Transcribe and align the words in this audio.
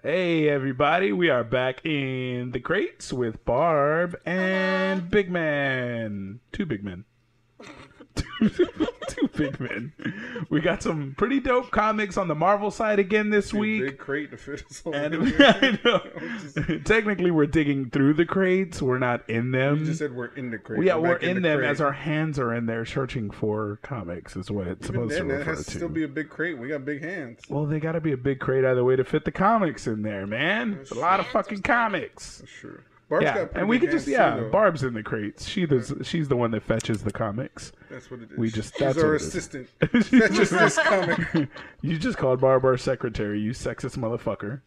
Hey 0.00 0.48
everybody, 0.48 1.12
we 1.12 1.28
are 1.28 1.42
back 1.42 1.84
in 1.84 2.52
the 2.52 2.60
crates 2.60 3.12
with 3.12 3.44
Barb 3.44 4.16
and 4.24 5.10
Big 5.10 5.28
Man. 5.28 6.38
Two 6.52 6.66
big 6.66 6.84
men. 6.84 7.04
Two 9.08 9.28
big 9.36 9.58
men. 9.58 9.92
We 10.50 10.60
got 10.60 10.82
some 10.82 11.14
pretty 11.16 11.40
dope 11.40 11.70
comics 11.70 12.16
on 12.16 12.28
the 12.28 12.34
Marvel 12.34 12.70
side 12.70 12.98
again 12.98 13.30
this 13.30 13.52
week. 13.54 13.82
Big 13.82 13.98
crate 13.98 14.30
to 14.30 14.36
fit 14.36 14.64
us 14.70 14.82
all 14.84 14.94
And. 14.94 15.14
I 15.38 15.78
know. 15.84 16.78
Technically, 16.84 17.30
we're 17.30 17.46
digging 17.46 17.90
through 17.90 18.14
the 18.14 18.24
crates. 18.26 18.80
We're 18.82 18.98
not 18.98 19.28
in 19.28 19.50
them. 19.50 19.78
You 19.80 19.86
just 19.86 19.98
said 19.98 20.14
we're 20.14 20.34
in 20.34 20.50
the 20.50 20.58
crate. 20.58 20.84
yeah, 20.84 20.94
We're 20.96 21.08
we're 21.08 21.14
back 21.14 21.22
in 21.24 21.36
the 21.36 21.48
them 21.48 21.58
crate. 21.60 21.70
as 21.70 21.80
our 21.80 21.92
hands 21.92 22.38
are 22.38 22.54
in 22.54 22.66
there 22.66 22.84
searching 22.84 23.30
for 23.30 23.78
comics, 23.82 24.36
is 24.36 24.50
what 24.50 24.66
it's 24.66 24.88
Even 24.88 25.08
supposed 25.08 25.14
then, 25.20 25.28
to 25.28 25.34
refer 25.34 25.54
has 25.54 25.64
to 25.66 25.70
still 25.72 25.88
be 25.88 26.04
a 26.04 26.08
big 26.08 26.28
crate. 26.28 26.58
We 26.58 26.68
got 26.68 26.84
big 26.84 27.02
hands. 27.02 27.40
Well, 27.48 27.66
they 27.66 27.80
got 27.80 27.92
to 27.92 28.00
be 28.00 28.12
a 28.12 28.16
big 28.16 28.38
crate 28.40 28.64
either 28.64 28.84
way 28.84 28.96
to 28.96 29.04
fit 29.04 29.24
the 29.24 29.32
comics 29.32 29.86
in 29.86 30.02
there, 30.02 30.26
man. 30.26 30.78
It's 30.80 30.90
a 30.90 30.94
lot 30.94 31.20
of 31.20 31.26
fucking 31.28 31.62
comics. 31.62 32.42
Sure. 32.46 32.84
Barb's 33.08 33.24
yeah, 33.24 33.46
and 33.54 33.68
we 33.68 33.78
could 33.78 33.90
just 33.90 34.06
yeah, 34.06 34.36
though. 34.36 34.50
Barb's 34.50 34.82
in 34.82 34.92
the 34.92 35.02
crates. 35.02 35.48
She 35.48 35.64
does. 35.64 35.92
She's 36.02 36.28
the 36.28 36.36
one 36.36 36.50
that 36.50 36.62
fetches 36.62 37.02
the 37.02 37.10
comics. 37.12 37.72
That's 37.90 38.10
what 38.10 38.20
it 38.20 38.32
is. 38.32 38.38
we 38.38 38.50
just- 38.50 38.74
She's 38.76 38.80
that's 38.86 38.98
our 38.98 39.04
what 39.06 39.12
it 39.14 39.22
is. 39.22 39.28
assistant. 39.28 39.68
Fetches 39.80 40.50
this 40.50 40.78
comic. 40.82 41.48
you 41.80 41.98
just 41.98 42.18
called 42.18 42.40
Barb 42.40 42.64
our 42.66 42.76
secretary. 42.76 43.40
You 43.40 43.52
sexist 43.52 43.96
motherfucker. 43.96 44.60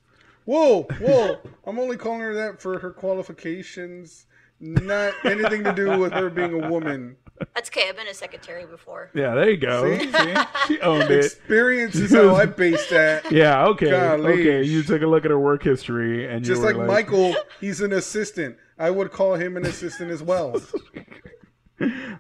Whoa, 0.45 0.84
whoa! 1.00 1.38
I'm 1.67 1.77
only 1.77 1.98
calling 1.98 2.22
her 2.22 2.34
that 2.34 2.59
for 2.59 2.80
her 2.80 2.90
qualifications, 2.91 4.26
not 4.59 5.14
anything 5.23 5.64
to 5.64 5.72
do 5.73 5.98
with 6.00 6.12
her 6.14 6.30
being 6.31 6.64
a 6.64 6.67
woman. 6.67 7.16
That's 7.55 7.70
okay. 7.70 7.90
I've 7.90 7.95
been 7.95 8.08
a 8.08 8.13
secretary 8.13 8.66
before. 8.66 9.12
Yeah, 9.13 9.36
there 9.36 9.50
you 9.50 9.58
go. 9.58 9.98
See? 9.98 10.12
See? 10.12 10.36
She 10.68 10.80
owned 10.81 11.09
it. 11.09 11.26
Experience 11.26 11.95
is 11.95 12.12
how 12.16 12.36
I 12.36 12.45
base 12.45 12.90
that. 12.90 13.31
Yeah, 13.31 13.66
okay, 13.67 13.90
Golly. 13.91 14.34
okay. 14.34 14.64
You 14.64 14.84
took 14.84 15.02
a 15.02 15.08
look 15.08 15.26
at 15.26 15.31
her 15.31 15.40
work 15.40 15.64
history 15.64 16.27
and 16.27 16.44
Just 16.44 16.62
you 16.62 16.67
were 16.67 16.73
like 16.73 16.88
Michael, 16.88 17.36
he's 17.59 17.81
an 17.81 17.94
assistant. 17.94 18.58
I 18.78 18.89
would 18.89 19.12
call 19.12 19.36
him 19.36 19.58
an 19.58 19.66
assistant 19.66 20.12
as 20.12 20.23
well. 20.23 20.62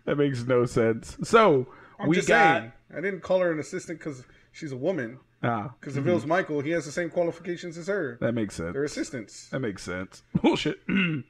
That 0.05 0.17
makes 0.17 0.43
no 0.43 0.65
sense. 0.65 1.17
So 1.23 1.67
I'm 1.99 2.09
we 2.09 2.15
just 2.15 2.27
got 2.27 2.61
saying. 2.61 2.71
I 2.97 3.01
didn't 3.01 3.21
call 3.21 3.41
her 3.41 3.51
an 3.51 3.59
assistant 3.59 3.99
because 3.99 4.23
she's 4.51 4.71
a 4.71 4.77
woman. 4.77 5.19
Ah, 5.43 5.73
Because 5.79 5.97
if 5.97 6.05
it 6.05 6.13
was 6.13 6.25
Michael, 6.25 6.61
he 6.61 6.71
has 6.71 6.85
the 6.85 6.91
same 6.91 7.09
qualifications 7.09 7.77
as 7.77 7.87
her. 7.87 8.17
that 8.21 8.33
makes 8.33 8.55
sense. 8.55 8.73
They're 8.73 8.83
assistants. 8.83 9.49
That 9.49 9.59
makes 9.59 9.83
sense. 9.83 10.23
Bullshit. 10.41 10.79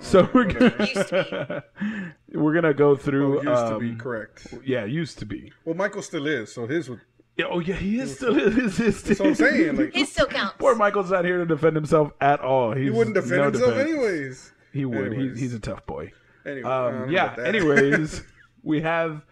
so 0.00 0.28
we're 0.32 0.44
gonna 0.44 0.70
to 0.70 1.64
we're 2.32 2.54
gonna 2.54 2.74
go 2.74 2.96
through. 2.96 3.42
used 3.42 3.66
to 3.68 3.78
be 3.78 3.90
um, 3.90 3.98
correct. 3.98 4.54
Yeah, 4.64 4.84
used 4.84 5.18
to 5.20 5.26
be. 5.26 5.52
Well, 5.64 5.74
Michael 5.74 6.02
still 6.02 6.26
is, 6.26 6.52
so 6.52 6.66
his 6.66 6.88
would. 6.88 7.00
Yeah, 7.36 7.46
oh 7.50 7.60
yeah, 7.60 7.76
he 7.76 7.98
is 7.98 8.14
still 8.16 8.34
his. 8.50 8.76
his 8.76 9.02
That's 9.02 9.18
what 9.20 9.28
I'm 9.28 9.34
saying. 9.34 9.76
Like 9.76 9.94
He 9.94 10.04
still 10.04 10.26
counts. 10.26 10.54
Poor 10.58 10.74
Michael's 10.74 11.10
not 11.10 11.24
here 11.24 11.38
to 11.38 11.46
defend 11.46 11.76
himself 11.76 12.12
at 12.20 12.40
all. 12.40 12.72
He's 12.74 12.84
he 12.84 12.90
wouldn't 12.90 13.14
defend 13.14 13.36
no 13.36 13.44
himself 13.44 13.74
defense. 13.74 13.88
anyways. 13.90 14.52
He 14.72 14.84
would. 14.84 15.12
He, 15.12 15.28
he's 15.30 15.54
a 15.54 15.60
tough 15.60 15.84
boy. 15.86 16.12
Anyway, 16.46 16.68
Um, 16.68 17.10
yeah. 17.10 17.34
Anyways, 17.38 18.22
we 18.62 18.80
have 18.82 19.22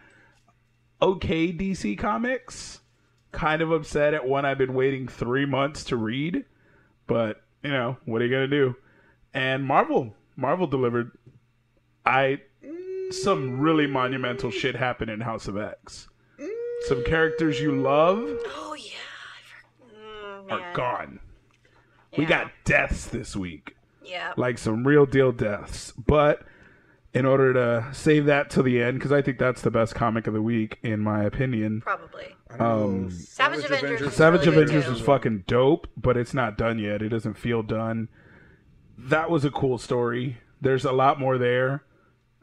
okay 1.01 1.51
DC 1.51 1.97
Comics. 1.97 2.80
Kind 3.31 3.61
of 3.61 3.71
upset 3.71 4.13
at 4.13 4.27
one 4.27 4.45
I've 4.45 4.57
been 4.57 4.73
waiting 4.73 5.07
three 5.07 5.45
months 5.45 5.83
to 5.85 5.95
read, 5.95 6.43
but 7.07 7.41
you 7.63 7.71
know 7.71 7.97
what 8.05 8.21
are 8.21 8.25
you 8.25 8.31
gonna 8.31 8.47
do? 8.47 8.75
And 9.33 9.63
Marvel, 9.63 10.13
Marvel 10.35 10.67
delivered. 10.67 11.11
I 12.05 12.41
some 13.11 13.59
really 13.59 13.87
monumental 13.87 14.51
shit 14.51 14.75
happened 14.75 15.11
in 15.11 15.21
House 15.21 15.47
of 15.47 15.57
X. 15.57 16.07
Some 16.87 17.03
characters 17.03 17.61
you 17.61 17.79
love 17.79 18.19
Oh 18.47 18.75
yeah. 18.77 18.93
I 19.29 20.45
for- 20.47 20.49
mm, 20.49 20.51
are 20.51 20.73
gone. 20.73 21.19
We 22.17 22.25
got 22.25 22.51
deaths 22.65 23.05
this 23.05 23.35
week. 23.35 23.75
Yeah. 24.03 24.33
like 24.35 24.57
some 24.57 24.85
real 24.85 25.05
deal 25.05 25.31
deaths. 25.31 25.93
But 25.93 26.41
in 27.13 27.25
order 27.25 27.53
to 27.53 27.93
save 27.93 28.25
that 28.25 28.49
to 28.51 28.63
the 28.63 28.81
end, 28.81 28.99
because 28.99 29.11
I 29.11 29.21
think 29.21 29.37
that's 29.37 29.61
the 29.61 29.71
best 29.71 29.95
comic 29.95 30.27
of 30.27 30.33
the 30.33 30.41
week, 30.41 30.79
in 30.83 30.99
my 30.99 31.23
opinion. 31.23 31.81
Probably. 31.81 32.35
I 32.53 32.57
don't 32.57 32.67
know, 32.69 32.83
um, 33.05 33.11
Savage 33.11 33.65
Avengers 33.65 34.01
was 34.01 34.13
Savage 34.13 34.45
really 34.45 34.63
Avengers 34.63 34.85
too. 34.85 34.91
was 34.91 35.01
fucking 35.01 35.43
dope, 35.47 35.87
but 35.97 36.17
it's 36.17 36.33
not 36.33 36.57
done 36.57 36.79
yet. 36.79 37.01
It 37.01 37.09
doesn't 37.09 37.35
feel 37.35 37.63
done. 37.63 38.09
That 38.97 39.29
was 39.29 39.45
a 39.45 39.51
cool 39.51 39.77
story. 39.77 40.37
There's 40.59 40.85
a 40.85 40.91
lot 40.91 41.19
more 41.19 41.37
there. 41.37 41.83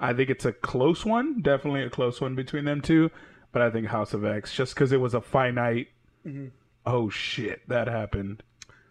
I 0.00 0.12
think 0.12 0.30
it's 0.30 0.44
a 0.44 0.52
close 0.52 1.04
one, 1.04 1.40
definitely 1.42 1.82
a 1.82 1.90
close 1.90 2.20
one 2.20 2.34
between 2.34 2.64
them 2.64 2.80
two. 2.80 3.10
But 3.52 3.62
I 3.62 3.70
think 3.70 3.86
House 3.88 4.12
of 4.14 4.24
X, 4.24 4.54
just 4.54 4.74
because 4.74 4.92
it 4.92 5.00
was 5.00 5.14
a 5.14 5.20
finite. 5.20 5.88
Mm-hmm. 6.26 6.48
Oh 6.86 7.08
shit, 7.10 7.66
that 7.68 7.88
happened. 7.88 8.42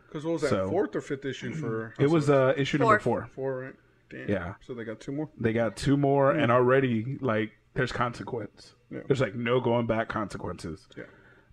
Because 0.07 0.23
what 0.25 0.33
was 0.33 0.41
that 0.43 0.49
So- 0.49 0.69
fourth 0.69 0.95
or 0.95 1.01
fifth 1.01 1.25
issue 1.25 1.53
for? 1.53 1.93
It 1.99 2.09
was 2.09 2.29
uh, 2.29 2.53
issue 2.57 2.77
number 2.77 2.99
four. 2.99 3.27
four, 3.33 3.59
right? 3.61 3.75
Damn. 4.09 4.29
Yeah. 4.29 4.53
So 4.65 4.73
they 4.73 4.83
got 4.85 4.99
two 4.99 5.11
more. 5.11 5.29
They 5.39 5.51
got 5.53 5.75
two 5.75 5.97
more, 5.97 6.31
and 6.31 6.51
already 6.51 7.17
like 7.21 7.51
there's 7.73 7.91
consequence. 7.91 8.73
Yeah. 8.91 8.99
There's 9.07 9.21
like 9.21 9.35
no 9.35 9.59
going 9.59 9.85
back 9.87 10.07
consequences. 10.09 10.87
Yeah. 10.97 11.03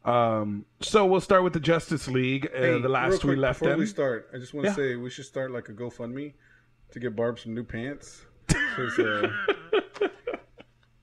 Um, 0.04 0.66
so 0.80 1.06
we'll 1.06 1.20
start 1.22 1.44
with 1.44 1.54
the 1.54 1.60
Justice 1.60 2.06
League. 2.08 2.46
Uh, 2.54 2.58
Hey, 2.58 2.80
the 2.80 2.88
last 2.88 3.24
we 3.24 3.30
quick, 3.30 3.38
left 3.38 3.60
before 3.60 3.70
them. 3.70 3.80
we 3.80 3.86
start, 3.86 4.28
I 4.34 4.38
just 4.38 4.52
want 4.54 4.64
to 4.66 4.70
Yeah. 4.70 4.76
say 4.76 4.96
we 4.96 5.08
should 5.10 5.24
start 5.24 5.50
like 5.50 5.68
a 5.68 5.72
GoFundMe 5.72 6.34
to 6.92 7.00
get 7.00 7.16
Barb 7.16 7.38
some 7.38 7.54
new 7.54 7.64
pants. 7.64 8.24
uh, 8.54 9.28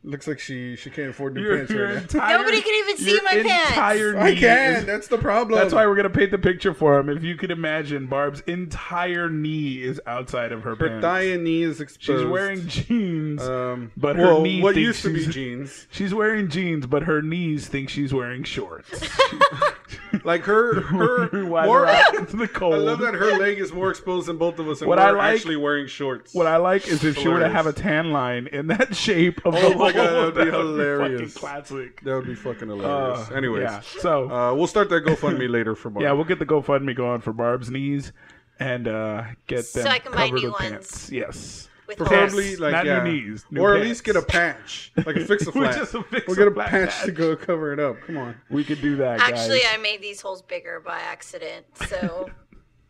looks 0.04 0.28
like 0.28 0.40
she 0.40 0.76
she 0.76 0.90
can't 0.90 1.10
afford 1.10 1.36
new 1.36 1.42
Your- 1.44 1.58
pants 1.58 1.72
your 1.72 1.86
right 1.94 2.14
now. 2.14 2.28
Nobody 2.30 2.62
can 2.62 2.74
even 2.84 2.98
see 2.98 3.12
your 3.14 3.24
my 3.24 3.32
pants. 3.42 3.70
entire 3.72 4.18
I 4.18 4.36
can. 4.36 4.74
is- 4.78 4.86
That's 4.86 5.08
the 5.08 5.18
problem. 5.20 5.60
that's 5.60 5.74
why 5.74 5.86
we're 5.86 5.96
gonna 5.96 6.10
paint 6.10 6.32
the 6.32 6.38
picture 6.40 6.74
for 6.74 6.98
him. 7.00 7.08
If 7.10 7.24
you 7.24 7.36
could 7.36 7.52
imagine, 7.52 8.08
Barb's 8.08 8.42
entire 8.48 9.30
knee 9.30 9.84
is 9.84 10.02
outside 10.08 10.52
of 10.52 10.64
her, 10.64 10.72
her 10.76 10.88
pants. 10.88 11.02
thigh 11.04 11.22
and 11.30 11.44
knee 11.44 11.62
is 11.64 11.80
exposed. 11.82 12.22
She's 12.22 12.28
wearing 12.30 12.68
jeans, 12.68 13.44
um, 13.48 13.92
but 13.96 14.16
her 14.16 14.24
well, 14.26 14.42
knee 14.42 14.62
what 14.62 14.74
thinks 14.76 14.86
used 14.88 15.02
to 15.04 15.14
be 15.14 15.22
she's- 15.22 15.34
jeans. 15.34 15.88
She's 15.92 16.14
wearing 16.14 16.48
jeans, 16.50 16.88
but 16.88 17.04
her 17.04 17.22
knees 17.22 17.68
think 17.68 17.90
she's 17.90 18.14
wearing 18.14 18.44
shorts. 18.44 18.90
Like 20.26 20.44
her, 20.44 20.82
her 21.32 21.46
Why 21.46 21.66
more. 21.66 21.82
they're 21.86 21.96
I 21.96 22.02
out 22.02 22.16
into 22.16 22.38
the 22.38 22.48
cold. 22.48 22.78
love 22.80 23.00
that 23.00 23.14
her 23.16 23.38
leg 23.38 23.60
is 23.60 23.74
more 23.74 23.90
exposed 23.90 24.28
than 24.28 24.38
both 24.38 24.60
of 24.60 24.68
us, 24.70 24.82
and 24.82 24.88
What 24.90 25.00
we're 25.00 25.06
I 25.06 25.12
like- 25.12 25.36
actually 25.36 25.56
wearing 25.56 25.88
shorts. 25.88 26.34
What 26.34 26.48
I 26.48 26.58
like 26.58 26.88
is 26.88 27.04
if 27.04 27.18
she 27.18 27.28
were 27.28 27.40
to 27.40 27.50
have 27.50 27.66
a 27.68 27.74
tan 27.74 28.12
line 28.12 28.48
in 28.48 28.68
that 28.68 28.96
shape 28.96 29.46
of 29.46 29.56
Oh 29.56 29.70
the 29.72 29.76
my 29.76 29.92
God, 29.92 30.06
that 30.06 30.16
would 30.26 30.34
be 30.36 30.40
fucking 30.52 30.54
hilarious. 30.60 31.34
classic. 31.34 32.02
that 32.02 32.16
would 32.16 32.26
be 32.28 32.36
fucking 32.36 32.68
hilarious. 32.68 33.30
Uh, 33.32 33.34
Anyways, 33.36 33.64
yeah. 33.64 33.82
So 34.00 34.30
uh, 34.32 34.54
we'll 34.54 34.68
start 34.68 34.90
that 34.90 35.04
GoFundMe 35.06 35.50
later 35.50 35.76
for 35.76 35.90
Barb. 35.90 36.04
yeah, 36.04 36.12
we'll 36.12 36.26
get 36.26 36.40
the 36.40 36.46
GoFundMe 36.46 36.96
going 36.96 37.22
for 37.22 37.34
Barb's 37.34 37.70
knees 37.72 38.12
and 38.60 38.88
uh, 38.88 39.24
get 39.48 39.66
So 39.66 39.82
them 39.82 39.92
I 39.92 40.00
can 40.00 40.12
buy 40.12 40.28
covered 40.28 40.42
new 40.42 40.52
with 40.52 40.60
ones. 40.60 40.70
pants. 40.72 41.12
Yes, 41.12 41.68
With 42.00 42.08
Preferably 42.08 42.48
holes. 42.48 42.60
like 42.60 42.72
Not 42.74 42.84
new 42.86 42.92
yeah. 42.92 43.04
knees, 43.04 43.46
new 43.52 43.62
or 43.62 43.74
at 43.74 43.78
pants. 43.78 43.90
least 43.90 44.04
get 44.06 44.16
a 44.16 44.22
patch, 44.22 44.92
like 45.06 45.16
a 45.16 45.26
fix 45.26 45.44
a 45.48 45.52
We're 45.52 45.66
flat. 45.72 45.76
just 45.78 45.94
a 45.94 46.04
fix 46.04 46.28
we'll 46.28 46.36
get 46.36 46.48
a 46.48 46.52
a 46.52 46.54
patch, 46.64 46.90
patch. 46.90 47.06
to 47.06 47.12
go 47.12 47.36
cover 47.36 47.74
it 47.74 47.80
up. 47.80 47.98
Come 48.08 48.18
on. 48.18 48.36
we 48.50 48.64
could 48.64 48.82
do 48.82 48.96
that, 48.98 49.20
guys. 49.20 49.32
Actually, 49.32 49.62
I 49.72 49.78
made 49.78 50.02
these 50.02 50.22
holes 50.22 50.42
bigger 50.42 50.80
by 50.80 51.00
accident, 51.00 51.66
so 51.88 52.30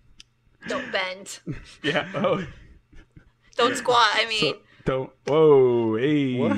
don't 0.67 0.91
bend. 0.91 1.39
yeah. 1.83 2.07
Oh, 2.15 2.45
Don't 3.57 3.75
squat. 3.75 4.07
I 4.13 4.25
mean, 4.27 4.39
so, 4.53 4.59
don't. 4.85 5.09
Whoa, 5.27 5.95
hey. 5.97 6.37
What? 6.37 6.51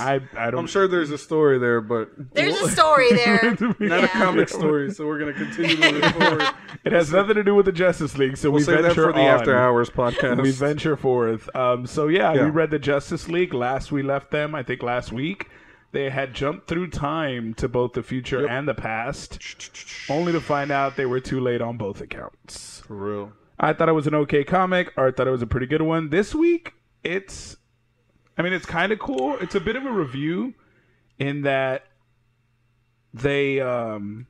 I 0.00 0.20
I 0.36 0.50
don't. 0.50 0.60
I'm 0.60 0.66
sure 0.66 0.86
there's 0.88 1.10
a 1.10 1.18
story 1.18 1.58
there, 1.58 1.80
but 1.80 2.10
there's 2.34 2.58
a 2.60 2.68
story 2.70 3.12
there. 3.12 3.56
not 3.60 3.80
a 3.80 3.84
Yeah. 4.02 4.06
comic 4.08 4.48
story. 4.48 4.90
So 4.92 5.06
we're 5.06 5.18
gonna 5.18 5.32
continue 5.32 5.76
moving 5.76 6.10
forward. 6.12 6.42
It 6.84 6.92
has 6.92 7.12
nothing 7.12 7.34
to 7.36 7.44
do 7.44 7.54
with 7.54 7.66
the 7.66 7.72
Justice 7.72 8.16
League, 8.18 8.36
so 8.36 8.50
We'll 8.50 8.58
we 8.60 8.64
save 8.64 8.76
that 8.76 8.82
venture 8.88 9.04
for 9.06 9.12
the 9.12 9.20
on. 9.20 9.26
after 9.26 9.56
hours 9.56 9.90
podcast. 9.90 10.42
we 10.42 10.50
venture 10.50 10.96
forth. 10.96 11.54
Um, 11.56 11.86
so 11.86 12.08
yeah, 12.08 12.32
Yeah. 12.34 12.44
we 12.44 12.50
read 12.50 12.70
the 12.70 12.78
Justice 12.78 13.28
League 13.28 13.54
last. 13.54 13.90
We 13.92 14.02
left 14.02 14.30
them, 14.30 14.54
I 14.54 14.62
think, 14.62 14.82
last 14.82 15.12
week. 15.12 15.48
They 15.92 16.10
had 16.10 16.34
jumped 16.34 16.66
through 16.66 16.88
time 16.90 17.54
to 17.54 17.68
both 17.68 17.92
the 17.92 18.02
future 18.02 18.40
Yep. 18.42 18.50
and 18.50 18.66
the 18.68 18.74
past, 18.74 19.38
only 20.10 20.32
to 20.32 20.40
find 20.40 20.72
out 20.72 20.96
they 20.96 21.06
were 21.06 21.20
too 21.20 21.38
late 21.40 21.60
on 21.60 21.76
both 21.76 22.00
accounts. 22.00 22.80
for 22.86 22.94
real. 22.96 23.32
I 23.60 23.72
thought 23.72 23.88
it 23.88 23.92
was 23.92 24.08
an 24.08 24.14
okay 24.16 24.42
comic. 24.42 24.92
Art 24.96 25.16
thought 25.16 25.28
it 25.28 25.30
was 25.30 25.40
a 25.42 25.46
pretty 25.46 25.66
good 25.66 25.82
one. 25.82 26.10
This 26.10 26.34
week, 26.34 26.72
it's, 27.04 27.56
I 28.36 28.42
mean, 28.42 28.52
it's 28.52 28.66
kind 28.66 28.92
of 28.92 28.98
cool. 28.98 29.36
It's 29.40 29.54
a 29.54 29.60
bit 29.60 29.76
of 29.76 29.84
a 29.86 29.92
review 29.92 30.54
in 31.18 31.42
that 31.42 31.84
they 33.12 33.60
um 33.60 34.26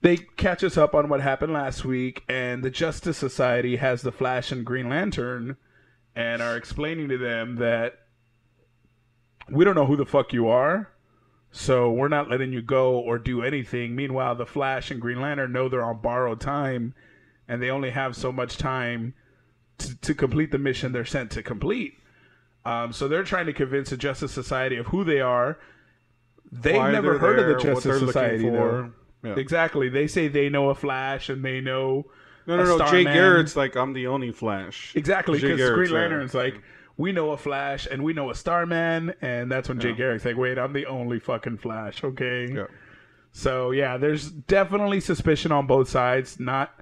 they 0.00 0.16
catch 0.16 0.62
us 0.62 0.76
up 0.76 0.94
on 0.94 1.08
what 1.08 1.20
happened 1.20 1.52
last 1.52 1.84
week, 1.84 2.24
and 2.28 2.62
the 2.62 2.70
Justice 2.70 3.16
Society 3.16 3.76
has 3.76 4.02
the 4.02 4.12
Flash 4.12 4.52
and 4.52 4.64
Green 4.64 4.88
Lantern, 4.88 5.56
and 6.14 6.42
are 6.42 6.56
explaining 6.56 7.08
to 7.08 7.16
them 7.16 7.56
that 7.56 8.00
we 9.50 9.64
don't 9.64 9.74
know 9.74 9.86
who 9.86 9.96
the 9.96 10.04
fuck 10.04 10.32
you 10.32 10.48
are. 10.48 10.90
So 11.52 11.90
we're 11.90 12.08
not 12.08 12.28
letting 12.28 12.52
you 12.52 12.60
go 12.60 12.98
or 12.98 13.16
do 13.16 13.42
anything. 13.42 13.94
Meanwhile, 13.94 14.34
the 14.34 14.44
Flash 14.44 14.90
and 14.90 15.00
Green 15.00 15.20
Lantern 15.20 15.52
know 15.52 15.68
they're 15.68 15.84
on 15.84 16.00
borrowed 16.00 16.40
time, 16.40 16.94
and 17.46 17.62
they 17.62 17.70
only 17.70 17.90
have 17.90 18.16
so 18.16 18.32
much 18.32 18.58
time 18.58 19.14
to, 19.78 19.96
to 20.00 20.14
complete 20.14 20.50
the 20.50 20.58
mission 20.58 20.92
they're 20.92 21.04
sent 21.04 21.30
to 21.30 21.42
complete. 21.42 21.94
Um, 22.64 22.92
so 22.92 23.08
they're 23.08 23.24
trying 23.24 23.46
to 23.46 23.52
convince 23.52 23.90
the 23.90 23.96
Justice 23.96 24.32
Society 24.32 24.76
of 24.76 24.86
who 24.86 25.04
they 25.04 25.20
are. 25.20 25.58
They've 26.50 26.76
Why 26.76 26.92
never 26.92 27.18
heard 27.18 27.38
there, 27.38 27.50
of 27.50 27.58
the 27.62 27.62
Justice 27.74 27.98
Society. 27.98 28.44
for. 28.48 28.92
Yeah. 29.22 29.34
Exactly. 29.36 29.88
They 29.88 30.06
say 30.06 30.28
they 30.28 30.48
know 30.48 30.68
a 30.70 30.74
Flash 30.74 31.28
and 31.30 31.44
they 31.44 31.60
know 31.60 32.04
No, 32.46 32.56
no, 32.58 32.64
no. 32.64 32.78
Jay 32.78 32.86
Starman. 33.02 33.12
Garrick's 33.12 33.56
like 33.56 33.74
I'm 33.76 33.92
the 33.94 34.06
only 34.06 34.32
Flash. 34.32 34.92
Exactly, 34.94 35.40
because 35.40 35.70
Green 35.70 35.90
Lantern's 35.92 36.34
like, 36.34 36.60
we 36.96 37.10
know 37.10 37.30
a 37.32 37.36
Flash 37.38 37.86
and 37.90 38.04
we 38.04 38.12
know 38.12 38.30
a 38.30 38.34
Starman, 38.34 39.14
and 39.22 39.50
that's 39.50 39.68
when 39.68 39.80
Jay 39.80 39.90
Yeah. 39.90 39.96
Garrick's 39.96 40.24
like, 40.26 40.36
wait, 40.36 40.58
I'm 40.58 40.72
the 40.74 40.86
only 40.86 41.18
fucking 41.18 41.56
Flash, 41.58 42.04
okay? 42.04 42.52
Yeah. 42.54 42.66
So 43.32 43.70
yeah, 43.72 43.96
there's 43.96 44.30
definitely 44.30 45.00
suspicion 45.00 45.50
on 45.52 45.66
both 45.66 45.88
sides. 45.88 46.38
Not 46.38 46.72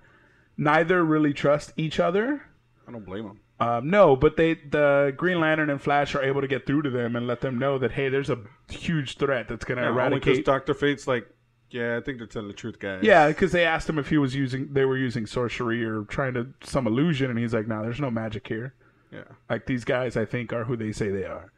neither 0.57 1.03
really 1.05 1.33
trust 1.33 1.73
each 1.77 1.99
other. 2.01 2.43
I 2.87 2.93
don't 2.93 3.07
blame 3.07 3.25
him. 3.25 3.41
Um, 3.63 3.91
no, 3.91 4.17
but 4.17 4.37
they 4.37 4.55
the 4.55 5.15
Green 5.17 5.41
Lantern 5.41 5.71
and 5.71 5.81
Flash 5.81 6.15
are 6.15 6.23
able 6.23 6.41
to 6.41 6.49
get 6.49 6.67
through 6.67 6.83
to 6.83 6.91
them 6.91 7.17
and 7.17 7.27
let 7.27 7.41
them 7.41 7.59
know 7.59 7.79
that 7.79 7.93
hey, 7.93 8.09
there's 8.09 8.31
a 8.31 8.39
huge 8.71 9.17
threat 9.19 9.49
that's 9.49 9.65
going 9.65 9.79
to 9.79 9.85
because 9.85 9.95
eradicate. 9.95 10.45
Doctor 10.45 10.75
Fate's 10.75 11.07
like, 11.07 11.29
yeah, 11.71 11.97
I 11.97 12.01
think 12.01 12.19
they're 12.19 12.27
telling 12.27 12.49
the 12.49 12.55
truth, 12.55 12.79
guys. 12.79 13.03
Yeah, 13.03 13.29
because 13.29 13.53
they 13.53 13.65
asked 13.65 13.89
him 13.89 13.99
if 13.99 14.09
he 14.09 14.19
was 14.19 14.35
using 14.35 14.73
they 14.73 14.85
were 14.85 14.99
using 14.99 15.27
sorcery 15.27 15.85
or 15.85 16.05
trying 16.05 16.35
to 16.35 16.49
some 16.63 16.87
illusion, 16.87 17.31
and 17.31 17.39
he's 17.39 17.55
like, 17.55 17.69
no, 17.69 17.83
there's 17.83 18.01
no 18.01 18.11
magic 18.11 18.47
here. 18.49 18.75
yeah. 19.11 19.25
Like 19.49 19.67
these 19.67 19.85
guys, 19.85 20.17
I 20.17 20.25
think, 20.25 20.53
are 20.53 20.65
who 20.65 20.77
they 20.77 20.93
say 20.93 21.09
they 21.11 21.25
are. 21.25 21.53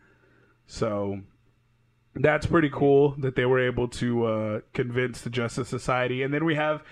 So 0.66 1.20
that's 2.14 2.46
pretty 2.46 2.70
cool 2.70 3.14
that 3.18 3.34
they 3.34 3.44
were 3.44 3.58
able 3.60 3.88
to 3.88 4.24
uh, 4.24 4.60
convince 4.72 5.20
the 5.20 5.30
Justice 5.30 5.68
Society. 5.68 6.22
And 6.22 6.32
then 6.32 6.44
we 6.44 6.54
have, 6.54 6.82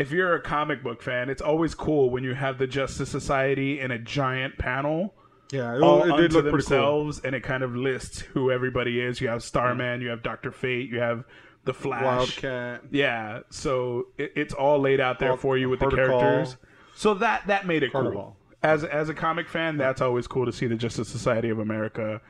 if 0.00 0.10
you're 0.10 0.34
a 0.34 0.40
comic 0.40 0.82
book 0.82 1.02
fan, 1.02 1.28
it's 1.28 1.42
always 1.42 1.74
cool 1.74 2.10
when 2.10 2.24
you 2.24 2.34
have 2.34 2.58
the 2.58 2.66
Justice 2.66 3.08
Society 3.10 3.78
in 3.80 3.90
a 3.90 3.98
giant 3.98 4.56
panel. 4.58 5.14
Yeah, 5.52 5.76
it, 5.76 5.82
All 5.82 6.02
it 6.02 6.10
unto 6.10 6.22
did 6.22 6.32
look 6.32 6.42
pretty 6.50 6.66
cool. 6.66 6.76
themselves, 6.76 7.20
and 7.20 7.34
it 7.34 7.42
kind 7.42 7.62
of 7.62 7.74
lists 7.76 8.20
who 8.20 8.50
everybody 8.50 9.00
is. 9.00 9.20
You 9.20 9.28
have 9.28 9.42
Starman, 9.42 10.00
you 10.00 10.08
have 10.08 10.22
Doctor 10.22 10.50
Fate, 10.52 10.88
you 10.88 11.00
have 11.00 11.24
the 11.64 11.74
Flash, 11.74 12.02
Wildcat. 12.02 12.82
yeah, 12.90 13.40
so 13.50 14.06
it, 14.16 14.32
it's 14.36 14.54
all 14.54 14.78
laid 14.80 15.00
out 15.00 15.18
there 15.18 15.28
Hol- 15.30 15.36
for 15.36 15.58
you 15.58 15.68
with 15.68 15.80
the 15.80 15.90
characters. 15.90 16.56
So 16.94 17.14
that 17.14 17.46
that 17.48 17.66
made 17.66 17.82
it 17.82 17.92
cool. 17.92 18.36
As 18.62 18.84
as 18.84 19.08
a 19.08 19.14
comic 19.14 19.48
fan, 19.48 19.76
that's 19.76 20.00
always 20.00 20.26
cool 20.26 20.46
to 20.46 20.52
see 20.52 20.66
the 20.66 20.76
Justice 20.76 21.08
Society 21.08 21.50
of 21.50 21.58
America 21.58 22.20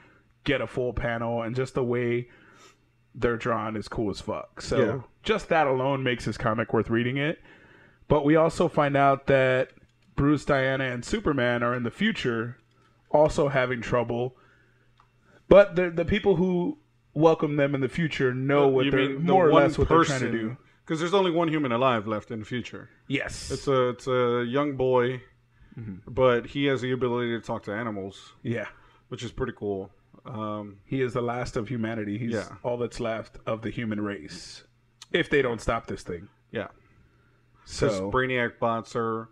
get 0.45 0.61
a 0.61 0.67
full 0.67 0.93
panel, 0.93 1.43
and 1.43 1.55
just 1.55 1.75
the 1.75 1.85
way 1.85 2.29
they're 3.15 3.37
drawn 3.37 3.77
is 3.77 3.87
cool 3.89 4.11
as 4.11 4.21
fuck. 4.21 4.61
So 4.63 4.79
Yeah. 4.79 5.01
Just 5.23 5.49
that 5.49 5.67
alone 5.67 6.03
makes 6.03 6.25
this 6.25 6.39
comic 6.39 6.73
worth 6.73 6.91
reading 6.91 7.17
it. 7.17 7.41
But 8.09 8.25
we 8.25 8.37
also 8.37 8.69
find 8.69 8.97
out 8.97 9.27
that 9.27 9.71
Bruce, 10.17 10.45
Diana, 10.45 10.85
and 10.85 11.05
Superman 11.05 11.63
are 11.63 11.75
in 11.75 11.83
the 11.85 11.91
future, 11.91 12.59
also 13.11 13.49
having 13.49 13.81
trouble. 13.81 14.37
But 15.49 15.77
the 15.77 15.91
the 15.91 16.05
people 16.05 16.37
who 16.37 16.79
welcome 17.15 17.57
them 17.57 17.75
in 17.75 17.81
the 17.81 17.89
future 17.89 18.33
know 18.35 18.69
what 18.69 18.85
You 18.85 18.91
they're 18.91 19.01
mean 19.09 19.27
the 19.27 19.33
more 19.33 19.49
or 19.49 19.53
less 19.53 19.77
what 19.79 19.89
they're 19.89 20.05
trying 20.05 20.21
to 20.21 20.31
do. 20.31 20.57
Because 20.85 21.01
there's 21.01 21.15
only 21.15 21.31
one 21.31 21.49
human 21.49 21.73
alive 21.73 22.07
left 22.09 22.31
in 22.31 22.41
the 22.41 22.45
future. 22.45 22.89
Yes. 23.09 23.51
It's 23.51 23.67
a 23.69 23.89
it's 23.91 24.07
a 24.07 24.45
young 24.49 24.77
boy, 24.77 25.23
Mm-hmm. 25.79 26.13
but 26.13 26.47
he 26.47 26.65
has 26.65 26.81
the 26.81 26.91
ability 26.91 27.31
to 27.31 27.41
talk 27.41 27.63
to 27.63 27.73
animals, 27.73 28.33
yeah. 28.43 28.67
which 29.09 29.23
is 29.23 29.31
pretty 29.31 29.53
cool. 29.57 29.89
Um, 30.27 30.79
He 30.85 31.01
is 31.01 31.13
the 31.13 31.23
last 31.23 31.57
of 31.57 31.69
humanity. 31.69 32.19
He's 32.19 32.33
Yeah. 32.33 32.49
all 32.65 32.77
that's 32.77 32.99
left 32.99 33.39
of 33.47 33.63
the 33.63 33.71
human 33.71 34.01
race. 34.01 34.65
If 35.13 35.29
they 35.31 35.43
don't 35.43 35.61
stop 35.61 35.87
this 35.87 36.03
thing. 36.03 36.29
yeah, 36.53 36.69
So 37.65 38.11
Brainiac 38.11 38.59
bots 38.59 38.95
are 38.97 39.29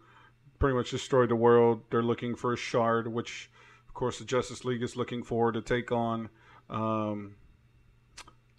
pretty 0.59 0.77
much 0.77 0.91
destroyed 0.91 1.29
the 1.31 1.37
world. 1.37 1.83
They're 1.91 2.03
looking 2.03 2.35
for 2.35 2.53
a 2.53 2.57
shard, 2.57 3.07
which 3.09 3.51
of 3.89 3.95
course 3.95 4.19
the 4.19 4.25
Justice 4.25 4.65
League 4.65 4.83
is 4.83 4.97
looking 4.97 5.23
for 5.23 5.53
to 5.53 5.61
take 5.61 5.93
on 5.93 6.29
um, 6.69 7.37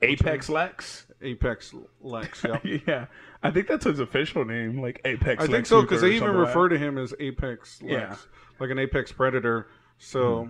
Apex 0.01 0.50
Lex. 0.50 1.06
Apex 1.21 1.74
Lex. 2.01 2.44
Yep. 2.63 2.63
yeah. 2.88 3.06
I 3.44 3.51
think 3.51 3.68
that's 3.68 3.86
his 3.86 4.00
official 4.00 4.45
name, 4.45 4.81
like 4.81 5.01
Apex 5.06 5.39
I 5.44 5.45
think 5.45 5.54
Lex 5.54 5.69
so 5.69 5.81
because 5.81 6.01
they 6.01 6.12
even 6.15 6.30
like 6.30 6.48
refer 6.48 6.69
to 6.69 6.77
him 6.77 6.98
as 6.98 7.13
Apex 7.19 7.81
Lex, 7.81 7.83
Yeah. 7.83 8.15
like 8.60 8.69
an 8.69 8.80
Apex 8.80 9.12
Predator. 9.12 9.68
So, 9.98 10.45
Hmm. 10.45 10.50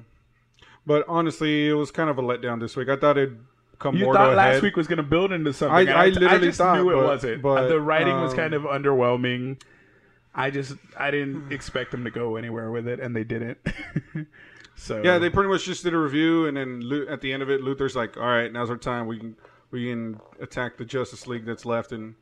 but 0.85 1.05
honestly, 1.07 1.67
it 1.67 1.73
was 1.73 1.89
kind 1.89 2.09
of 2.11 2.19
a 2.19 2.21
letdown 2.21 2.59
this 2.59 2.75
week. 2.75 2.89
I 2.89 2.95
thought 2.95 3.17
it'd 3.17 3.39
come 3.79 3.95
You 3.95 4.11
thought 4.13 4.35
last 4.35 4.61
week 4.61 4.75
was 4.77 4.87
going 4.87 4.97
to 4.97 5.03
build 5.03 5.31
into 5.31 5.51
something. 5.53 5.75
I- 5.75 5.81
and 5.81 5.89
I 5.91 6.07
literally 6.09 6.47
just 6.47 6.57
thought, 6.59 6.77
knew 6.77 6.89
it 6.91 6.95
but- 6.95 7.05
wasn't. 7.05 7.41
but, 7.41 7.67
the 7.69 7.79
writing 7.79 8.19
was 8.21 8.31
um, 8.31 8.37
kind 8.37 8.53
of 8.53 8.63
underwhelming. 8.63 9.61
I 10.35 10.51
just 10.51 10.75
I 10.97 11.09
didn't 11.11 11.51
expect 11.51 11.91
them 11.91 12.03
to 12.03 12.11
go 12.11 12.35
anywhere 12.35 12.69
with 12.71 12.87
it, 12.87 12.99
and 12.99 13.15
they 13.15 13.23
didn't. 13.23 13.57
so 14.75 15.01
Yeah, 15.03 15.17
they 15.17 15.29
pretty 15.29 15.49
much 15.49 15.65
just 15.65 15.83
did 15.83 15.93
a 15.93 15.97
review, 15.97 16.45
and 16.47 16.55
then 16.55 17.07
at 17.09 17.21
the 17.21 17.33
end 17.33 17.41
of 17.43 17.49
it, 17.49 17.61
Luther's 17.61 17.95
like, 17.95 18.15
"All 18.17 18.23
right, 18.23 18.51
now's 18.51 18.69
our 18.69 18.77
time. 18.77 19.07
We 19.07 19.17
can 19.19 19.35
we 19.71 19.89
can 19.89 20.19
attack 20.39 20.77
the 20.77 20.85
Justice 20.85 21.27
League 21.27 21.45
that's 21.45 21.65
left 21.65 21.91
and 21.91 22.15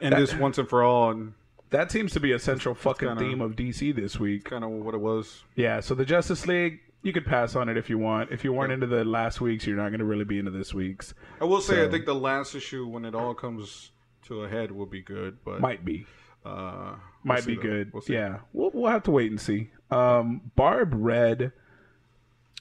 end 0.00 0.14
this 0.16 0.34
once 0.38 0.58
and 0.58 0.68
for 0.68 0.82
all." 0.82 1.10
And 1.10 1.34
that 1.70 1.90
seems 1.90 2.12
to 2.12 2.20
be 2.20 2.32
a 2.32 2.38
central 2.38 2.74
fucking 2.74 3.08
kinda- 3.08 3.20
theme 3.22 3.40
of 3.40 3.56
DC 3.56 3.94
this 3.94 4.20
week. 4.20 4.44
kind 4.44 4.62
of 4.64 4.70
what 4.70 4.94
it 4.94 5.00
was. 5.00 5.42
Yeah, 5.56 5.80
so 5.80 5.94
the 5.94 6.04
Justice 6.04 6.46
League, 6.46 6.80
you 7.06 7.12
could 7.12 7.24
pass 7.24 7.56
on 7.56 7.68
it 7.68 7.76
if 7.76 7.88
you 7.88 7.96
want. 7.98 8.30
If 8.32 8.44
you 8.44 8.52
weren't 8.52 8.72
into 8.72 8.86
the 8.86 9.04
last 9.04 9.40
week's, 9.40 9.66
you're 9.66 9.76
not 9.76 9.88
going 9.88 10.00
to 10.00 10.04
really 10.04 10.24
be 10.24 10.38
into 10.38 10.50
this 10.50 10.74
week's. 10.74 11.14
I 11.40 11.44
will 11.44 11.60
say, 11.60 11.84
I 11.84 11.88
think 11.88 12.04
the 12.04 12.14
last 12.14 12.54
issue, 12.54 12.86
when 12.86 13.04
it 13.04 13.14
all 13.14 13.32
comes 13.34 13.90
to 14.26 14.42
a 14.42 14.48
head, 14.48 14.70
will 14.72 14.86
be 14.86 15.00
good. 15.02 15.38
But 15.44 15.60
Might 15.60 15.84
be. 15.84 16.04
uh, 16.44 16.94
we'll 16.94 16.98
Might 17.24 17.44
see, 17.44 17.52
be 17.52 17.56
though. 17.56 17.62
good. 17.62 17.92
We'll 17.92 18.02
see. 18.02 18.14
yeah, 18.14 18.38
we'll, 18.52 18.70
we'll 18.74 18.90
have 18.90 19.04
to 19.04 19.10
wait 19.10 19.30
and 19.30 19.40
see. 19.40 19.70
Um, 19.90 20.50
Barb 20.56 20.92
read 20.94 21.52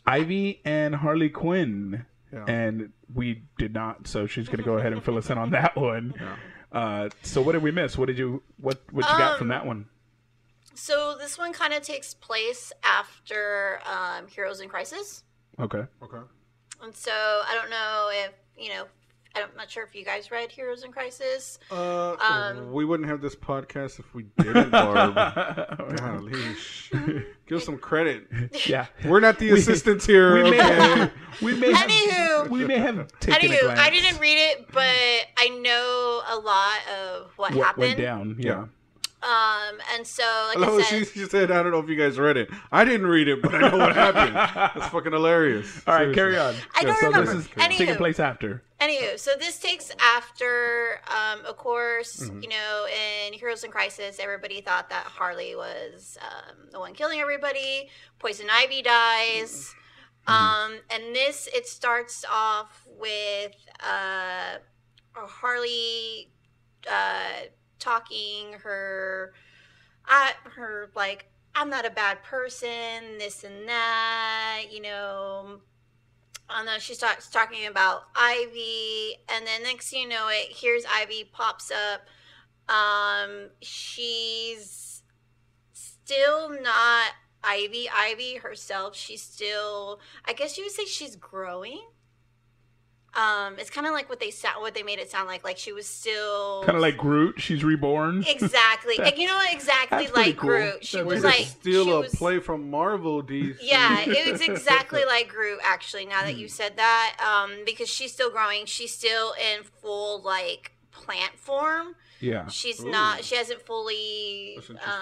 Ivy 0.05 0.61
and 0.63 0.95
Harley 0.95 1.29
Quinn, 1.29 2.05
Yeah. 2.31 2.45
and 2.47 2.91
we 3.13 3.43
did 3.57 3.73
not. 3.73 4.07
So 4.07 4.27
she's 4.27 4.47
going 4.47 4.57
to 4.59 4.63
go 4.63 4.77
ahead 4.77 4.93
and 4.93 5.03
fill 5.03 5.17
us 5.17 5.29
in 5.29 5.37
on 5.37 5.49
that 5.51 5.75
one. 5.75 6.13
Uh, 6.71 7.09
so 7.23 7.41
what 7.41 7.53
did 7.53 7.63
we 7.63 7.71
miss? 7.71 7.97
What 7.97 8.07
did 8.07 8.17
you 8.17 8.43
what 8.57 8.81
what 8.91 9.09
you 9.09 9.17
got 9.17 9.37
from 9.37 9.45
Um, 9.47 9.49
that 9.57 9.65
one? 9.65 9.85
So 10.75 11.15
this 11.17 11.37
one 11.37 11.53
kind 11.53 11.73
of 11.73 11.81
takes 11.81 12.13
place 12.13 12.71
after 12.83 13.79
um, 13.85 14.27
Heroes 14.27 14.59
in 14.61 14.69
Crisis, 14.69 15.23
Okay. 15.59 15.83
Okay. 16.03 16.17
and 16.83 16.95
so 16.95 17.11
I 17.11 17.55
don't 17.55 17.69
know 17.69 18.09
if 18.11 18.31
you 18.57 18.69
know. 18.73 18.85
I'm 19.37 19.49
not 19.57 19.69
sure 19.69 19.83
if 19.83 19.93
you 19.93 20.05
guys 20.05 20.31
read 20.31 20.49
Heroes 20.49 20.85
in 20.85 20.93
Crisis. 20.93 21.59
Uh, 21.69 22.15
Um, 22.21 22.71
we 22.71 22.85
wouldn't 22.85 23.09
have 23.09 23.19
this 23.19 23.35
podcast 23.35 23.99
if 23.99 24.13
we 24.15 24.23
didn't, 24.37 24.69
Barb. 24.71 25.13
Golly, 25.97 26.53
sh- 26.55 26.91
give 27.45 27.57
us 27.57 27.65
some 27.65 27.77
credit. 27.77 28.27
yeah. 28.65 28.85
We're 29.03 29.19
not 29.19 29.37
the 29.37 29.49
assistants 29.51 30.05
here. 30.05 30.35
We 30.41 30.51
may, 30.51 30.59
okay? 30.61 30.73
have, 30.99 31.11
we 31.41 31.53
may 31.53 31.73
have 31.73 31.89
Anywho. 31.89 32.49
we 32.49 32.63
may 32.65 32.77
have 32.77 33.07
taken 33.19 33.51
a 33.51 33.59
glance. 33.59 33.77
I 33.77 33.89
didn't 33.89 34.19
read 34.21 34.37
it, 34.37 34.71
but 34.71 34.87
I 35.37 35.49
know 35.61 36.21
a 36.29 36.37
lot 36.39 36.79
of 36.97 37.31
what, 37.35 37.53
what 37.55 37.65
happened. 37.65 37.81
went 37.87 37.97
down. 37.99 38.35
Yeah. 38.39 38.65
Um, 39.25 39.79
and 39.95 40.05
so 40.05 40.23
like 40.49 40.57
Hello, 40.59 40.77
I 40.77 40.81
she, 40.83 41.03
said, 41.03 41.13
she 41.13 41.25
said, 41.25 41.49
I 41.51 41.63
don't 41.63 41.71
know 41.71 41.79
if 41.79 41.89
you 41.89 41.95
guys 41.95 42.19
read 42.19 42.37
it. 42.37 42.47
I 42.71 42.85
didn't 42.85 43.07
read 43.07 43.27
it, 43.27 43.41
but 43.41 43.55
I 43.55 43.69
know 43.71 43.77
what 43.79 43.95
happened. 43.95 44.35
That's 44.35 44.87
fucking 44.91 45.11
hilarious. 45.13 45.81
All 45.87 45.95
right, 45.95 46.13
Seriously. 46.13 46.15
carry 46.15 46.37
on. 46.37 46.53
I 46.75 46.83
don't 46.83 46.99
so 46.99 47.07
remember. 47.07 47.33
this 47.33 47.45
is 47.45 47.51
Anywho. 47.53 47.77
taking 47.77 47.95
place 47.95 48.19
after. 48.19 48.61
Anywho, 48.79 49.17
so 49.17 49.31
this 49.39 49.57
takes 49.57 49.89
after, 49.99 50.99
um, 51.07 51.43
of 51.45 51.57
course, 51.57 52.19
Mm-hmm. 52.19 52.41
you 52.43 52.49
know, 52.49 52.85
in 53.25 53.33
Heroes 53.33 53.63
in 53.63 53.71
Crisis, 53.71 54.19
everybody 54.19 54.61
thought 54.61 54.89
that 54.91 55.05
Harley 55.05 55.55
was 55.55 56.19
um, 56.21 56.67
the 56.71 56.79
one 56.79 56.93
killing 56.93 57.19
everybody. 57.19 57.89
Poison 58.19 58.45
Ivy 58.51 58.83
dies. 58.83 59.73
Mm-hmm. 60.27 60.33
Um, 60.75 60.79
and 60.91 61.15
this, 61.15 61.47
it 61.53 61.65
starts 61.67 62.23
off 62.31 62.85
with 62.99 63.55
uh, 63.79 64.57
Harley 65.15 66.29
uh, 66.87 67.47
talking 67.79 68.53
her, 68.63 69.33
uh, 70.09 70.31
her 70.55 70.89
like, 70.95 71.29
I'm 71.53 71.69
not 71.69 71.85
a 71.85 71.89
bad 71.89 72.23
person, 72.23 73.17
this 73.17 73.43
and 73.43 73.67
that, 73.67 74.63
you 74.71 74.81
know, 74.81 75.61
and 76.49 76.67
then 76.67 76.79
she 76.79 76.93
starts 76.93 77.29
talking 77.29 77.65
about 77.65 78.03
Ivy, 78.15 79.15
and 79.29 79.47
then 79.47 79.63
next 79.63 79.91
you 79.93 80.07
know 80.07 80.27
it, 80.29 80.47
here's 80.49 80.83
Ivy 80.85 81.29
pops 81.31 81.71
up. 81.71 82.01
Um, 82.73 83.49
she's 83.61 85.01
still 85.73 86.49
not 86.49 87.11
Ivy. 87.43 87.89
Ivy 87.89 88.35
herself, 88.35 88.95
she's 88.95 89.21
still. 89.21 89.99
I 90.25 90.33
guess 90.33 90.57
you 90.57 90.65
would 90.65 90.73
say 90.73 90.85
she's 90.85 91.15
growing. 91.15 91.81
Um, 93.15 93.55
it's 93.57 93.69
kind 93.69 93.87
of 93.87 93.93
like 93.93 94.09
what 94.09 94.19
they 94.19 94.29
sound, 94.29 94.61
what 94.61 94.73
they 94.73 94.83
made 94.83 94.99
it 94.99 95.09
sound 95.09 95.27
like. 95.27 95.43
Like 95.45 95.57
she 95.57 95.71
was 95.71 95.87
still 95.87 96.63
Kind 96.65 96.75
of 96.75 96.81
like 96.81 96.97
Groot. 96.97 97.39
She's 97.41 97.63
reborn. 97.63 98.23
exactly. 98.27 98.97
like, 98.99 99.17
you 99.17 99.25
know? 99.27 99.39
Exactly 99.51 100.07
like 100.07 100.35
cool. 100.37 100.49
Groot. 100.49 100.85
She 100.85 100.97
That's 100.97 101.07
was 101.07 101.21
pretty 101.21 101.37
like 101.39 101.47
Steal 101.47 101.93
a 101.93 101.99
was, 102.01 102.15
play 102.15 102.39
from 102.39 102.69
Marvel, 102.69 103.23
DC. 103.23 103.57
yeah, 103.61 104.01
it 104.01 104.31
was 104.31 104.41
exactly 104.47 105.05
like 105.05 105.29
Groot. 105.29 105.59
Actually, 105.63 106.05
now 106.05 106.19
Hmm. 106.19 106.25
that 106.27 106.37
you 106.37 106.47
said 106.49 106.75
that, 106.77 107.15
um, 107.25 107.53
because 107.65 107.87
she's 107.89 108.11
still 108.11 108.29
growing, 108.31 108.65
she's 108.65 108.93
still 108.93 109.33
in 109.33 109.63
full 109.63 110.21
like 110.21 110.71
plant 110.91 111.37
form. 111.37 111.95
Yeah. 112.19 112.47
She's 112.47 112.83
Ooh. 112.83 112.89
not. 112.89 113.23
She 113.23 113.35
hasn't 113.35 113.61
fully 113.65 114.53
That's 114.57 114.69
interesting. 114.71 114.93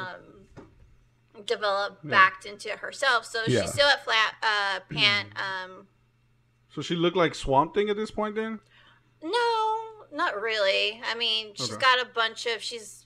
um, 0.57 1.43
developed 1.45 2.07
backed 2.07 2.45
into 2.45 2.69
herself. 2.69 3.25
So 3.25 3.41
Yeah. 3.47 3.61
she's 3.61 3.73
still 3.73 3.87
at 3.87 4.03
flat 4.03 4.35
uh, 4.43 4.79
pant. 4.93 5.29
Um, 5.35 5.87
So 6.73 6.81
she 6.81 6.95
looked 6.95 7.15
like 7.17 7.35
Swamp 7.35 7.73
Thing 7.73 7.89
at 7.89 7.95
this 7.95 8.11
point, 8.11 8.35
then? 8.35 8.59
no, 9.21 9.79
not 10.11 10.39
really. 10.41 11.01
I 11.09 11.15
mean, 11.15 11.53
she's 11.55 11.71
Okay. 11.71 11.79
got 11.81 12.01
a 12.01 12.05
bunch 12.05 12.45
of. 12.45 12.61
She's 12.61 13.05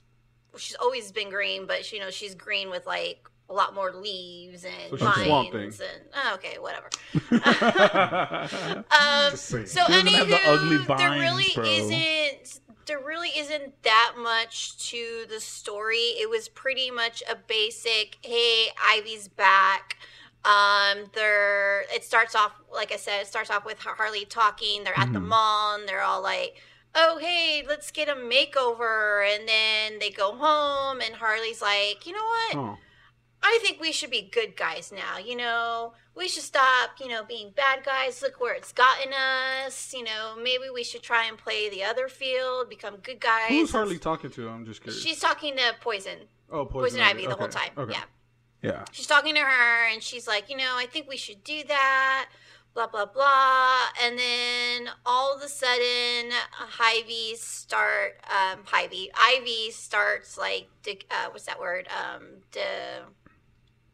she's 0.58 0.76
always 0.76 1.12
been 1.12 1.30
green, 1.30 1.68
but 1.68 1.86
she, 1.86 1.98
you 1.98 2.02
know 2.02 2.10
she's 2.10 2.34
green 2.36 2.70
with 2.70 2.86
like 2.88 3.28
a 3.50 3.54
lot 3.54 3.74
more 3.76 3.94
leaves 3.94 4.66
and 4.66 4.90
So 4.90 4.98
she's 4.98 5.06
vines 5.08 5.26
Swamp 5.26 5.52
Thing. 5.52 5.64
and 5.72 6.04
oh, 6.16 6.34
okay, 6.36 6.58
whatever. 6.60 6.90
Um, 8.92 9.36
so 9.36 9.58
She 9.60 9.64
doesn't 9.76 10.06
the 10.06 10.12
anywho, 10.12 10.40
ugly 10.48 10.78
there 10.98 11.12
really 11.12 11.52
bro. 11.56 11.64
isn't 11.64 12.60
there 12.86 13.00
really 13.00 13.30
isn't 13.38 13.84
that 13.84 14.14
much 14.18 14.78
to 14.90 15.26
the 15.30 15.40
story. 15.42 15.98
It 16.20 16.30
was 16.30 16.48
pretty 16.50 16.90
much 16.90 17.22
a 17.30 17.36
basic, 17.36 18.18
hey, 18.22 18.68
Ivy's 18.92 19.28
back. 19.28 19.98
Um, 20.48 21.06
they're 21.13 21.82
it 21.94 22.04
starts 22.04 22.34
off 22.36 22.54
like 22.74 22.92
I 22.92 22.96
said, 22.96 23.22
it 23.22 23.27
starts 23.27 23.50
off 23.50 23.66
with 23.66 23.80
Harley 23.80 24.25
talking. 24.25 24.84
They're 24.84 24.98
at 24.98 25.12
the 25.12 25.20
Mhm. 25.20 25.27
mall 25.27 25.75
and 25.75 25.88
they're 25.88 26.04
all 26.04 26.22
like, 26.22 26.62
"Oh, 26.96 27.18
hey, 27.18 27.66
let's 27.68 27.92
get 27.92 28.08
a 28.08 28.16
makeover." 28.16 29.27
And 29.27 29.48
then 29.48 30.00
they 30.00 30.10
go 30.10 30.36
home 30.36 31.01
and 31.01 31.16
Harley's 31.16 31.62
like, 31.62 32.06
"You 32.06 32.13
know 32.13 32.24
what? 32.24 32.56
Oh. 32.56 32.77
I 33.44 33.60
think 33.62 33.80
we 33.80 33.92
should 33.92 34.10
be 34.10 34.22
good 34.22 34.56
guys 34.56 34.92
now. 34.92 35.18
You 35.18 35.36
know, 35.36 35.94
we 36.16 36.27
should 36.27 36.44
stop, 36.44 37.00
you 37.00 37.08
know, 37.08 37.24
being 37.24 37.51
bad 37.51 37.84
guys. 37.84 38.22
Look 38.22 38.39
where 38.39 38.56
it's 38.56 38.72
gotten 38.74 39.13
us. 39.13 39.94
You 39.94 40.04
know, 40.04 40.36
maybe 40.42 40.70
we 40.74 40.84
should 40.84 41.04
try 41.04 41.25
and 41.25 41.38
play 41.38 41.70
the 41.70 41.84
other 41.84 42.08
field, 42.10 42.70
become 42.70 42.98
good 42.98 43.20
guys. 43.20 43.50
Who's 43.50 43.72
Harley 43.72 44.00
talking 44.00 44.32
to? 44.32 44.50
I'm 44.50 44.66
just 44.66 44.82
curious. 44.82 45.01
She's 45.04 45.20
talking 45.20 45.56
to 45.58 45.75
Poison, 45.82 46.27
oh, 46.51 46.66
Poison, 46.66 47.00
Ivy, 47.01 47.27
the 47.27 47.36
whole 47.36 47.48
time. 47.48 47.72
Okay. 47.77 47.94
Yeah. 47.94 48.04
Yeah. 48.68 48.84
She's 48.92 49.08
talking 49.08 49.34
to 49.36 49.42
her 49.42 49.88
and 49.92 50.02
she's 50.04 50.28
like, 50.28 50.50
you 50.50 50.58
know, 50.58 50.74
I 50.78 50.86
think 50.86 51.08
we 51.08 51.18
should 51.18 51.44
do 51.44 51.64
that. 51.68 52.30
Blah 52.76 52.86
blah 52.86 53.06
blah, 53.08 53.88
and 54.04 54.20
then 54.20 54.90
all 55.04 55.36
of 55.36 55.42
a 55.42 55.48
sudden, 55.50 56.32
Ivy 56.80 57.34
start. 57.36 58.20
Um, 58.30 58.60
Ivy, 58.72 59.10
Ivy 59.20 59.72
starts 59.72 60.38
like, 60.38 60.68
de- 60.84 61.00
uh, 61.10 61.30
what's 61.32 61.46
that 61.46 61.60
word? 61.60 61.88
Um, 61.90 62.44
de- 62.52 63.02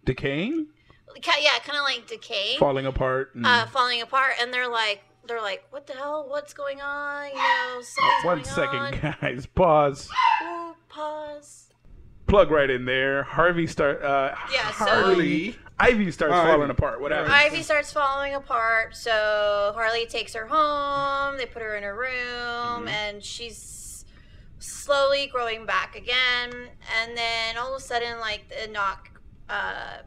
Decaying, 0.03 0.67
yeah, 1.15 1.59
kind 1.63 1.77
of 1.77 1.85
like 1.85 2.07
decaying, 2.07 2.59
falling 2.59 2.85
apart. 2.85 3.33
and- 3.35 3.45
uh, 3.45 3.67
falling 3.67 4.01
apart, 4.01 4.33
and 4.41 4.53
they're 4.53 4.67
like, 4.67 5.01
they're 5.25 5.41
like, 5.41 5.63
what 5.69 5.87
the 5.87 5.93
hell? 5.93 6.25
What's 6.27 6.53
going 6.53 6.81
on? 6.81 7.29
You 7.29 7.35
know, 7.37 7.81
One 8.23 8.43
second, 8.43 8.79
on. 8.79 9.15
guys. 9.21 9.45
Pause. 9.45 10.09
Plug 12.33 12.49
right 12.49 12.67
in 12.71 12.85
there. 12.85 13.21
Harvey 13.21 13.67
start. 13.67 14.01
Uh, 14.01 14.33
Yeah, 14.51 14.71
so- 14.71 14.85
Harley. 14.85 15.55
Ivy 15.79 16.09
starts 16.09 16.33
falling 16.33 16.71
apart. 16.71 16.99
Whatever. 16.99 17.29
Ivy 17.29 17.61
starts 17.61 17.93
falling 17.93 18.33
apart, 18.33 18.95
so 18.95 19.71
Harley 19.75 20.07
takes 20.07 20.33
her 20.33 20.47
home. 20.47 21.37
They 21.37 21.45
put 21.45 21.61
her 21.61 21.75
in 21.75 21.83
her 21.83 21.95
room, 21.95 22.87
and 22.87 23.23
she's 23.23 24.03
slowly 24.57 25.27
growing 25.27 25.67
back 25.67 25.95
again. 25.95 26.69
And 26.99 27.15
then 27.15 27.55
all 27.59 27.75
of 27.75 27.79
a 27.79 27.83
sudden, 27.83 28.19
like 28.19 28.51
a 28.63 28.67
knock, 28.67 29.11
uh, 29.47 29.97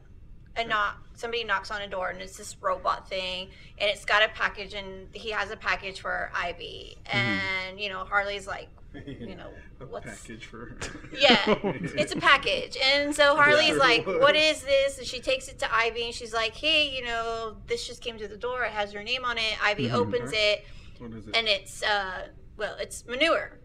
a 0.56 0.64
knock. 0.64 0.98
Somebody 1.14 1.44
knocks 1.44 1.70
on 1.70 1.80
a 1.82 1.86
door, 1.88 2.08
and 2.08 2.20
it's 2.20 2.36
this 2.36 2.56
robot 2.60 3.08
thing, 3.08 3.50
and 3.78 3.88
it's 3.88 4.04
got 4.04 4.24
a 4.24 4.28
package, 4.34 4.74
and 4.74 5.06
he 5.12 5.30
has 5.30 5.52
a 5.52 5.56
package 5.56 6.00
for 6.00 6.32
Ivy. 6.34 6.98
And 7.06 7.78
you 7.78 7.88
know, 7.88 8.00
Harley's 8.04 8.48
like, 8.48 8.68
you 9.06 9.36
know, 9.36 9.50
a 9.80 9.86
what's 9.86 10.06
package 10.06 10.46
for. 10.46 10.76
yeah, 11.18 11.38
it's 11.46 12.12
a 12.12 12.16
package. 12.16 12.76
And 12.82 13.14
so 13.14 13.34
Harley's 13.36 13.76
like, 13.76 14.06
What 14.06 14.36
is 14.36 14.62
this? 14.62 14.98
And 14.98 15.06
she 15.06 15.20
takes 15.20 15.48
it 15.48 15.58
to 15.60 15.74
Ivy 15.74 16.04
and 16.06 16.14
she's 16.14 16.32
like, 16.34 16.54
Hey, 16.54 16.88
you 16.94 17.04
know, 17.04 17.56
this 17.66 17.86
just 17.86 18.02
came 18.02 18.18
to 18.18 18.28
the 18.28 18.36
door. 18.36 18.64
It 18.64 18.72
has 18.72 18.92
your 18.92 19.02
name 19.02 19.24
on 19.24 19.38
it. 19.38 19.62
Ivy 19.62 19.88
Mhm. 19.88 19.94
opens 19.94 20.30
it 20.34 20.64
What 20.98 21.12
is 21.12 21.26
it? 21.28 21.36
and 21.36 21.46
it's 21.48 21.82
uh 21.82 22.28
well, 22.56 22.76
it's 22.80 23.04
manure. 23.06 23.58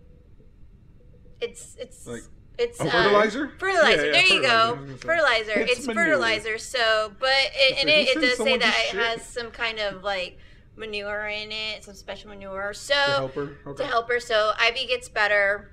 It's 1.40 1.76
it's 1.80 2.06
Like- 2.08 2.24
it's 2.58 2.80
Oh, 2.80 2.88
uh, 2.88 2.92
fertilizer? 2.92 3.52
Fertilizer. 3.58 3.90
Yeah, 3.98 4.06
yeah, 4.06 4.12
there 4.12 4.22
you 4.28 4.42
fertilizer. 4.42 4.76
Go. 4.76 4.92
was. 4.92 5.02
Fertilizer. 5.02 5.52
It's 5.62 5.78
It's, 5.80 5.86
fertilizer. 5.88 6.58
So, 6.60 7.14
but 7.20 7.30
it, 7.54 7.78
and 7.80 7.90
it, 7.90 8.10
it 8.10 8.22
does 8.22 8.38
say 8.38 8.58
that 8.58 8.76
it 8.90 8.96
has 8.98 9.26
some 9.26 9.50
kind 9.52 9.80
of 9.80 10.04
like 10.04 10.38
manure 10.82 11.28
in 11.28 11.52
it, 11.52 11.86
some 11.86 11.94
special 11.96 12.30
manure. 12.30 12.74
So 12.74 12.94
to 12.94 13.00
help 13.12 13.34
her. 13.36 13.58
Okay. 13.68 13.84
to 13.84 13.90
help 13.90 14.10
her. 14.10 14.20
So 14.20 14.52
Ivy 14.60 14.86
gets 14.88 15.08
better. 15.08 15.72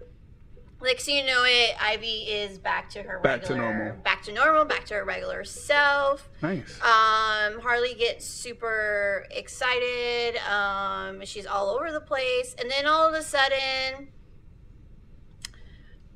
Like 0.80 1.00
so 1.00 1.10
you 1.10 1.26
know 1.26 1.42
it, 1.44 1.74
Ivy 1.82 2.06
is 2.30 2.56
back 2.56 2.88
to 2.90 3.02
her 3.02 3.18
Back 3.18 3.42
to 3.46 3.56
normal. 3.56 3.94
back 4.04 4.22
to 4.22 4.32
normal, 4.32 4.64
back 4.64 4.84
to 4.86 4.94
her 4.94 5.04
regular 5.04 5.42
self. 5.42 6.28
Nice. 6.40 6.78
Um, 6.80 7.60
Harley 7.60 7.94
gets 7.94 8.24
super 8.24 9.26
excited. 9.32 10.36
Um, 10.48 11.24
she's 11.24 11.46
all 11.46 11.70
over 11.70 11.90
the 11.90 12.00
place, 12.00 12.54
and 12.60 12.70
then 12.70 12.86
all 12.86 13.08
of 13.08 13.14
a 13.14 13.22
sudden, 13.22 14.06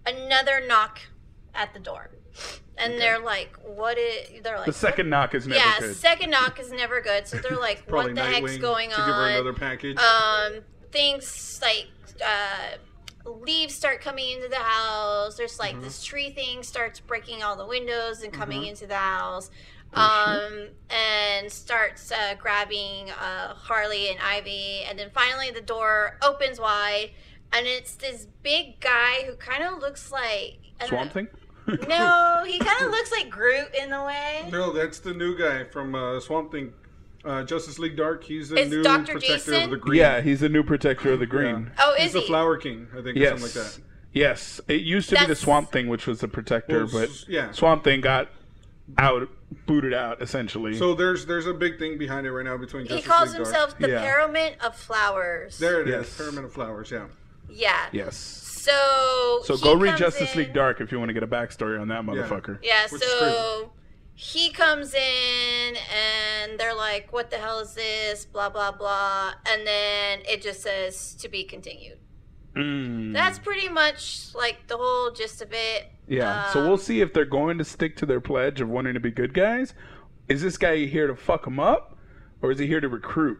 another 0.07 0.63
knock 0.65 1.01
at 1.55 1.73
the 1.75 1.81
door, 1.81 2.11
and 2.79 2.99
they're 2.99 3.19
like, 3.19 3.57
"What 3.63 3.99
is?" 3.99 4.31
It? 4.31 4.43
They're 4.45 4.57
like, 4.57 4.67
the 4.67 4.73
second 4.73 5.11
knock 5.11 5.35
is 5.35 5.47
never 5.47 5.59
yeah, 5.65 5.79
good. 5.81 5.97
second 5.97 6.31
knock 6.31 6.59
is 6.61 6.71
never 6.73 7.01
good. 7.01 7.27
So 7.27 7.39
they're 7.39 7.57
like, 7.69 7.83
"What 7.91 8.15
the 8.15 8.23
heck's 8.23 8.59
going 8.59 8.91
to 8.91 8.97
give 8.97 9.05
her 9.07 9.13
on?" 9.13 9.31
another 9.33 9.53
package. 9.53 9.99
um 9.99 10.61
things 10.91 11.59
like 11.63 11.89
uh 12.25 12.77
leaves 13.25 13.75
start 13.75 14.01
coming 14.01 14.31
into 14.31 14.49
the 14.49 14.57
house 14.57 15.37
there's 15.37 15.59
like 15.59 15.75
Mm-hmm. 15.75 15.85
this 15.85 16.03
tree 16.05 16.31
thing 16.31 16.63
starts 16.63 16.99
breaking 17.01 17.43
all 17.43 17.57
the 17.57 17.65
windows 17.67 18.23
and 18.23 18.33
coming 18.33 18.63
Mhm. 18.63 18.69
into 18.71 18.87
the 18.89 18.97
house 18.97 19.49
Oh, 19.95 20.01
um 20.01 20.69
and 20.91 21.51
starts 21.51 22.11
uh, 22.11 22.35
grabbing 22.39 23.11
uh 23.11 23.55
harley 23.55 24.11
and 24.11 24.19
ivy 24.21 24.83
and 24.89 24.99
then 24.99 25.09
finally 25.15 25.51
the 25.51 25.61
door 25.61 26.19
opens 26.21 26.59
wide 26.61 27.11
and 27.53 27.67
it's 27.67 27.95
this 27.95 28.27
big 28.43 28.81
guy 28.81 29.23
who 29.25 29.35
kind 29.37 29.63
of 29.63 29.79
looks 29.79 30.11
like 30.11 30.59
I 30.81 30.87
don't 30.87 30.89
Swamp 30.89 31.13
Thing. 31.13 31.29
Know. 31.67 31.77
no 31.89 32.45
he 32.47 32.59
kind 32.59 32.85
of 32.85 32.91
looks 32.91 33.11
like 33.13 33.31
groot 33.31 33.69
in 33.81 33.93
a 33.93 34.05
way 34.05 34.49
no, 34.51 34.73
that's 34.73 34.99
the 35.01 35.15
new 35.15 35.37
guy 35.39 35.65
from 35.65 35.95
uh, 35.95 36.19
Swamp 36.21 36.51
Thing. 36.53 36.73
Uh, 37.25 37.45
Justice 37.45 37.79
League 37.79 37.97
Dark. 37.97 38.25
He's 38.25 38.49
the 38.49 38.57
It's 38.57 38.69
new 38.71 38.83
Dr. 38.83 39.13
protector 39.13 39.35
Jason? 39.35 39.63
of 39.63 39.71
the 39.71 39.77
green. 39.77 40.01
Yeah, 40.01 40.21
he's 40.23 40.41
the 40.41 40.49
new 40.49 40.65
protector 40.65 41.13
of 41.13 41.21
the 41.21 41.27
green. 41.27 41.71
oh 41.79 41.93
is 41.95 41.99
He's 41.99 42.07
is 42.09 42.13
the 42.15 42.21
Flower 42.23 42.57
King, 42.57 42.89
I 42.91 42.97
think, 43.03 43.17
or 43.17 43.21
Yes. 43.21 43.29
something 43.41 43.45
like 43.63 43.73
that. 43.75 43.79
Yes. 44.13 44.61
It 44.67 44.81
used 44.81 45.09
to 45.11 45.17
be 45.21 45.27
the 45.27 45.37
Swamp 45.37 45.71
Thing, 45.71 45.87
which 45.87 46.09
was 46.09 46.19
the 46.19 46.27
protector, 46.27 46.85
Well, 46.87 47.07
but 47.07 47.29
yeah. 47.29 47.53
Swamp 47.53 47.85
Thing 47.85 48.01
got 48.01 48.29
out, 48.99 49.29
booted 49.67 49.95
out, 49.95 50.21
essentially. 50.21 50.75
So 50.75 50.95
there's 50.95 51.25
there's 51.25 51.47
a 51.47 51.55
big 51.55 51.79
thing 51.79 51.97
behind 51.97 52.27
it 52.27 52.33
right 52.33 52.45
now 52.45 52.57
between 52.57 52.87
he 52.87 53.01
calls 53.01 53.29
League 53.29 53.45
Dark. 53.45 53.47
himself 53.47 53.79
the 53.79 53.91
Yeah. 53.91 54.01
Parliament 54.01 54.57
of 54.61 54.75
Flowers. 54.75 55.59
There 55.59 55.81
it 55.81 55.87
is, 55.89 55.95
Yes. 55.95 56.17
Pyramid 56.17 56.45
of 56.45 56.53
Flowers. 56.53 56.91
Yeah. 56.91 57.07
Yeah. 57.49 57.87
yes. 57.93 58.17
So 58.63 59.41
So 59.45 59.57
he 59.57 59.63
go 59.63 59.75
read 59.75 59.97
Justice 59.97 60.33
in- 60.35 60.39
League 60.39 60.53
Dark 60.53 60.81
if 60.81 60.93
you 60.93 60.99
want 60.99 61.09
to 61.09 61.13
get 61.15 61.25
a 61.25 61.27
backstory 61.27 61.81
on 61.81 61.89
that 61.89 62.05
motherfucker. 62.05 62.59
Yeah. 62.63 62.87
Which 62.91 63.03
is 63.03 63.09
So 63.09 63.73
he 64.15 64.51
comes 64.51 64.95
in 64.95 65.75
and 65.93 66.61
they're 66.61 66.75
like, 66.75 67.13
"What 67.13 67.31
the 67.31 67.39
hell 67.39 67.59
is 67.59 67.75
this?" 67.75 68.25
Blah 68.25 68.51
blah 68.51 68.71
blah, 68.71 69.33
and 69.51 69.67
then 69.67 70.21
it 70.29 70.43
just 70.43 70.63
says 70.63 71.15
to 71.17 71.29
be 71.29 71.43
continued. 71.43 71.99
Mm. 72.55 73.13
That's 73.13 73.39
pretty 73.41 73.69
much 73.69 74.33
like 74.35 74.69
the 74.69 74.77
whole 74.77 75.11
gist 75.11 75.43
of 75.43 75.49
it. 75.53 75.91
Yeah. 76.07 76.49
so 76.53 76.61
Um, 76.61 76.69
we'll 76.69 76.79
see 76.79 77.01
if 77.01 77.13
they're 77.13 77.25
going 77.25 77.59
to 77.59 77.65
stick 77.65 77.97
to 77.97 78.07
their 78.07 78.21
pledge 78.21 78.61
of 78.61 78.69
wanting 78.69 78.95
to 78.95 79.01
be 79.01 79.11
good 79.11 79.35
guys. 79.35 79.75
Is 80.29 80.43
this 80.43 80.57
guy 80.57 80.85
here 80.85 81.07
to 81.09 81.17
fuck 81.17 81.47
him 81.47 81.59
up, 81.59 81.97
or 82.43 82.53
is 82.53 82.59
he 82.61 82.67
here 82.69 82.81
to 82.81 82.89
recruit? 82.89 83.39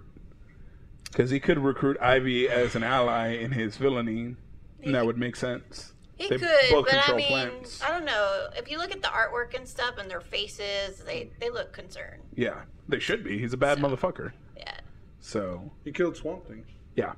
Because 1.05 1.31
he 1.31 1.39
could 1.39 1.59
recruit 1.59 1.97
Ivy 2.01 2.49
as 2.49 2.75
an 2.75 2.83
ally 2.83 3.35
in 3.35 3.53
his 3.53 3.77
villainy, 3.77 4.37
and 4.83 4.95
that 4.95 5.05
would 5.07 5.19
make 5.19 5.37
sense. 5.37 5.93
He 6.17 6.29
They 6.29 6.39
could, 6.39 6.49
but 6.71 6.89
I 6.89 6.91
control 6.99 7.17
mean, 7.19 7.29
plants. 7.29 7.83
I 7.83 7.89
don't 7.91 8.05
know. 8.05 8.49
If 8.57 8.71
you 8.71 8.79
look 8.79 8.93
at 8.93 9.03
the 9.03 9.09
artwork 9.09 9.55
and 9.57 9.67
stuff 9.67 9.99
and 9.99 10.11
their 10.11 10.21
faces, 10.21 10.99
they 11.05 11.31
they 11.41 11.51
look 11.51 11.73
concerned. 11.73 12.23
Yeah, 12.35 12.63
they 12.89 12.99
should 13.01 13.25
be. 13.25 13.39
He's 13.39 13.53
a 13.53 13.57
bad 13.57 13.79
So- 13.79 13.85
motherfucker. 13.89 14.33
Yeah. 14.57 14.75
So 15.21 15.73
He 15.85 15.91
killed 15.93 16.17
Swamp 16.17 16.47
Thing, 16.47 16.65
yeah. 16.97 17.15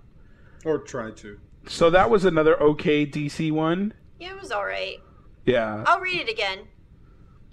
or 0.64 0.78
tried 0.78 1.16
to. 1.18 1.38
So 1.66 1.90
that 1.90 2.08
was 2.10 2.24
another 2.24 2.60
okay 2.62 3.04
DC 3.06 3.50
one. 3.50 3.94
Yeah, 4.20 4.30
it 4.36 4.40
was 4.40 4.50
all 4.52 4.64
right. 4.64 4.98
Yeah, 5.44 5.84
I'll 5.86 6.00
read 6.00 6.20
it 6.20 6.30
again. 6.30 6.60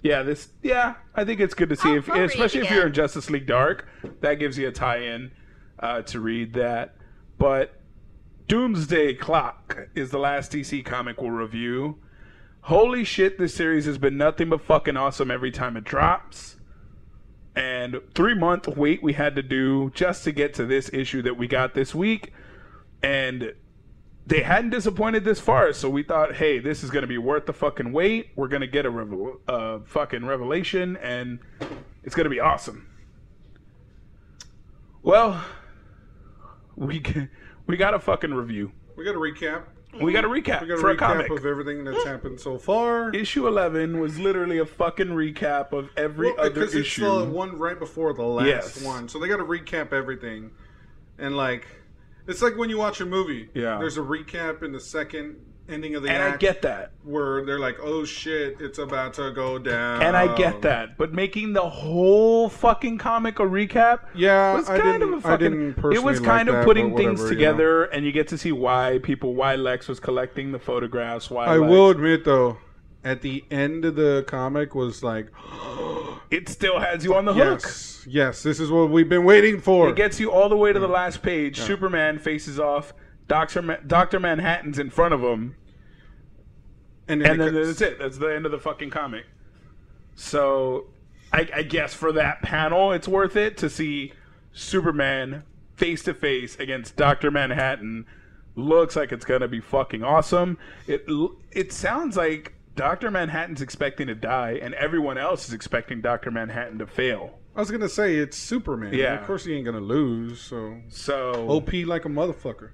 yeah. 0.02 0.22
This, 0.22 0.48
yeah. 0.62 0.94
I 1.14 1.24
think 1.24 1.40
it's 1.40 1.54
good 1.54 1.68
to 1.70 1.76
see, 1.76 1.90
I'll- 1.90 1.96
if, 1.98 2.10
I'll 2.10 2.24
especially 2.24 2.60
if 2.60 2.66
again. 2.66 2.76
you're 2.78 2.86
in 2.86 2.92
Justice 2.94 3.28
League 3.30 3.46
Dark, 3.46 3.86
that 4.20 4.34
gives 4.34 4.56
you 4.56 4.68
a 4.68 4.72
tie-in 4.72 5.32
uh, 5.80 6.02
to 6.02 6.20
read 6.20 6.54
that. 6.54 6.94
But 7.38 7.74
Doomsday 8.52 9.14
Clock 9.14 9.88
is 9.94 10.10
the 10.10 10.18
last 10.18 10.52
DC 10.52 10.84
comic 10.84 11.22
we'll 11.22 11.30
review. 11.30 11.96
Holy 12.60 13.02
shit, 13.02 13.38
this 13.38 13.54
series 13.54 13.86
has 13.86 13.96
been 13.96 14.18
nothing 14.18 14.50
but 14.50 14.60
fucking 14.60 14.94
awesome 14.94 15.30
every 15.30 15.50
time 15.50 15.74
it 15.74 15.84
drops. 15.84 16.56
And 17.56 18.02
three 18.14 18.34
month 18.34 18.68
wait 18.68 19.02
we 19.02 19.14
had 19.14 19.36
to 19.36 19.42
do 19.42 19.90
just 19.94 20.24
to 20.24 20.32
get 20.32 20.52
to 20.52 20.66
this 20.66 20.90
issue 20.92 21.22
that 21.22 21.38
we 21.38 21.46
got 21.46 21.72
this 21.72 21.94
week. 21.94 22.34
And 23.02 23.54
they 24.26 24.42
hadn't 24.42 24.68
disappointed 24.68 25.24
this 25.24 25.40
far, 25.40 25.72
so 25.72 25.88
we 25.88 26.02
thought, 26.02 26.34
hey, 26.34 26.58
this 26.58 26.84
is 26.84 26.90
going 26.90 27.04
to 27.04 27.08
be 27.08 27.16
worth 27.16 27.46
the 27.46 27.54
fucking 27.54 27.90
wait. 27.90 28.32
We're 28.36 28.48
going 28.48 28.60
to 28.60 28.66
get 28.66 28.84
a 28.84 28.90
revel- 28.90 29.82
fucking 29.86 30.26
revelation, 30.26 30.98
and 30.98 31.38
it's 32.02 32.14
going 32.14 32.24
to 32.24 32.30
be 32.30 32.40
awesome. 32.40 32.86
Well, 35.02 35.42
we 36.76 37.00
g- 37.00 37.28
we 37.66 37.76
got 37.76 37.94
a 37.94 37.98
fucking 37.98 38.32
review. 38.34 38.72
We 38.96 39.04
got 39.04 39.14
a 39.14 39.18
recap. 39.18 39.62
we 40.00 40.12
got 40.12 40.24
a 40.24 40.28
recap 40.28 40.62
We 40.62 40.68
got 40.68 40.78
a 40.78 40.80
for 40.80 40.90
a 40.90 40.94
recap 40.96 40.98
comic. 40.98 41.30
of 41.30 41.44
everything 41.46 41.84
that's 41.84 42.04
happened 42.04 42.40
so 42.40 42.58
far. 42.58 43.10
Issue 43.14 43.46
11 43.46 44.00
was 44.00 44.18
literally 44.18 44.58
a 44.58 44.66
fucking 44.66 45.08
recap 45.08 45.72
of 45.72 45.88
every 45.96 46.30
Well, 46.32 46.40
other 46.40 46.50
because 46.50 46.74
it's 46.74 46.96
the 46.96 47.24
one 47.24 47.58
right 47.58 47.78
before 47.78 48.12
the 48.14 48.22
last 48.22 48.46
Yes. 48.46 48.82
one, 48.84 49.08
so 49.08 49.18
they 49.18 49.28
got 49.28 49.36
to 49.38 49.44
recap 49.44 49.92
everything, 49.92 50.50
and 51.18 51.36
like, 51.36 51.66
it's 52.26 52.40
like 52.42 52.56
when 52.56 52.70
you 52.70 52.78
watch 52.78 53.00
a 53.00 53.06
movie. 53.06 53.50
Yeah. 53.54 53.78
There's 53.78 53.98
a 53.98 54.02
recap 54.02 54.62
in 54.62 54.72
the 54.72 54.80
second 54.80 55.36
ending 55.72 55.94
of 55.94 56.02
the 56.02 56.10
and 56.10 56.22
I 56.22 56.36
get 56.36 56.62
that. 56.62 56.92
where 57.02 57.44
they're 57.44 57.58
like, 57.58 57.78
"Oh 57.82 58.04
shit, 58.04 58.56
it's 58.60 58.78
about 58.78 59.14
to 59.14 59.30
go 59.32 59.58
down," 59.58 60.02
And 60.02 60.16
I 60.16 60.34
get 60.36 60.62
that. 60.62 60.96
But 60.98 61.12
making 61.12 61.52
the 61.54 61.68
whole 61.68 62.48
fucking 62.48 62.98
comic 62.98 63.38
a 63.38 63.42
recap 63.42 64.00
Yeah, 64.14 64.54
was 64.54 64.66
kind 64.68 65.02
of 65.02 65.12
a 65.12 65.20
fucking. 65.20 65.74
It 65.92 66.02
was 66.02 66.20
like 66.20 66.28
kind 66.28 66.48
of 66.48 66.54
that, 66.56 66.64
putting 66.64 66.90
but 66.90 66.96
things 66.98 67.20
whatever, 67.20 67.34
you 67.40 67.44
know. 67.46 67.50
together, 67.52 67.82
and 67.84 68.04
you 68.06 68.12
get 68.12 68.28
to 68.28 68.38
see 68.38 68.52
why 68.52 69.00
people, 69.02 69.34
why 69.34 69.56
Lex 69.56 69.88
was 69.88 69.98
collecting 69.98 70.52
the 70.52 70.58
photographs. 70.58 71.30
Why 71.30 71.46
I 71.46 71.56
Lex- 71.56 71.70
will 71.70 71.90
admit 71.90 72.24
though, 72.24 72.58
at 73.04 73.22
the 73.22 73.44
end 73.50 73.84
of 73.84 73.96
the 73.96 74.24
comic 74.28 74.74
was 74.74 75.02
like, 75.02 75.28
It 76.30 76.48
still 76.48 76.80
has 76.80 77.04
you 77.04 77.14
on 77.14 77.26
the 77.26 77.34
hook. 77.34 77.60
yes, 77.62 78.06
yes, 78.08 78.42
this 78.42 78.58
is 78.58 78.70
what 78.70 78.88
we've 78.90 79.08
been 79.08 79.24
waiting 79.24 79.60
for. 79.60 79.90
It 79.90 79.96
gets 79.96 80.18
you 80.18 80.30
all 80.32 80.48
the 80.48 80.56
way 80.56 80.72
to 80.72 80.78
the 80.80 80.88
last 80.88 81.22
page. 81.22 81.60
Superman 81.60 82.18
faces 82.18 82.58
off. 82.58 82.94
Doctor 83.28 83.60
Ma- 83.60 83.76
Doctor 83.86 84.18
Manhattan's 84.18 84.78
in 84.78 84.88
front 84.88 85.12
of 85.12 85.20
him, 85.20 85.56
and 87.08 87.22
and 87.22 87.40
it 87.40 87.52
then 87.52 87.54
that's 87.66 87.80
it. 87.80 87.98
That's 87.98 88.18
the 88.18 88.28
end 88.34 88.46
of 88.46 88.52
the 88.52 88.58
fucking 88.58 88.90
comic. 88.90 89.24
So, 90.14 90.86
I, 91.32 91.48
I 91.54 91.62
guess 91.62 91.94
for 91.94 92.12
that 92.12 92.42
panel, 92.42 92.92
it's 92.92 93.08
worth 93.08 93.36
it 93.36 93.56
to 93.58 93.70
see 93.70 94.12
Superman 94.52 95.44
face 95.74 96.02
to 96.04 96.14
face 96.14 96.56
against 96.56 96.96
Doctor 96.96 97.30
Manhattan. 97.30 98.06
Looks 98.54 98.96
like 98.96 99.12
it's 99.12 99.24
gonna 99.24 99.48
be 99.48 99.60
fucking 99.60 100.04
awesome. 100.04 100.58
It 100.86 101.06
it 101.50 101.72
sounds 101.72 102.16
like 102.16 102.52
Doctor 102.76 103.10
Manhattan's 103.10 103.62
expecting 103.62 104.06
to 104.08 104.14
die, 104.14 104.58
and 104.62 104.74
everyone 104.74 105.16
else 105.16 105.48
is 105.48 105.54
expecting 105.54 106.02
Doctor 106.02 106.30
Manhattan 106.30 106.78
to 106.78 106.86
fail. 106.86 107.38
I 107.56 107.60
was 107.60 107.70
gonna 107.70 107.88
say 107.88 108.16
it's 108.16 108.36
Superman. 108.36 108.92
Yeah. 108.92 109.18
of 109.18 109.26
course 109.26 109.44
he 109.46 109.54
ain't 109.54 109.64
gonna 109.64 109.80
lose. 109.80 110.40
So 110.40 110.76
So, 110.88 111.48
OP 111.48 111.72
like 111.86 112.04
a 112.04 112.08
motherfucker. 112.10 112.70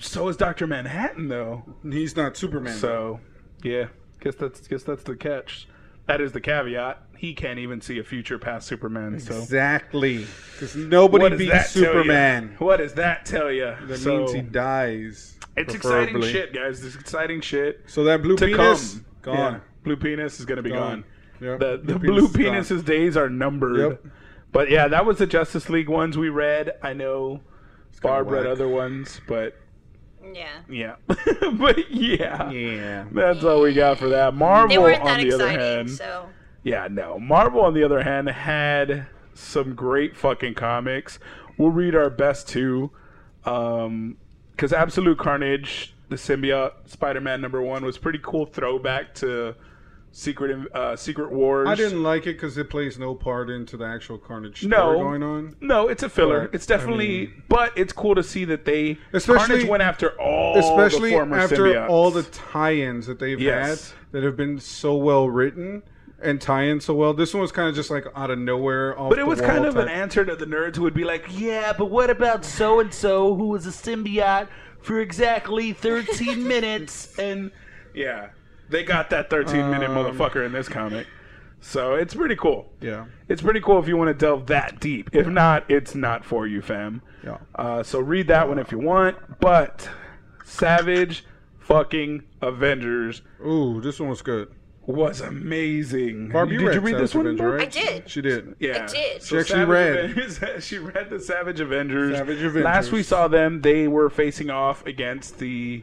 so 0.00 0.26
is 0.28 0.36
Doctor 0.36 0.66
Manhattan 0.66 1.28
though. 1.28 1.62
He's 1.84 2.16
not 2.16 2.36
Superman. 2.36 2.74
So, 2.76 3.20
yeah, 3.64 3.86
guess 4.20 4.34
that's 4.36 4.66
guess 4.66 4.82
that's 4.82 5.02
the 5.02 5.16
catch. 5.16 5.66
That 6.06 6.20
is 6.20 6.32
the 6.32 6.40
caveat. 6.40 7.02
He 7.16 7.34
can't 7.34 7.58
even 7.58 7.80
see 7.80 7.98
a 7.98 8.04
future 8.04 8.38
past 8.38 8.66
Superman. 8.66 9.20
So 9.20 9.36
exactly, 9.38 10.26
because 10.52 10.74
nobody 10.74 11.28
does 11.30 11.38
beats 11.38 11.52
that 11.52 11.66
Superman. 11.68 12.54
Tell? 12.58 12.66
What 12.66 12.76
does 12.78 12.94
that 12.94 13.26
tell 13.26 13.52
you? 13.52 13.74
That 13.86 14.04
means 14.04 14.32
he 14.32 14.40
dies. 14.40 15.36
it's 15.56 15.74
exciting 15.74 16.14
preferably. 16.14 16.32
shit, 16.32 16.52
guys. 16.52 16.80
This 16.82 16.94
exciting 16.96 17.40
shit 17.42 17.82
So 17.86 18.04
that 18.04 18.22
blue 18.22 18.36
to 18.36 18.46
penis 18.46 18.94
come. 18.94 19.04
gone. 19.22 19.52
Yeah, 19.54 19.60
blue 19.84 19.96
penis 19.96 20.40
is 20.40 20.46
gonna 20.46 20.62
be 20.62 20.70
gone. 20.70 21.04
Gone. 21.40 21.48
Yep. 21.48 21.58
The 21.60 21.80
the 21.92 21.98
Blue 21.98 22.28
blue 22.28 22.28
penis 22.28 22.70
is 22.70 22.82
gone. 22.82 22.82
penis's 22.82 22.82
days 22.84 23.16
are 23.16 23.28
numbered. 23.30 23.78
Yep. 24.04 24.12
But 24.52 24.70
yeah, 24.70 24.88
that 24.88 25.06
was 25.06 25.18
the 25.18 25.26
Justice 25.26 25.68
League 25.70 25.88
ones 25.88 26.18
we 26.18 26.28
read. 26.28 26.72
I 26.82 26.92
know 26.92 27.40
Barb 28.02 28.30
read 28.30 28.44
whack. 28.44 28.52
other 28.52 28.68
ones, 28.68 29.20
but 29.28 29.56
Yeah. 30.32 30.60
yeah, 30.68 30.96
but 31.06 31.90
yeah. 31.90 32.50
Yeah. 32.50 33.04
That's 33.10 33.42
all 33.44 33.62
we 33.62 33.72
got 33.74 33.98
for 33.98 34.08
that. 34.10 34.34
Marvel, 34.34 34.68
They 34.68 34.78
weren't 34.78 35.00
on 35.00 35.06
that 35.06 35.20
the 35.22 35.32
other 35.32 35.48
hand, 35.48 35.90
so 35.90 36.28
yeah, 36.62 36.88
no. 36.90 37.18
Marvel, 37.18 37.62
on 37.62 37.74
the 37.74 37.82
other 37.82 38.02
hand, 38.02 38.28
had 38.28 39.06
some 39.34 39.74
great 39.74 40.16
fucking 40.16 40.54
comics. 40.54 41.18
We'll 41.56 41.70
read 41.70 41.94
our 41.94 42.10
best 42.10 42.48
two, 42.48 42.90
Um, 43.44 44.16
because 44.52 44.72
Absolute 44.72 45.18
Carnage, 45.18 45.94
the 46.10 46.16
symbiote 46.16 46.72
Spider-Man 46.86 47.40
number 47.40 47.62
one, 47.62 47.84
was 47.84 47.96
pretty 47.96 48.20
cool 48.22 48.44
throwback 48.46 49.14
to 49.16 49.54
Secret 50.12 50.66
uh, 50.74 50.96
Secret 50.96 51.30
Wars. 51.30 51.68
I 51.68 51.74
didn't 51.76 52.02
like 52.02 52.22
it 52.22 52.32
because 52.34 52.58
it 52.58 52.68
plays 52.68 52.98
no 52.98 53.14
part 53.14 53.48
into 53.48 53.76
the 53.76 53.84
actual 53.84 54.18
Carnage 54.18 54.58
story 54.58 54.70
No. 54.70 54.94
going 54.98 55.22
on. 55.22 55.54
No, 55.60 55.86
it's 55.88 56.02
a 56.02 56.08
filler. 56.08 56.46
But, 56.48 56.54
it's 56.54 56.66
definitely, 56.66 57.06
I 57.16 57.20
mean- 57.26 57.42
but 57.48 57.78
it's 57.78 57.92
cool 57.92 58.16
to 58.16 58.22
see 58.24 58.44
that 58.46 58.64
they 58.64 58.98
Especially- 59.12 59.46
Carnage 59.46 59.68
went 59.68 59.82
after 59.84 60.20
all 60.20 60.58
Especially 60.58 61.10
the 61.10 61.16
former 61.16 61.36
after 61.38 61.56
symbiotes. 61.58 61.88
all 61.88 62.10
the 62.10 62.24
tie-ins 62.24 63.06
that 63.06 63.20
they've 63.20 63.40
Yes. 63.40 63.90
had 63.92 63.96
that 64.12 64.22
have 64.24 64.36
been 64.36 64.58
so 64.58 64.96
well 64.96 65.28
written 65.28 65.82
and 66.20 66.40
tie-in 66.40 66.80
so 66.80 66.92
well. 66.92 67.14
This 67.14 67.32
one 67.32 67.40
was 67.42 67.52
kind 67.52 67.68
of 67.68 67.76
just 67.76 67.88
like 67.90 68.04
out 68.16 68.30
of 68.32 68.38
nowhere. 68.38 68.94
But 68.98 69.20
it 69.20 69.26
was 69.26 69.40
kind 69.40 69.64
of 69.64 69.76
an 69.76 69.88
answer 69.88 70.24
to 70.24 70.34
the 70.34 70.44
nerds 70.44 70.74
who 70.76 70.82
would 70.82 70.92
be 70.92 71.04
like, 71.04 71.26
"Yeah, 71.30 71.72
but 71.72 71.86
what 71.86 72.10
about 72.10 72.44
so 72.44 72.80
and 72.80 72.92
so 72.92 73.36
who 73.36 73.46
was 73.46 73.64
a 73.64 73.70
symbiote 73.70 74.48
for 74.82 74.98
exactly 75.00 75.72
13 75.72 76.46
minutes?" 76.48 77.14
And 77.18 77.52
yeah, 77.94 78.30
they 78.70 78.84
got 78.84 79.10
that 79.10 79.28
13 79.30 79.70
minute 79.70 79.90
Um, 79.90 79.96
motherfucker 79.96 80.44
in 80.46 80.52
this 80.52 80.68
comic. 80.68 81.06
So 81.60 81.94
it's 81.94 82.14
pretty 82.14 82.36
cool. 82.36 82.72
Yeah. 82.80 83.04
It's 83.28 83.42
pretty 83.42 83.60
cool 83.60 83.78
if 83.78 83.86
you 83.86 83.96
want 83.98 84.08
to 84.08 84.14
delve 84.14 84.46
that 84.46 84.80
deep. 84.80 85.10
If 85.12 85.26
not, 85.26 85.64
it's 85.70 85.94
not 85.94 86.24
for 86.24 86.46
you, 86.46 86.62
fam. 86.62 87.02
Yeah. 87.22 87.36
Uh, 87.54 87.82
so 87.82 87.98
read 88.00 88.28
that 88.28 88.48
one 88.48 88.58
if 88.58 88.72
you 88.72 88.78
want. 88.78 89.16
But 89.40 89.88
Savage 90.44 91.24
fucking 91.58 92.22
Avengers 92.40 93.22
Ooh, 93.46 93.80
this 93.80 94.00
one 94.00 94.08
was 94.08 94.22
good. 94.22 94.50
was 94.86 95.20
amazing. 95.20 96.30
Barbie, 96.30 96.54
you 96.54 96.58
did 96.60 96.66
read 96.66 96.74
you 96.76 96.80
read 96.80 96.96
this 96.96 97.10
Savage 97.12 97.38
one? 97.40 97.48
Avenger, 97.50 97.56
right? 97.56 97.66
I 97.66 97.70
did. 97.70 98.10
She 98.10 98.20
did. 98.22 98.54
Yeah, 98.58 98.84
I 98.84 98.92
did. 98.92 99.22
She 99.22 99.38
actually 99.38 99.60
Savage 99.60 99.68
read. 99.68 99.98
Avengers- 100.10 100.64
she 100.64 100.78
read 100.78 101.10
the 101.10 101.20
Savage 101.20 101.60
Avengers. 101.60 102.16
Savage 102.16 102.38
Avengers. 102.38 102.64
Last 102.64 102.90
we 102.92 103.02
saw 103.02 103.28
them, 103.28 103.60
they 103.60 103.86
were 103.86 104.08
facing 104.10 104.50
off 104.50 104.84
against 104.86 105.38
the 105.38 105.82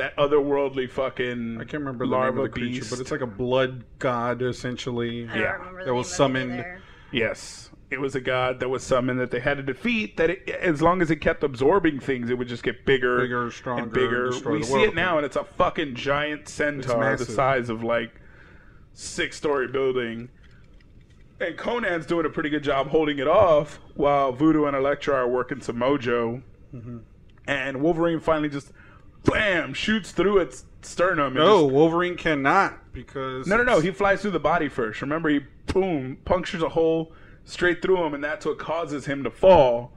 that 0.00 0.16
otherworldly 0.16 0.88
fucking. 0.90 1.56
I 1.56 1.64
can't 1.64 1.74
remember 1.84 2.06
the 2.06 2.10
larva 2.12 2.36
name 2.36 2.44
of 2.46 2.52
the 2.52 2.60
creature, 2.60 2.80
beast. 2.80 2.90
but 2.90 2.98
it's 3.00 3.10
like 3.10 3.20
a 3.20 3.26
blood 3.26 3.84
god 3.98 4.40
essentially. 4.42 5.24
I 5.24 5.26
don't 5.28 5.38
Yeah. 5.38 5.52
remember 5.52 5.80
the 5.80 5.86
That 5.86 5.94
was 5.94 6.06
name 6.06 6.10
of 6.12 6.16
summoned. 6.16 6.52
either. 6.60 6.80
yes, 7.12 7.70
it 7.90 8.00
was 8.00 8.14
a 8.14 8.20
god 8.20 8.60
that 8.60 8.68
was 8.68 8.82
summoned 8.82 9.18
that 9.20 9.30
they 9.30 9.40
had 9.40 9.56
to 9.58 9.62
defeat. 9.62 10.16
That 10.16 10.30
it, 10.30 10.48
as 10.48 10.80
long 10.80 11.02
as 11.02 11.10
it 11.10 11.16
kept 11.16 11.42
absorbing 11.44 11.98
things, 12.00 12.30
it 12.30 12.38
would 12.38 12.48
just 12.48 12.62
get 12.62 12.84
bigger, 12.86 13.18
Bigger, 13.18 13.50
stronger, 13.50 13.82
and 13.84 13.92
bigger. 13.92 14.30
destroy 14.30 14.52
We 14.54 14.58
the 14.60 14.64
see 14.66 14.72
world. 14.72 14.84
it 14.88 14.94
now, 14.94 15.16
and 15.18 15.26
it's 15.26 15.36
a 15.36 15.44
fucking 15.44 15.94
giant 15.96 16.48
centaur 16.48 17.16
the 17.16 17.24
size 17.24 17.68
of 17.68 17.82
like 17.82 18.12
six-story 18.94 19.68
building. 19.68 20.28
And 21.40 21.56
Conan's 21.56 22.04
doing 22.06 22.26
a 22.26 22.28
pretty 22.28 22.50
good 22.50 22.62
job 22.62 22.88
holding 22.88 23.18
it 23.18 23.26
off 23.28 23.80
while 23.94 24.30
Voodoo 24.32 24.66
and 24.66 24.76
Elektra 24.76 25.14
are 25.14 25.28
working 25.28 25.60
some 25.62 25.76
mojo. 25.76 26.42
Mm-hmm. 26.74 26.98
And 27.46 27.80
Wolverine 27.80 28.20
finally 28.20 28.50
just, 28.50 28.72
bam, 29.24 29.74
shoots 29.74 30.12
through 30.12 30.38
its 30.38 30.64
sternum. 30.82 31.34
No, 31.34 31.62
just- 31.62 31.74
Wolverine 31.74 32.16
cannot 32.16 32.92
because 32.92 33.46
no, 33.46 33.56
no, 33.56 33.62
no. 33.62 33.80
He 33.80 33.90
flies 33.90 34.22
through 34.22 34.32
the 34.32 34.40
body 34.40 34.68
first. 34.68 35.00
Remember, 35.02 35.28
he, 35.28 35.40
boom, 35.66 36.18
punctures 36.24 36.62
a 36.62 36.68
hole 36.68 37.12
straight 37.44 37.82
through 37.82 38.04
him, 38.04 38.14
and 38.14 38.22
that's 38.22 38.46
what 38.46 38.58
causes 38.58 39.06
him 39.06 39.24
to 39.24 39.30
fall. 39.30 39.92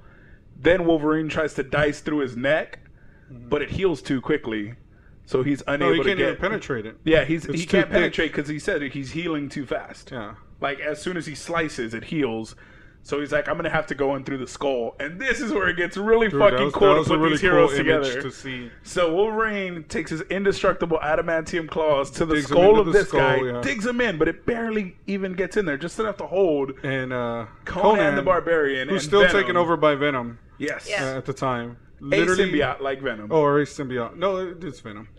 Then 0.60 0.86
Wolverine 0.86 1.30
tries 1.30 1.54
to 1.56 1.64
dice 1.64 2.02
through 2.02 2.20
his 2.20 2.38
neck, 2.38 2.80
mm-hmm. 3.32 3.50
but 3.50 3.62
it 3.62 3.72
heals 3.72 4.02
too 4.02 4.22
quickly. 4.22 4.76
So 5.26 5.42
he's 5.42 5.64
unable 5.68 5.88
no, 5.88 5.94
he 5.94 6.00
to 6.00 6.04
can't 6.06 6.18
get. 6.20 6.28
even 6.30 6.42
penetrate 6.42 6.86
it. 6.86 6.98
Yeah, 7.06 7.24
he's 7.24 7.46
It's 7.46 7.60
he 7.60 7.66
can't 7.66 7.86
thick. 7.86 7.94
penetrate 7.94 8.32
because 8.34 8.50
he 8.50 8.60
said 8.60 8.82
he's 8.82 9.12
healing 9.12 9.50
too 9.50 9.66
fast. 9.66 10.12
Yeah. 10.12 10.36
Like 10.60 10.80
as 10.80 11.02
soon 11.02 11.18
as 11.18 11.26
he 11.26 11.36
slices, 11.36 11.94
it 11.94 12.06
heals. 12.06 12.56
So 13.06 13.20
he's 13.20 13.34
like, 13.34 13.50
I'm 13.50 13.58
gonna 13.58 13.70
have 13.70 13.86
to 13.88 13.96
go 13.96 14.16
in 14.16 14.24
through 14.24 14.38
the 14.38 14.48
skull, 14.48 14.96
and 14.98 15.20
this 15.20 15.42
is 15.42 15.52
where 15.52 15.68
it 15.68 15.76
gets 15.76 15.98
really 15.98 16.30
Dude, 16.30 16.40
fucking 16.40 16.64
was- 16.66 16.74
cool 16.74 16.96
to 17.04 17.04
put 17.10 17.16
a 17.16 17.18
really 17.18 17.30
these 17.32 17.42
heroes 17.42 17.72
cool 17.72 17.80
image 17.82 18.06
together. 18.08 18.22
to 18.22 18.32
see. 18.32 18.72
So 18.84 19.14
Wolverine 19.14 19.84
takes 19.90 20.10
his 20.10 20.22
indestructible 20.22 21.00
adamantium 21.04 21.68
claws 21.68 22.10
to 22.12 22.26
the 22.26 22.36
Digs 22.36 22.50
'em 22.50 22.58
skull 22.58 22.80
of 22.80 22.86
the 22.86 22.92
this 22.94 23.10
skull, 23.10 23.20
guy, 23.20 23.42
yeah. 23.42 23.62
digs 23.62 23.86
him 23.86 24.00
in, 24.00 24.18
but 24.18 24.30
it 24.30 24.46
barely 24.46 24.96
even 25.06 25.34
gets 25.34 25.58
in 25.58 25.66
there, 25.66 25.76
just 25.78 26.00
enough 26.00 26.16
to 26.18 26.26
hold 26.28 26.72
And 26.82 27.12
uh, 27.12 27.48
Conan, 27.66 28.16
the 28.16 28.22
Barbarian, 28.22 28.88
who's 28.88 29.04
and 29.04 29.10
still 29.10 29.22
Venom. 29.24 29.36
taken 29.36 29.58
over 29.58 29.76
by 29.76 29.96
Venom 29.96 30.40
Yes, 30.58 30.88
Yeah. 30.90 31.04
uh, 31.14 31.18
at 31.18 31.26
the 31.26 31.34
time. 31.34 31.76
a 32.02 32.06
Literally, 32.06 32.54
symbiote 32.54 32.80
like 32.80 33.02
Venom. 33.02 33.28
Oh, 33.32 33.42
or 33.42 33.60
a 33.60 33.66
symbiote. 33.66 34.16
No, 34.16 34.38
it- 34.38 34.64
it's 34.64 34.80
Venom. 34.80 35.10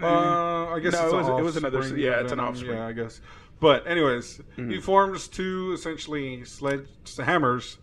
Uh, 0.00 0.68
I 0.72 0.80
guess 0.80 0.92
No, 0.94 1.04
it's 1.04 1.12
it 1.12 1.16
was- 1.16 1.28
it 1.28 1.42
was 1.42 1.56
another- 1.58 1.78
offspring 1.80 2.00
yeah, 2.02 2.10
of 2.12 2.24
it's 2.24 2.32
an 2.32 2.40
offspring. 2.40 2.76
Yeah, 2.78 2.86
I 2.86 2.92
guess. 2.92 3.20
But 3.60 3.86
anyways, 3.86 4.40
Mm-hmm. 4.56 4.70
he 4.70 4.80
forms 4.80 5.28
two 5.28 5.72
essentially 5.74 6.44
sledge 6.44 6.86
hammers, 7.16 7.78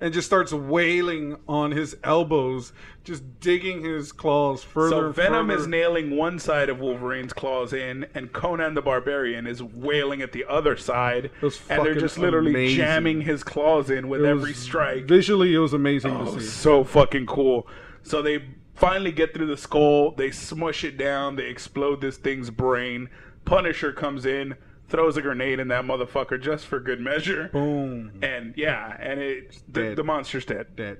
and 0.00 0.14
just 0.14 0.26
starts 0.26 0.50
wailing 0.52 1.36
on 1.46 1.72
his 1.72 1.94
elbows, 2.02 2.72
just 3.04 3.22
digging 3.40 3.84
his 3.84 4.12
claws 4.12 4.62
further. 4.64 4.90
so 4.90 5.06
and 5.06 5.14
Venom 5.14 5.48
further. 5.48 5.60
is 5.60 5.66
nailing 5.66 6.16
one 6.16 6.38
side 6.38 6.68
of 6.70 6.80
Wolverine's 6.80 7.32
claws 7.34 7.72
in, 7.74 8.06
and 8.14 8.32
Conan 8.32 8.74
the 8.74 8.80
Barbarian 8.82 9.46
is 9.46 9.62
wailing 9.62 10.22
at 10.22 10.32
the 10.32 10.44
other 10.48 10.76
side, 10.76 11.30
was 11.42 11.60
and 11.68 11.84
they're 11.84 11.94
just 11.94 12.16
literally 12.18 12.50
amazing. 12.50 12.76
jamming 12.78 13.20
his 13.20 13.44
claws 13.44 13.90
in 13.90 14.08
with 14.08 14.22
It 14.22 14.26
every 14.28 14.54
strike. 14.54 15.04
Visually, 15.04 15.54
it 15.54 15.58
was 15.58 15.74
amazing 15.74 16.12
Oh, 16.16 16.34
to 16.34 16.40
see. 16.40 16.46
so 16.46 16.82
fucking 16.82 17.26
cool. 17.26 17.68
So 18.02 18.22
they 18.22 18.42
finally 18.74 19.12
get 19.12 19.34
through 19.34 19.46
the 19.48 19.58
skull. 19.58 20.12
They 20.12 20.30
smush 20.30 20.82
it 20.82 20.96
down. 20.96 21.36
They 21.36 21.46
explode 21.46 22.00
this 22.00 22.16
thing's 22.16 22.48
brain. 22.48 23.10
Punisher 23.44 23.92
comes 23.92 24.24
in, 24.24 24.54
throws 24.90 25.16
a 25.16 25.22
grenade 25.22 25.60
in 25.60 25.68
that 25.68 25.84
motherfucker 25.84 26.40
just 26.40 26.66
for 26.66 26.80
good 26.80 27.00
measure. 27.00 27.48
Boom. 27.52 28.12
And 28.22 28.52
yeah, 28.56 28.96
and 29.00 29.20
it 29.20 29.62
the, 29.68 29.94
the 29.94 30.04
monster's 30.04 30.44
dead. 30.44 30.76
Dead. 30.76 30.98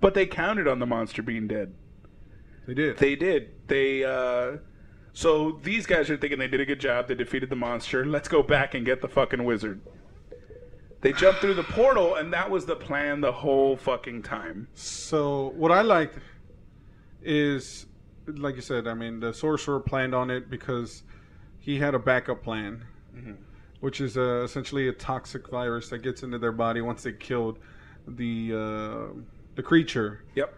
But 0.00 0.14
they 0.14 0.26
counted 0.26 0.68
on 0.68 0.78
the 0.78 0.86
monster 0.86 1.22
being 1.22 1.48
dead. 1.48 1.74
They 2.66 2.74
did. 2.74 2.98
They 2.98 3.16
did. 3.16 3.68
They 3.68 4.04
uh 4.04 4.58
so 5.12 5.60
these 5.62 5.86
guys 5.86 6.10
are 6.10 6.16
thinking 6.16 6.38
they 6.38 6.48
did 6.48 6.60
a 6.60 6.66
good 6.66 6.80
job. 6.80 7.08
They 7.08 7.14
defeated 7.14 7.48
the 7.48 7.56
monster. 7.56 8.04
Let's 8.04 8.28
go 8.28 8.42
back 8.42 8.74
and 8.74 8.84
get 8.84 9.00
the 9.00 9.08
fucking 9.08 9.44
wizard. 9.44 9.80
They 11.00 11.12
jumped 11.12 11.40
through 11.40 11.54
the 11.54 11.64
portal 11.64 12.16
and 12.16 12.32
that 12.32 12.50
was 12.50 12.66
the 12.66 12.76
plan 12.76 13.20
the 13.20 13.32
whole 13.32 13.76
fucking 13.76 14.22
time. 14.22 14.68
So 14.74 15.52
what 15.54 15.70
I 15.70 15.82
liked 15.82 16.18
is, 17.22 17.86
like 18.26 18.56
you 18.56 18.62
said, 18.62 18.88
I 18.88 18.94
mean, 18.94 19.20
the 19.20 19.32
sorcerer 19.32 19.80
planned 19.80 20.14
on 20.14 20.30
it 20.30 20.50
because 20.50 21.02
he 21.64 21.78
had 21.78 21.94
a 21.94 21.98
backup 21.98 22.42
plan, 22.42 22.84
which 23.80 24.00
is 24.00 24.16
uh, 24.18 24.42
essentially 24.44 24.88
a 24.88 24.92
toxic 24.92 25.48
virus 25.48 25.88
that 25.88 25.98
gets 25.98 26.22
into 26.22 26.38
their 26.38 26.52
body 26.52 26.80
once 26.82 27.02
they 27.02 27.12
killed 27.12 27.58
the 28.06 28.52
uh, 28.52 29.18
the 29.54 29.62
creature, 29.62 30.24
Yep. 30.34 30.52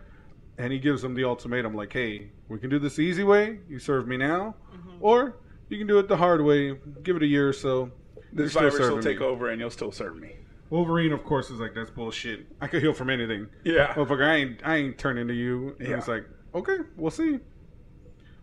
and 0.59 0.73
he 0.73 0.79
gives 0.81 1.03
them 1.03 1.15
the 1.15 1.23
ultimatum, 1.25 1.75
like, 1.75 1.93
"Hey, 1.93 2.31
we 2.49 2.59
can 2.59 2.71
do 2.71 2.79
this 2.81 2.97
the 2.97 3.03
easy 3.03 3.23
way. 3.23 3.61
You 3.69 3.79
serve 3.79 4.09
me 4.09 4.17
now, 4.17 4.57
or 5.01 5.37
you 5.69 5.79
can 5.79 5.87
do 5.87 5.99
it 6.01 6.09
the 6.09 6.17
hard 6.17 6.43
way. 6.43 6.77
Give 7.05 7.15
it 7.17 7.23
a 7.23 7.27
year 7.27 7.49
or 7.49 7.53
so." 7.53 7.93
This 8.33 8.53
virus 8.53 8.79
will 8.79 9.01
take 9.01 9.21
me." 9.21 9.27
over 9.27 9.49
and 9.51 9.61
you'll 9.61 9.71
still 9.71 9.93
serve 9.93 10.17
me. 10.17 10.33
Wolverine, 10.71 11.13
of 11.13 11.23
course, 11.23 11.51
is 11.51 11.61
like, 11.61 11.75
"That's 11.75 11.91
bullshit. 11.91 12.47
I 12.61 12.67
could 12.67 12.83
heal 12.83 12.93
from 12.93 13.11
anything." 13.11 13.47
Yeah. 13.63 13.95
motherfucker, 13.95 14.27
I 14.27 14.35
ain't, 14.35 14.61
I 14.65 14.77
ain't 14.77 14.99
turning 14.99 15.29
to 15.29 15.35
you. 15.35 15.77
And 15.79 15.89
Yeah. 15.89 15.99
it's 15.99 16.09
like, 16.09 16.25
okay, 16.55 16.79
we'll 16.97 17.13
see. 17.13 17.39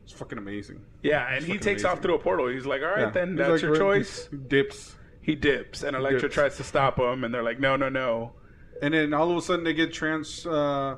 It's 0.03 0.11
fucking 0.13 0.37
amazing. 0.37 0.81
Yeah, 1.01 1.27
and 1.27 1.43
he 1.45 1.53
fucking 1.53 1.59
takes 1.61 1.85
off 1.85 2.01
through 2.01 2.15
a 2.15 2.19
portal. 2.19 2.47
He's 2.47 2.65
like, 2.65 2.81
"All 2.81 2.89
right, 2.89 2.99
Yeah. 3.01 3.09
then 3.11 3.29
He's 3.29 3.37
that's 3.37 3.49
like, 3.51 3.61
your 3.61 3.71
right, 3.71 3.79
choice." 3.79 4.27
he 4.29 4.37
Dips. 4.37 4.95
He 5.21 5.35
dips, 5.35 5.83
and 5.83 5.95
Elektra 5.95 6.21
dips. 6.23 6.33
tries 6.33 6.57
to 6.57 6.63
stop 6.63 6.99
him, 6.99 7.23
and 7.23 7.33
they're 7.33 7.43
like, 7.43 7.59
"No, 7.59 7.75
no, 7.77 7.87
no." 7.89 8.33
And 8.81 8.93
then 8.93 9.13
all 9.13 9.31
of 9.31 9.37
a 9.37 9.41
sudden 9.41 9.63
they 9.63 9.73
get 9.73 9.93
trans 9.93 10.45
uh, 10.45 10.97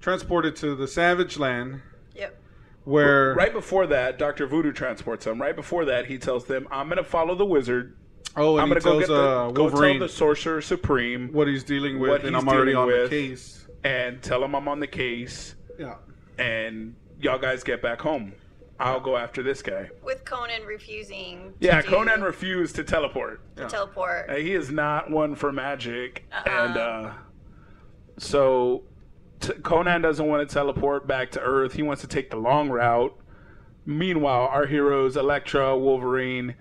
transported 0.00 0.54
to 0.56 0.76
the 0.76 0.86
Savage 0.86 1.38
Land 1.38 1.80
Yep. 2.14 2.40
where 2.84 3.34
Right 3.34 3.52
before 3.52 3.88
that, 3.88 4.18
Doctor 4.18 4.46
Voodoo 4.46 4.72
transports 4.72 5.24
them. 5.24 5.40
Right 5.42 5.56
before 5.56 5.84
that, 5.86 6.06
he 6.06 6.18
tells 6.18 6.44
them, 6.44 6.68
"I'm 6.70 6.88
gonna 6.88 7.02
follow 7.02 7.34
the 7.34 7.44
wizard. 7.46 7.96
oh, 8.36 8.52
and 8.52 8.62
I'm 8.62 8.68
gonna 8.68 8.80
go 8.80 8.90
tells 8.90 9.00
get 9.00 9.08
the 9.08 9.20
uh, 9.20 9.50
go 9.50 9.68
tell 9.70 9.98
the 9.98 10.08
Sorcerer 10.08 10.60
Supreme 10.60 11.32
what 11.32 11.48
he's 11.48 11.64
dealing 11.64 11.98
with, 11.98 12.10
what 12.10 12.24
and 12.24 12.36
he's 12.36 12.42
I'm 12.44 12.48
already 12.48 12.74
on 12.74 12.86
with. 12.86 13.10
the 13.10 13.28
case. 13.30 13.66
and 13.82 14.22
tell 14.22 14.44
him 14.44 14.54
I'm 14.54 14.68
on 14.68 14.78
the 14.78 14.86
case, 14.86 15.56
Yeah. 15.78 15.96
and 16.38 16.94
y'all 17.20 17.38
guys 17.38 17.62
get 17.64 17.82
back 17.82 18.00
home. 18.00 18.32
I'll 18.80 19.00
go 19.00 19.16
after 19.16 19.42
this 19.42 19.60
guy." 19.62 19.90
With 20.02 20.24
Conan 20.24 20.62
refusing. 20.64 21.52
To 21.60 21.66
Yeah, 21.66 21.82
Conan 21.82 22.22
refused 22.22 22.76
to 22.76 22.84
teleport. 22.84 23.40
to 23.56 23.66
teleport. 23.66 24.30
Uh, 24.30 24.34
He 24.36 24.54
is 24.54 24.70
not 24.70 25.10
one 25.10 25.34
for 25.34 25.50
magic, 25.52 26.24
Uh-uh. 26.32 26.50
and 26.50 26.76
uh, 26.76 27.10
so 28.18 28.84
t- 29.40 29.52
Conan 29.54 30.02
doesn't 30.02 30.26
want 30.26 30.48
to 30.48 30.52
teleport 30.52 31.06
back 31.06 31.30
to 31.32 31.40
Earth. 31.40 31.74
He 31.74 31.82
wants 31.82 32.02
to 32.02 32.08
take 32.08 32.30
the 32.30 32.36
long 32.36 32.68
route. 32.70 33.16
Meanwhile, 33.86 34.48
our 34.52 34.66
heroes, 34.66 35.16
Elektra, 35.16 35.76
Wolverine, 35.76 36.54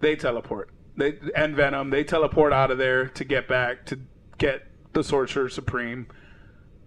they 0.00 0.14
teleport. 0.16 0.70
They 0.96 1.18
and 1.34 1.54
Venom, 1.56 1.90
they 1.90 2.04
teleport 2.04 2.52
out 2.52 2.70
of 2.70 2.78
there 2.78 3.06
to 3.08 3.24
get 3.24 3.46
back 3.48 3.84
to 3.86 4.00
get 4.38 4.66
the 4.92 5.02
Sorcerer 5.04 5.48
Supreme. 5.48 6.06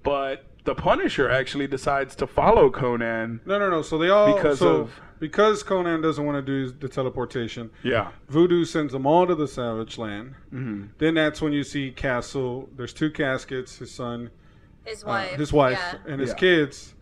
But 0.04 0.46
the 0.64 0.76
Punisher 0.76 1.30
actually 1.30 1.68
decides 1.68 2.16
to 2.18 2.28
follow 2.28 2.70
Conan. 2.70 3.42
No, 3.46 3.58
no, 3.60 3.70
no. 3.70 3.82
So 3.82 3.98
they 3.98 4.10
all 4.10 4.36
Because 4.36 4.60
so, 4.60 4.68
of- 4.82 5.02
because 5.20 5.62
Conan 5.64 6.02
doesn't 6.02 6.26
want 6.26 6.38
to 6.38 6.42
do 6.42 6.72
the 6.72 6.88
teleportation. 6.90 7.70
Yeah. 7.84 8.10
Voodoo 8.30 8.66
sends 8.66 8.92
them 8.94 9.06
all 9.06 9.28
to 9.28 9.36
the 9.36 9.48
Savage 9.48 9.98
Land. 9.98 10.34
hmm 10.50 10.86
Then 10.98 11.14
that's 11.16 11.42
when 11.42 11.54
you 11.54 11.64
see 11.64 11.92
Castle. 11.92 12.70
There's 12.76 12.94
two 12.94 13.12
caskets. 13.12 13.78
His 13.78 13.92
son, 13.92 14.32
His 14.84 15.04
uh, 15.04 15.08
wife. 15.08 15.32
his 15.38 15.54
wife, 15.54 15.80
Yeah. 15.80 16.12
and 16.12 16.20
his 16.22 16.30
Yeah. 16.32 16.36
kids. 16.36 16.96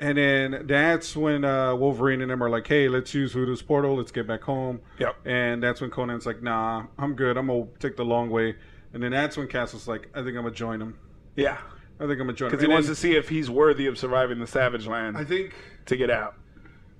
And 0.00 0.18
then 0.18 0.64
that's 0.66 1.16
when 1.16 1.44
uh, 1.44 1.76
Wolverine 1.76 2.22
and 2.22 2.30
them 2.30 2.42
are 2.42 2.50
like, 2.50 2.66
"Hey, 2.66 2.88
let's 2.88 3.14
use 3.14 3.32
Voodoo's 3.34 3.62
portal. 3.62 3.96
Let's 3.96 4.10
get 4.10 4.26
back 4.26 4.42
home." 4.42 4.80
Yep. 4.98 5.16
And 5.26 5.62
that's 5.62 5.80
when 5.80 5.90
Conan's 5.90 6.26
like, 6.26 6.42
"Nah, 6.42 6.86
I'm 6.98 7.14
good. 7.14 7.36
I'm 7.36 7.46
gonna 7.46 7.66
take 7.78 7.96
the 7.96 8.04
long 8.04 8.28
way." 8.28 8.56
And 8.92 9.02
then 9.02 9.12
that's 9.12 9.36
when 9.36 9.46
Castle's 9.46 9.86
like, 9.86 10.08
"I 10.12 10.16
think 10.24 10.36
I'm 10.36 10.42
gonna 10.42 10.50
join 10.50 10.82
him. 10.82 10.98
Yeah. 11.36 11.58
I 12.00 12.06
think 12.06 12.12
I'm 12.12 12.18
gonna 12.26 12.32
join. 12.32 12.50
Because 12.50 12.60
he 12.62 12.66
And 12.66 12.72
wants 12.72 12.88
then 12.88 12.94
to 12.96 13.00
see 13.00 13.14
if 13.16 13.28
he's 13.28 13.48
worthy 13.50 13.86
of 13.86 13.96
surviving 13.98 14.38
the 14.40 14.46
Savage 14.46 14.86
Land 14.86 15.16
I 15.16 15.24
think, 15.24 15.54
to 15.86 15.96
get 15.96 16.10
out. 16.10 16.34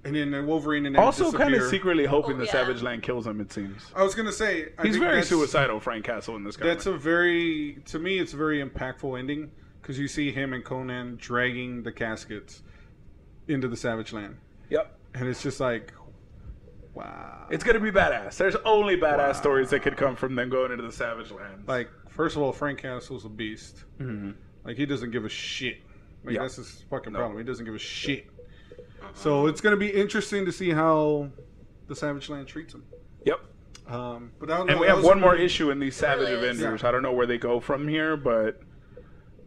and 0.05 0.15
then 0.15 0.47
Wolverine 0.47 0.87
and 0.87 0.95
them 0.95 1.03
Also, 1.03 1.31
kind 1.33 1.55
of 1.55 1.63
secretly 1.65 2.05
hoping 2.07 2.37
Oh, 2.37 2.39
the 2.39 2.45
yeah. 2.47 2.53
Savage 2.53 2.83
Land 2.83 3.03
kills 3.03 3.27
him. 3.27 3.41
It 3.41 3.53
seems 3.53 3.91
I 3.95 4.03
was 4.03 4.15
gonna 4.15 4.33
say 4.33 4.73
I 4.79 4.87
he's 4.87 4.97
very 4.97 5.23
suicidal, 5.23 5.81
Frank 5.81 6.05
Castle, 6.05 6.37
in 6.37 6.45
this 6.45 6.57
comic. 6.57 6.75
That's 6.75 6.87
a 6.87 6.93
very, 6.97 7.79
to 7.87 7.99
me, 7.99 8.19
it's 8.19 8.33
a 8.33 8.37
very 8.37 8.63
impactful 8.65 9.19
ending 9.19 9.51
because 9.81 9.99
you 9.99 10.07
see 10.09 10.31
him 10.31 10.53
and 10.53 10.65
Conan 10.65 11.17
dragging 11.21 11.83
the 11.83 11.91
caskets 11.93 12.63
into 13.49 13.67
the 13.67 13.77
Savage 13.77 14.13
Land, 14.13 14.37
yep. 14.71 14.97
and 15.15 15.29
it's 15.29 15.43
just 15.43 15.59
like, 15.59 15.93
wow. 16.95 17.47
It's 17.51 17.65
gonna 17.65 17.81
be 17.81 17.91
badass. 17.91 18.37
There's 18.37 18.57
only 18.65 18.97
badass 18.97 19.19
Wow. 19.19 19.33
stories 19.33 19.71
that 19.71 19.81
could 19.83 19.97
come 19.97 20.15
from 20.17 20.35
them 20.37 20.49
going 20.49 20.71
into 20.73 20.85
the 20.85 20.93
Savage 20.93 21.31
Land. 21.33 21.65
like, 21.67 21.89
first 22.09 22.37
of 22.37 22.43
all, 22.43 22.53
Frank 22.53 22.79
Castle's 22.81 23.25
a 23.25 23.29
beast. 23.29 23.85
Mhm. 24.01 24.35
Like, 24.65 24.77
he 24.77 24.87
doesn't 24.87 25.11
give 25.11 25.25
a 25.25 25.29
shit. 25.29 25.79
Like, 26.25 26.35
Yeah. 26.37 26.43
that's 26.43 26.57
his 26.57 26.85
fucking 26.91 27.13
No. 27.13 27.19
problem. 27.21 27.39
He 27.39 27.45
doesn't 27.45 27.65
give 27.65 27.75
a 27.75 27.79
shit. 27.79 28.27
So 29.15 29.47
it's 29.47 29.61
gonna 29.61 29.77
be 29.77 29.89
interesting 29.91 30.45
to 30.47 30.53
see 30.53 30.71
how 30.71 31.31
the 31.89 31.95
Savage 31.97 32.29
Land 32.31 32.47
treats 32.47 32.73
him. 32.75 32.85
Yep. 33.25 33.41
Um, 33.89 34.31
but 34.39 34.49
that, 34.49 34.69
And 34.71 34.79
we 34.81 34.87
have 34.87 34.99
was 34.99 35.07
one 35.07 35.21
more 35.21 35.33
really- 35.33 35.45
issue 35.45 35.71
in 35.71 35.81
these 35.81 35.97
Savage 35.97 36.29
Really. 36.29 36.49
Avengers. 36.51 36.83
Yeah. 36.83 36.89
I 36.89 36.93
don't 36.93 37.03
know 37.03 37.13
where 37.13 37.27
they 37.27 37.39
go 37.39 37.59
from 37.59 37.89
here, 37.89 38.17
but 38.17 38.61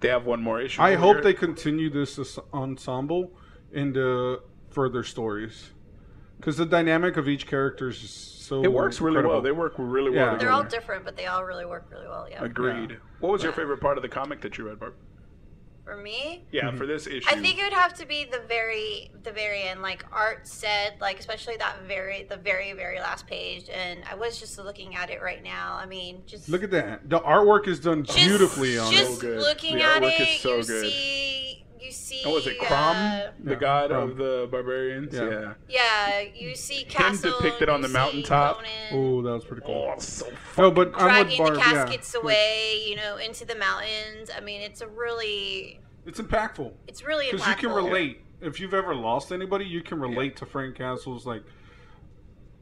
they 0.01 0.09
have 0.09 0.25
one 0.25 0.41
more 0.41 0.59
issue. 0.59 0.81
I 0.81 0.95
hope 0.95 1.15
here. 1.15 1.23
they 1.23 1.33
continue 1.33 1.89
this 1.89 2.19
ensemble 2.53 3.31
into 3.71 4.41
further 4.69 5.03
stories 5.03 5.71
because 6.45 6.57
the 6.57 6.65
dynamic 6.65 7.17
of 7.17 7.27
each 7.27 7.47
character 7.47 7.89
is 7.89 7.97
so. 8.07 8.63
It 8.63 8.71
works 8.71 9.01
really 9.01 9.15
incredible. 9.17 9.33
well. 9.33 9.41
They 9.41 9.51
work 9.51 9.73
really 9.79 10.13
Yeah. 10.15 10.29
well. 10.29 10.37
They're 10.37 10.51
all 10.51 10.63
different, 10.63 11.03
but 11.03 11.17
they 11.17 11.25
all 11.25 11.43
really 11.43 11.65
work 11.65 11.87
really 11.89 12.07
well. 12.07 12.27
Yeah. 12.29 12.43
Agreed. 12.43 12.91
Yeah. 12.91 12.97
What 13.19 13.31
was 13.31 13.41
your 13.41 13.51
favorite 13.51 13.81
part 13.81 13.97
of 13.97 14.03
the 14.03 14.09
comic 14.09 14.41
that 14.41 14.55
you 14.59 14.67
read, 14.67 14.79
Barb? 14.79 14.93
For 15.83 15.97
me, 15.97 16.43
Yeah, 16.51 16.71
for 16.71 16.77
mm-hmm. 16.77 16.87
this 16.87 17.05
issue. 17.05 17.27
I 17.29 17.35
think 17.35 17.59
it 17.59 17.63
would 17.63 17.73
have 17.73 17.93
to 17.95 18.07
be 18.07 18.25
the 18.25 18.41
very, 18.47 19.11
the 19.21 19.31
very 19.31 19.63
end. 19.63 19.83
Like 19.83 20.03
Art 20.11 20.47
said, 20.47 20.93
like 20.99 21.19
especially 21.19 21.57
that 21.57 21.83
very, 21.87 22.23
the 22.23 22.37
very, 22.37 22.73
very 22.73 22.99
last 22.99 23.27
page. 23.27 23.69
And 23.69 23.99
I 24.09 24.15
was 24.15 24.39
just 24.39 24.57
looking 24.57 24.95
at 24.95 25.11
it 25.11 25.21
right 25.21 25.43
now. 25.43 25.75
I 25.79 25.85
mean, 25.85 26.23
just 26.25 26.49
Look 26.49 26.63
at 26.63 26.71
that. 26.71 27.07
The 27.07 27.19
artwork 27.19 27.67
is 27.67 27.79
done 27.79 28.03
just, 28.03 28.17
beautifully 28.17 28.79
on 28.79 28.91
just 28.91 29.11
it. 29.11 29.15
So 29.15 29.21
good. 29.21 29.39
looking 29.41 29.75
The 29.75 29.83
at 29.83 30.01
artwork 30.01 30.19
it, 30.19 30.27
is 30.29 30.39
so 30.41 30.55
you 30.57 30.63
good. 30.63 30.91
see, 30.91 31.44
you 31.85 31.91
see. 31.91 32.21
And 32.23 32.33
was 32.33 32.47
it 32.47 32.57
Crom, 32.59 32.95
uh, 32.97 33.19
the 33.43 33.51
Yeah, 33.51 33.55
god 33.59 33.89
Crom. 33.91 34.09
of 34.11 34.17
the 34.17 34.47
barbarians? 34.51 35.13
Yeah. 35.13 35.29
Yeah. 35.29 35.53
yeah, 35.69 36.19
you 36.33 36.55
see 36.55 36.83
Castle. 36.85 37.31
depicted 37.39 37.69
on 37.69 37.81
the 37.81 37.87
mountaintop. 37.87 38.61
Oh, 38.91 39.21
that 39.21 39.31
was 39.31 39.45
pretty 39.45 39.63
cool. 39.65 39.93
Oh, 39.95 39.99
so 39.99 40.27
No, 40.57 40.71
but 40.71 40.87
I'm 40.95 41.27
with 41.27 41.27
Dragging 41.29 41.37
Barb. 41.37 41.53
the 41.53 41.59
Yeah. 41.59 41.71
caskets 41.85 42.15
away, 42.15 42.83
you 42.87 42.95
know, 42.95 43.17
into 43.17 43.45
the 43.45 43.55
mountains. 43.55 44.29
I 44.35 44.39
mean, 44.41 44.61
it's 44.61 44.81
a 44.81 44.87
really, 44.87 45.79
It's 46.05 46.19
impactful 46.19 46.71
it's 46.87 47.03
really 47.03 47.27
impactful. 47.27 47.31
because 47.31 47.47
you 47.47 47.55
can 47.55 47.69
impactful. 47.69 47.75
relate. 47.75 48.21
If 48.41 48.59
you've 48.59 48.73
ever 48.73 48.93
lost 48.93 49.31
anybody, 49.31 49.65
you 49.65 49.81
can 49.81 49.99
relate 49.99 50.35
to 50.37 50.45
Frank 50.45 50.75
Castle's 50.75 51.25
like 51.25 51.43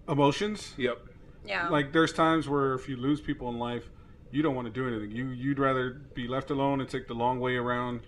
emotions. 0.07 0.73
Yep. 0.77 0.99
Yeah. 1.45 1.67
Like 1.69 1.91
there's 1.91 2.13
times 2.13 2.47
where 2.47 2.73
if 2.73 2.88
you 2.88 2.95
lose 2.97 3.19
people 3.21 3.49
in 3.49 3.59
life, 3.59 3.89
you 4.31 4.41
don't 4.41 4.55
want 4.55 4.67
to 4.67 4.73
do 4.73 4.88
anything. 4.88 5.12
You 5.15 5.27
you'd 5.29 5.59
rather 5.59 6.01
be 6.13 6.27
left 6.27 6.49
alone 6.51 6.79
and 6.81 6.89
take 6.89 7.07
the 7.07 7.13
long 7.13 7.39
way 7.39 7.55
around 7.55 8.01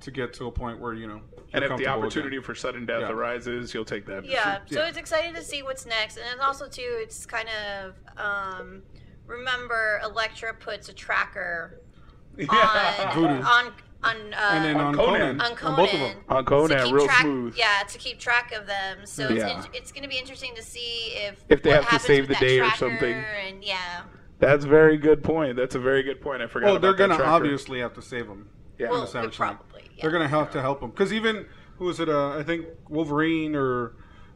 to 0.00 0.10
get 0.10 0.32
to 0.34 0.46
a 0.46 0.50
point 0.52 0.78
where 0.80 0.94
you 0.94 1.06
know. 1.06 1.20
And 1.52 1.62
you're 1.64 1.72
if 1.72 1.78
the 1.78 1.86
opportunity 1.86 2.36
again. 2.36 2.44
for 2.44 2.54
sudden 2.54 2.84
death 2.86 3.00
Yeah. 3.02 3.10
arises, 3.10 3.72
you'll 3.72 3.84
take 3.84 4.04
that. 4.06 4.24
Yeah, 4.24 4.58
so 4.70 4.80
Yeah. 4.82 4.88
it's 4.88 4.98
exciting 4.98 5.34
to 5.34 5.42
see 5.42 5.62
what's 5.62 5.86
next, 5.86 6.16
and 6.18 6.26
then 6.26 6.40
also 6.40 6.68
too, 6.68 6.98
it's 7.00 7.24
kind 7.26 7.48
of 7.48 7.94
um, 8.18 8.82
remember 9.26 10.00
Elektra 10.04 10.54
puts 10.54 10.88
a 10.88 10.92
tracker 10.92 11.80
yeah. 12.36 13.12
on 13.16 13.42
on 13.42 13.72
on 14.04 14.16
uh, 14.34 14.50
and 14.52 14.64
then 14.64 14.76
On 14.76 14.86
on, 14.88 14.94
Conan. 14.94 15.20
Conan, 15.20 15.40
on 15.40 15.56
Conan, 15.56 15.76
both 15.76 15.92
of 15.94 16.00
them. 16.00 16.16
On 16.28 16.44
Conan, 16.44 16.92
real 16.92 17.06
track, 17.06 17.20
smooth. 17.22 17.54
Yeah, 17.56 17.82
to 17.88 17.98
keep 17.98 18.18
track 18.20 18.52
of 18.52 18.66
them. 18.66 18.98
So 19.06 19.24
it's 19.24 19.32
Yeah. 19.38 19.58
in- 19.64 19.70
it's 19.74 19.90
going 19.90 20.04
to 20.04 20.08
be 20.08 20.18
interesting 20.18 20.54
to 20.54 20.62
see 20.62 21.14
if 21.16 21.42
If 21.48 21.62
they 21.64 21.70
have 21.70 21.88
to 21.90 21.98
save 21.98 22.28
the 22.28 22.36
day 22.36 22.60
or 22.60 22.70
something. 22.76 23.12
And 23.14 23.64
yeah, 23.64 24.02
That's 24.38 24.64
a 24.64 24.68
very 24.68 24.98
good 24.98 25.24
point. 25.24 25.56
That's 25.56 25.74
a 25.74 25.80
very 25.80 26.04
good 26.04 26.20
point. 26.20 26.42
I 26.42 26.46
forgot. 26.46 26.70
Oh, 26.70 26.78
they're 26.78 26.92
that 26.92 26.96
gonna 26.98 27.16
tracker. 27.16 27.28
obviously 27.28 27.80
have 27.80 27.94
to 27.94 28.02
save 28.02 28.26
him. 28.28 28.48
Yeah. 28.78 28.90
well, 28.90 29.00
the 29.02 29.06
Savage 29.06 29.36
probably. 29.36 29.82
Yeah. 29.96 30.02
They're 30.02 30.10
gonna 30.10 30.28
have 30.28 30.50
to 30.52 30.60
help 30.60 30.80
him 30.82 30.90
because 30.90 31.12
even 31.12 31.46
who 31.78 31.86
was 31.86 32.00
it? 32.00 32.08
Uh, 32.08 32.36
I 32.38 32.42
think 32.42 32.66
Wolverine 32.88 33.54
or 33.56 33.92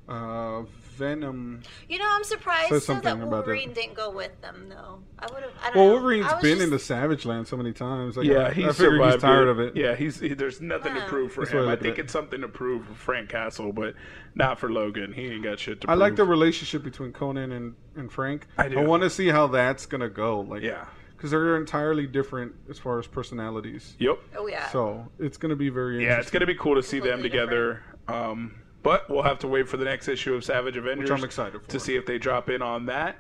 uh, 0.08 0.62
Venom. 0.96 1.62
You 1.88 1.98
know, 1.98 2.06
I'm 2.08 2.24
surprised 2.24 2.68
Says 2.68 2.82
still 2.82 2.96
that 2.96 3.04
something 3.04 3.22
about 3.28 3.46
that. 3.46 3.50
Wolverine 3.52 3.72
didn't 3.72 3.94
go 3.94 4.10
with 4.10 4.38
them, 4.42 4.66
though. 4.68 4.98
I 5.18 5.32
would 5.32 5.42
have. 5.42 5.52
I 5.62 5.66
don't 5.66 5.76
Well, 5.76 5.84
know. 5.86 5.92
Wolverine's 5.92 6.26
I 6.26 6.34
was 6.34 6.42
been 6.42 6.52
just- 6.56 6.64
in 6.64 6.70
the 6.70 6.78
Savage 6.78 7.24
Land 7.24 7.46
so 7.48 7.56
many 7.56 7.72
times. 7.72 8.16
Like, 8.16 8.26
yeah, 8.26 8.48
I, 8.48 8.52
he 8.52 8.64
I 8.64 8.72
figured 8.72 8.76
survived 8.76 9.12
he's 9.14 9.22
tired 9.22 9.48
it. 9.48 9.50
of 9.50 9.60
it. 9.60 9.76
Yeah, 9.76 9.94
he's 9.94 10.20
he, 10.20 10.34
there's 10.34 10.60
nothing 10.60 10.94
to 10.94 11.00
Wow. 11.00 11.06
prove 11.06 11.32
for 11.32 11.42
That's 11.44 11.54
what 11.54 11.60
I 11.60 11.62
him. 11.62 11.68
I 11.68 11.70
look 11.72 11.78
at 11.78 11.82
think 11.84 11.98
it. 11.98 12.00
it's 12.02 12.12
something 12.12 12.40
to 12.42 12.48
prove 12.48 12.84
for 12.86 12.94
Frank 12.94 13.28
Castle, 13.30 13.72
but 13.72 13.94
not 14.34 14.58
for 14.58 14.70
Logan. 14.70 15.12
He 15.12 15.28
ain't 15.28 15.44
got 15.44 15.58
shit 15.60 15.80
to 15.82 15.86
prove. 15.86 15.90
I 15.90 15.94
prove. 15.94 16.00
like 16.00 16.16
the 16.16 16.24
relationship 16.24 16.82
between 16.82 17.12
Conan 17.12 17.52
and, 17.52 17.74
and 17.96 18.12
Frank. 18.12 18.46
I 18.58 18.68
do. 18.68 18.78
I 18.78 18.84
want 18.84 19.02
to 19.04 19.10
see 19.10 19.28
how 19.28 19.46
that's 19.46 19.86
gonna 19.86 20.10
go. 20.10 20.40
Like, 20.40 20.62
Yeah. 20.62 20.84
Because 21.22 21.30
they're 21.30 21.56
entirely 21.56 22.04
different 22.04 22.52
as 22.68 22.80
far 22.80 22.98
as 22.98 23.06
personalities. 23.06 23.94
Yep. 24.00 24.18
Oh 24.36 24.48
yeah. 24.48 24.68
So 24.70 25.06
it's 25.20 25.36
gonna 25.36 25.54
be 25.54 25.68
very. 25.68 26.04
Yeah, 26.04 26.18
it's 26.18 26.32
gonna 26.32 26.46
be 26.46 26.56
cool 26.56 26.74
to 26.74 26.82
see 26.82 26.98
them 26.98 27.22
together. 27.22 27.80
Um, 28.08 28.56
but 28.82 29.08
we'll 29.08 29.22
have 29.22 29.38
to 29.38 29.46
wait 29.48 29.68
for 29.68 29.76
the 29.76 29.84
next 29.84 30.08
issue 30.08 30.34
of 30.34 30.42
Savage 30.42 30.76
Avengers. 30.76 31.08
I'm 31.12 31.22
excited 31.22 31.62
for. 31.62 31.68
to 31.70 31.78
see 31.78 31.94
if 31.94 32.06
they 32.06 32.18
drop 32.18 32.50
in 32.50 32.60
on 32.60 32.86
that. 32.86 33.18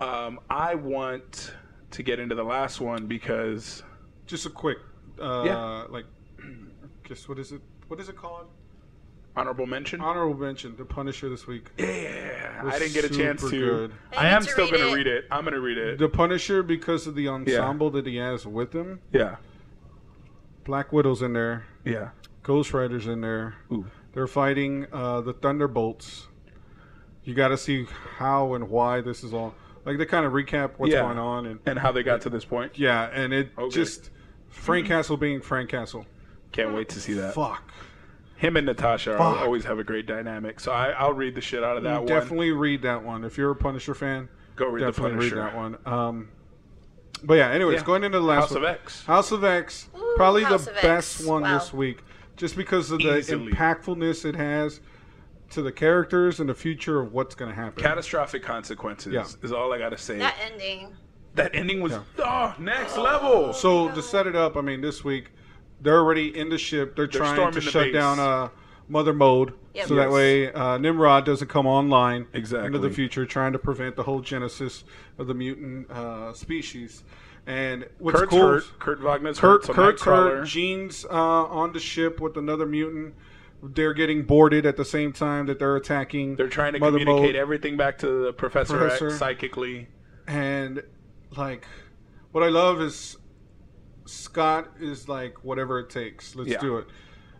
Um, 0.00 0.40
I 0.50 0.74
want 0.74 1.54
to 1.92 2.02
get 2.02 2.18
into 2.18 2.34
the 2.34 2.42
last 2.42 2.80
one 2.80 3.06
because 3.06 3.84
Just 4.26 4.44
a 4.46 4.50
quick, 4.50 4.78
uh, 5.22 5.44
Yeah. 5.46 5.84
like, 5.88 6.06
guess 7.08 7.28
what 7.28 7.38
is 7.38 7.52
it? 7.52 7.60
What 7.86 8.00
is 8.00 8.08
it 8.08 8.16
called? 8.16 8.48
Honorable 9.36 9.66
mention. 9.66 10.00
Honorable 10.00 10.34
mention: 10.34 10.74
The 10.76 10.84
Punisher 10.84 11.28
this 11.28 11.46
week. 11.46 11.70
yeah, 11.78 12.62
was 12.64 12.74
I 12.74 12.78
didn't 12.78 12.94
get 12.94 13.04
a 13.04 13.08
chance 13.10 13.42
to. 13.42 13.50
good. 13.50 13.92
I 14.16 14.26
I 14.26 14.28
am 14.30 14.42
to 14.42 14.50
still 14.50 14.70
gonna 14.70 14.94
read 14.94 15.06
it. 15.06 15.26
I'm 15.30 15.44
gonna 15.44 15.60
read 15.60 15.78
it. 15.78 15.98
The 15.98 16.08
Punisher, 16.08 16.62
because 16.62 17.06
of 17.06 17.14
the 17.14 17.28
ensemble 17.28 17.90
that 17.90 18.06
he 18.06 18.16
has 18.16 18.46
with 18.46 18.72
him, 18.72 19.00
Yeah, 19.12 19.36
Black 20.64 20.92
Widow's 20.92 21.22
in 21.22 21.32
there, 21.32 21.64
yeah. 21.84 22.10
Ghost 22.42 22.72
Rider's 22.72 23.06
in 23.06 23.20
there. 23.20 23.54
Ooh. 23.72 23.86
They're 24.12 24.26
fighting 24.26 24.86
uh, 24.92 25.20
the 25.20 25.32
Thunderbolts. 25.34 26.26
You 27.24 27.34
got 27.34 27.48
to 27.48 27.58
see 27.58 27.86
how 28.18 28.54
and 28.54 28.70
why 28.70 29.00
this 29.00 29.22
is 29.24 29.34
all. 29.34 29.54
Like 29.84 29.98
they 29.98 30.06
kind 30.06 30.24
of 30.24 30.32
recap 30.32 30.72
what's 30.78 30.92
Yeah. 30.92 31.02
going 31.02 31.18
on, 31.18 31.46
and 31.46 31.60
And 31.66 31.78
how 31.78 31.92
they 31.92 32.02
got 32.02 32.20
to 32.22 32.30
this 32.30 32.44
point. 32.44 32.78
yeah, 32.78 33.10
and 33.12 33.32
it 33.32 33.50
Okay. 33.58 33.74
just 33.74 34.10
Frank 34.48 34.86
Castle 34.86 35.16
being 35.16 35.40
Frank 35.40 35.68
Castle. 35.70 36.06
Can't 36.52 36.72
wait 36.72 36.88
to 36.90 37.00
see 37.00 37.12
that. 37.14 37.34
Fuck. 37.34 37.70
Him 38.36 38.56
and 38.56 38.66
Natasha 38.66 39.16
are- 39.16 39.38
always 39.38 39.64
have 39.64 39.78
a 39.78 39.84
great 39.84 40.06
dynamic. 40.06 40.60
So 40.60 40.70
I, 40.72 40.90
I'll 40.90 41.12
read 41.14 41.34
the 41.34 41.40
shit 41.40 41.64
out 41.64 41.76
of 41.76 41.82
that 41.84 42.00
one. 42.00 42.06
definitely 42.06 42.52
read 42.52 42.82
that 42.82 43.02
one 43.02 43.24
if 43.24 43.38
you're 43.38 43.50
a 43.50 43.56
Punisher 43.56 43.94
fan. 43.94 44.28
Go 44.56 44.68
read 44.68 44.82
the 44.82 44.86
definitely 44.90 45.12
Punisher. 45.16 45.36
read 45.36 45.44
that 45.44 45.56
one. 45.56 45.78
Um, 45.86 46.28
but 47.24 47.34
yeah, 47.34 47.50
anyways, 47.50 47.80
Yeah. 47.80 47.84
going 47.86 48.04
into 48.04 48.18
the 48.18 48.24
last 48.24 48.40
House 48.42 48.50
one, 48.54 48.64
of 48.64 48.70
X. 48.70 49.04
House 49.04 49.32
of 49.32 49.42
X, 49.44 49.88
Ooh, 49.96 50.12
probably 50.16 50.42
House 50.44 50.66
the 50.66 50.70
of 50.72 50.82
best 50.82 51.20
X. 51.20 51.24
one 51.26 51.42
Wow. 51.42 51.58
this 51.58 51.72
week, 51.72 52.04
just 52.36 52.56
because 52.56 52.90
of 52.90 52.98
the 52.98 53.16
Easily. 53.16 53.52
impactfulness 53.52 54.24
it 54.26 54.34
has 54.36 54.80
to 55.50 55.62
the 55.62 55.72
characters 55.72 56.38
and 56.40 56.48
the 56.48 56.54
future 56.54 57.00
of 57.00 57.12
what's 57.12 57.34
going 57.34 57.50
to 57.50 57.54
happen. 57.54 57.82
Catastrophic 57.82 58.42
consequences 58.42 59.12
Yeah. 59.14 59.24
is 59.42 59.52
all 59.52 59.72
I 59.72 59.78
gotta 59.78 59.96
say. 59.96 60.18
That 60.18 60.34
ending. 60.44 60.92
that 61.36 61.54
ending 61.54 61.80
was 61.80 61.92
Yeah. 61.92 62.00
oh 62.18 62.54
next 62.60 62.98
level. 62.98 63.52
So 63.54 63.88
to 63.90 64.02
set 64.02 64.26
it 64.26 64.36
up, 64.36 64.56
I 64.56 64.60
mean, 64.60 64.80
this 64.82 65.04
week 65.04 65.30
they're 65.80 65.98
already 65.98 66.36
in 66.36 66.48
the 66.48 66.58
ship. 66.58 66.96
They're, 66.96 67.06
They're 67.06 67.20
trying 67.20 67.52
to 67.52 67.60
the 67.60 67.60
shut 67.60 67.84
base. 67.86 67.94
down 67.94 68.18
uh, 68.18 68.48
Mother 68.88 69.12
Mold, 69.12 69.52
Yep. 69.74 69.88
so 69.88 69.94
that 69.96 70.10
way 70.10 70.50
uh, 70.52 70.78
Nimrod 70.78 71.26
doesn't 71.26 71.48
come 71.48 71.66
online 71.66 72.26
exactly. 72.32 72.66
into 72.68 72.78
the 72.78 72.88
future, 72.90 73.26
trying 73.26 73.52
to 73.52 73.58
prevent 73.58 73.94
the 73.96 74.02
whole 74.04 74.20
genesis 74.20 74.84
of 75.18 75.26
the 75.26 75.34
mutant 75.34 75.90
uh, 75.90 76.32
species. 76.32 77.04
And 77.46 77.86
what's 77.98 78.18
Kurt's 78.20 78.30
cool? 78.30 78.40
hurt. 78.40 78.64
Kurt 78.78 79.00
Wagner's 79.02 79.38
Kurt, 79.38 79.60
hurt. 79.62 79.64
So 79.66 79.72
Kurt's 79.74 80.02
Nightcrawler. 80.02 80.38
hurt. 80.38 80.46
Jean's 80.48 81.04
uh, 81.04 81.10
on 81.12 81.72
the 81.72 81.78
ship 81.80 82.20
with 82.20 82.36
another 82.36 82.66
mutant. 82.66 83.14
They're 83.62 83.94
getting 83.94 84.22
boarded 84.24 84.66
at 84.66 84.76
the 84.76 84.84
same 84.84 85.12
time 85.12 85.46
that 85.46 85.58
they're 85.58 85.76
attacking. 85.76 86.36
They're 86.36 86.48
trying 86.48 86.72
to 86.74 86.78
Mother 86.78 86.98
communicate 86.98 87.34
Mode. 87.34 87.36
everything 87.36 87.76
back 87.76 87.98
to 87.98 88.24
the 88.24 88.32
Professor, 88.32 88.76
Professor. 88.78 89.08
X 89.08 89.18
psychically. 89.18 89.88
and 90.26 90.82
like 91.36 91.66
what 92.32 92.42
I 92.44 92.48
love 92.48 92.80
is 92.80 93.16
Scott 94.06 94.68
is 94.80 95.08
like 95.08 95.44
whatever 95.44 95.78
it 95.80 95.90
takes. 95.90 96.34
Let's 96.34 96.50
Yeah. 96.50 96.60
do 96.60 96.78
it. 96.78 96.86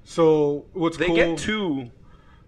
So 0.05 0.67
what's 0.73 0.97
They 0.97 1.07
cool? 1.07 1.17
get 1.17 1.39
two. 1.39 1.91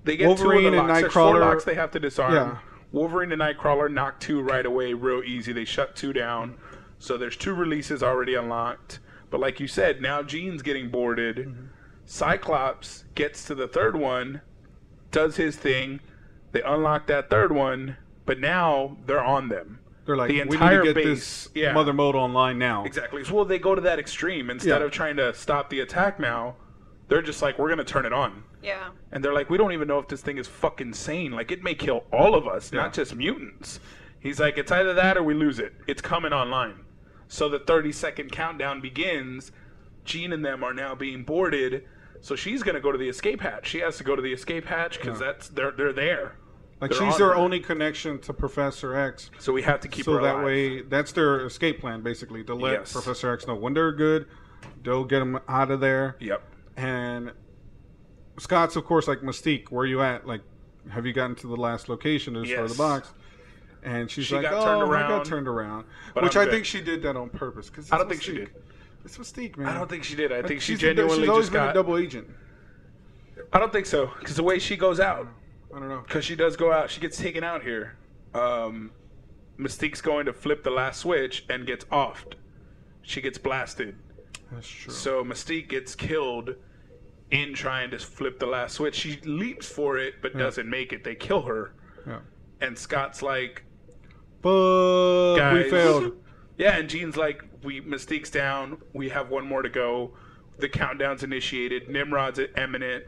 They 0.05 0.17
get 0.17 0.27
Wolverine 0.29 0.61
two 0.63 0.67
of 0.69 0.73
the 0.75 0.79
and 0.81 0.89
locks. 0.89 1.13
Four 1.15 1.35
Nightcrawler- 1.35 1.41
locks 1.41 1.65
they 1.65 1.75
have 1.75 1.91
to 1.93 2.01
disarm. 2.01 2.35
Yeah. 2.35 2.59
Wolverine 2.93 3.33
and 3.33 3.43
Nightcrawler 3.43 3.93
knock 3.93 4.21
two 4.21 4.41
right 4.41 4.65
away, 4.65 4.95
real 4.95 5.23
easy. 5.25 5.53
They 5.53 5.65
shut 5.65 5.95
two 5.97 6.13
down. 6.13 6.57
So 6.99 7.17
there's 7.19 7.37
two 7.37 7.55
releases 7.55 8.03
already 8.03 8.35
unlocked. 8.35 9.01
But 9.31 9.41
like 9.41 9.61
you 9.61 9.69
said, 9.69 10.01
now 10.01 10.23
Jean's 10.23 10.63
getting 10.63 10.89
boarded. 10.89 11.37
Mm-hmm. 11.37 11.65
Cyclops 12.07 13.05
gets 13.15 13.45
to 13.45 13.55
the 13.55 13.69
third 13.69 13.95
one, 13.95 14.41
does 15.11 15.37
his 15.37 15.57
thing. 15.57 16.01
They 16.53 16.63
unlock 16.63 17.07
that 17.09 17.29
third 17.29 17.53
one, 17.53 17.99
but 18.25 18.41
now 18.41 18.97
they're 19.07 19.23
on 19.23 19.49
them. 19.51 19.81
They're 20.09 20.17
like, 20.17 20.29
the 20.29 20.39
we 20.39 20.45
need 20.45 20.53
entire 20.55 20.79
to 20.81 20.85
get 20.87 20.95
base- 20.95 21.05
this 21.45 21.49
yeah. 21.55 21.73
Mother 21.73 21.93
Mold 21.93 22.15
online 22.15 22.59
now. 22.59 22.83
Exactly. 22.87 23.23
So, 23.25 23.35
well, 23.35 23.45
they 23.45 23.59
go 23.59 23.75
to 23.75 23.81
that 23.83 23.99
extreme. 23.99 24.49
Instead 24.49 24.81
Yeah. 24.81 24.87
of 24.87 24.91
trying 24.91 25.17
to 25.19 25.35
stop 25.35 25.69
the 25.69 25.81
attack 25.81 26.19
now, 26.19 26.57
they're 27.09 27.21
just 27.21 27.43
like, 27.43 27.59
we're 27.59 27.69
going 27.69 27.77
to 27.77 27.85
turn 27.85 28.07
it 28.07 28.13
on. 28.15 28.43
Yeah. 28.63 28.89
And 29.13 29.23
they're 29.23 29.35
like, 29.35 29.51
we 29.51 29.59
don't 29.59 29.73
even 29.73 29.87
know 29.87 29.99
if 29.99 30.09
this 30.09 30.23
thing 30.23 30.39
is 30.39 30.49
fucking 30.49 30.95
sane. 30.95 31.33
Like, 31.33 31.53
it 31.53 31.63
may 31.63 31.75
kill 31.75 32.05
all 32.11 32.35
of 32.35 32.49
us, 32.49 32.73
Yeah. 32.73 32.81
not 32.81 32.95
just 32.95 33.15
mutants. 33.15 33.81
He's 34.19 34.41
like, 34.41 34.57
it's 34.57 34.73
either 34.73 34.95
that 34.95 35.19
or 35.19 35.23
we 35.23 35.35
lose 35.35 35.59
it. 35.59 35.75
It's 35.87 36.01
coming 36.01 36.33
online. 36.33 36.77
So 37.29 37.51
the 37.51 37.59
30 37.59 37.93
second 37.93 38.33
countdown 38.33 38.81
begins. 38.81 39.53
Jean 40.07 40.33
and 40.33 40.43
them 40.43 40.65
are 40.65 40.73
now 40.73 40.95
being 40.95 41.23
boarded. 41.23 41.85
So 42.23 42.35
she's 42.35 42.63
going 42.63 42.77
to 42.77 42.81
go 42.81 42.93
to 42.93 42.99
the 42.99 43.11
escape 43.11 43.43
hatch. 43.43 43.69
She 43.69 43.81
has 43.81 43.99
to 43.99 44.05
go 44.05 44.17
to 44.17 44.23
the 44.23 44.33
escape 44.33 44.65
hatch 44.65 44.99
because 44.99 45.21
Yeah. 45.21 45.27
that's 45.27 45.49
they're 45.49 45.71
they're 45.73 45.93
there. 45.93 46.37
Like 46.81 46.91
They're 46.93 47.01
she's 47.01 47.15
on 47.15 47.19
their 47.19 47.29
her. 47.29 47.35
only 47.35 47.59
connection 47.61 48.21
to 48.21 48.33
Professor 48.33 48.95
X. 48.95 49.31
So 49.39 49.53
we 49.53 49.63
have 49.63 49.81
to 49.81 49.89
keep 49.89 50.05
so 50.05 50.13
her 50.15 50.23
that 50.23 50.35
alive. 50.37 50.45
way, 50.45 50.83
that's 50.83 51.11
their 51.13 51.45
escape 51.47 51.81
plan, 51.81 52.03
basically, 52.03 52.45
to 52.45 52.55
let 52.55 52.73
Yes. 52.81 52.93
Professor 52.93 53.33
X 53.33 53.47
know 53.49 53.57
when 53.57 53.75
they're 53.75 53.91
good, 53.93 54.27
they'll 54.85 55.05
get 55.05 55.19
them 55.19 55.41
out 55.49 55.71
of 55.73 55.81
there. 55.81 56.17
Yep. 56.21 56.43
And 56.77 57.33
Scott's, 58.39 58.77
of 58.77 58.85
course, 58.85 59.09
like 59.09 59.23
Mystique. 59.23 59.71
Where 59.71 59.87
you 59.87 60.01
at? 60.03 60.25
Like, 60.27 60.43
have 60.91 61.05
you 61.05 61.13
gotten 61.13 61.35
to 61.37 61.49
the 61.49 61.57
last 61.57 61.89
location 61.89 62.35
to 62.35 62.43
destroy 62.43 62.63
Yes. 62.63 62.73
the 62.73 62.79
box? 62.79 63.11
And 63.83 64.09
she's 64.11 64.27
She 64.27 64.35
like, 64.37 64.45
got 64.45 64.55
"Oh, 64.55 64.65
turned 64.87 64.95
I 64.95 65.09
got 65.09 65.25
turned 65.25 65.49
around," 65.49 65.85
but 66.15 66.23
which 66.25 66.37
I'm 66.37 66.43
I 66.43 66.45
good. 66.47 66.51
think 66.53 66.65
she 66.65 66.81
did 66.81 67.03
that 67.03 67.17
on 67.17 67.29
purpose. 67.31 67.71
Cause 67.71 67.91
I 67.93 67.99
don't 67.99 68.09
think 68.09 68.23
she 68.23 68.35
did. 68.35 68.51
It's 69.05 69.17
Mystique, 69.19 69.57
man. 69.57 69.69
I 69.69 69.75
don't 69.79 69.89
think 69.89 70.03
she 70.05 70.15
did. 70.17 70.33
I 70.33 70.43
think 70.43 70.61
she 70.61 70.73
she's, 70.73 70.81
genuinely 70.81 71.21
she's 71.21 71.29
always 71.29 71.45
just 71.47 71.53
been 71.53 71.63
got. 71.63 71.71
a 71.71 71.75
double 71.75 71.97
agent. 71.97 72.29
I 73.53 73.59
don't 73.61 73.73
think 73.73 73.87
so 73.87 74.11
because 74.19 74.35
the 74.37 74.43
way 74.43 74.59
she 74.59 74.77
goes 74.77 74.99
out, 75.01 75.27
I 75.75 75.79
don't 75.81 75.89
know. 75.89 76.01
because 76.07 76.25
she 76.25 76.35
does 76.37 76.57
go 76.57 76.73
out, 76.73 76.91
she 76.91 77.01
gets 77.01 77.17
taken 77.19 77.45
out 77.45 77.63
here. 77.63 77.97
Um, 78.35 78.91
Mystique's 79.59 80.01
going 80.01 80.27
to 80.27 80.33
flip 80.33 80.63
the 80.65 80.71
last 80.71 81.01
switch 81.01 81.45
and 81.51 81.67
gets 81.67 81.85
offed. 81.87 82.35
She 83.03 83.21
gets 83.21 83.39
blasted. 83.39 83.97
That's 84.53 84.69
true. 84.69 84.93
So 84.93 85.25
Mystique 85.25 85.69
gets 85.69 85.95
killed 85.95 86.55
in 87.31 87.53
trying 87.55 87.91
to 87.91 87.99
flip 87.99 88.39
the 88.39 88.47
last 88.47 88.75
switch. 88.77 88.95
She 88.95 89.21
leaps 89.25 89.69
for 89.69 89.99
it 89.99 90.15
but 90.23 90.33
Yeah. 90.33 90.39
doesn't 90.41 90.69
make 90.69 90.93
it. 90.93 91.05
They 91.05 91.15
kill 91.15 91.43
her. 91.43 91.73
yeah. 92.07 92.21
And 92.61 92.77
Scott's 92.79 93.21
like, 93.23 93.65
But 94.41 95.37
guys. 95.37 95.65
we 95.65 95.71
failed. 95.71 96.13
Yeah, 96.57 96.77
and 96.77 96.89
Jean's 96.89 97.17
like, 97.17 97.45
we 97.63 97.81
Mystique's 97.81 98.31
down. 98.31 98.79
We 98.93 99.09
have 99.11 99.29
one 99.31 99.47
more 99.47 99.63
to 99.63 99.69
go. 99.69 100.13
The 100.59 100.69
countdown's 100.69 101.23
initiated. 101.23 101.89
Nimrod's 101.89 102.41
imminent. 102.57 103.05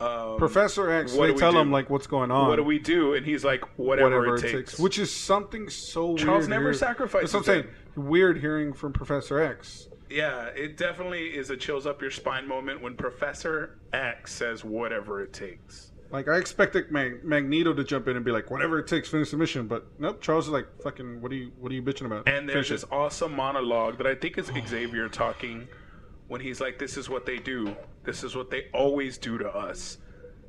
Um, 0.00 0.36
Professor 0.38 0.90
X, 0.90 1.12
they 1.16 1.32
tell 1.34 1.52
do? 1.52 1.58
him 1.58 1.70
like 1.70 1.88
what's 1.88 2.06
going 2.06 2.30
on. 2.30 2.48
what 2.48 2.56
do 2.56 2.64
we 2.64 2.78
do? 2.78 3.14
And 3.14 3.24
he's 3.24 3.44
like, 3.44 3.62
whatever, 3.78 4.18
whatever 4.18 4.36
it, 4.36 4.40
takes. 4.52 4.78
Which 4.78 4.98
is 4.98 5.14
something 5.14 5.68
so 5.70 6.16
Charles 6.16 6.40
weird. 6.40 6.50
never 6.50 6.62
hearing- 6.64 6.78
sacrifices 6.78 7.32
That's 7.32 7.46
what 7.46 7.54
I'm 7.56 7.62
saying. 7.62 7.74
Weird 7.96 8.38
hearing 8.40 8.72
from 8.72 8.92
Professor 8.92 9.38
X. 9.40 9.88
yeah, 10.10 10.46
it 10.46 10.76
definitely 10.76 11.26
is 11.28 11.50
a 11.50 11.56
chills 11.56 11.86
up 11.86 12.02
your 12.02 12.10
spine 12.10 12.46
moment 12.48 12.82
when 12.82 12.96
Professor 12.96 13.78
X 13.92 14.32
says 14.34 14.64
whatever 14.64 15.22
it 15.22 15.32
takes. 15.32 15.92
Like 16.10 16.28
I 16.28 16.36
expected 16.36 16.90
Mag- 16.92 17.24
Magneto 17.24 17.72
to 17.72 17.82
jump 17.82 18.06
in 18.08 18.14
and 18.16 18.24
be 18.24 18.30
like, 18.30 18.50
"Whatever 18.50 18.78
it 18.78 18.86
takes, 18.86 19.08
finish 19.08 19.30
the 19.30 19.36
mission." 19.36 19.66
But 19.66 19.86
nope, 19.98 20.20
Charles 20.20 20.46
is 20.46 20.52
like, 20.52 20.66
"Fucking, 20.82 21.20
what 21.20 21.32
are 21.32 21.34
you, 21.36 21.50
what 21.58 21.72
are 21.72 21.74
you 21.74 21.82
bitching 21.82 22.06
about?" 22.06 22.28
And 22.28 22.48
there's 22.48 22.68
Finish 22.68 22.68
this 22.68 22.82
it." 22.84 22.92
awesome 22.92 23.34
monologue 23.34 23.96
that 23.98 24.06
I 24.06 24.14
think 24.14 24.38
is 24.38 24.46
Xavier 24.68 25.08
talking 25.08 25.66
when 26.28 26.40
he's 26.40 26.60
like, 26.60 26.78
"This 26.78 26.96
is 26.96 27.08
what 27.08 27.26
they 27.26 27.38
do. 27.38 27.76
This 28.04 28.24
is 28.24 28.34
what 28.36 28.50
they 28.50 28.66
always 28.72 29.18
do 29.18 29.38
to 29.38 29.48
us. 29.48 29.98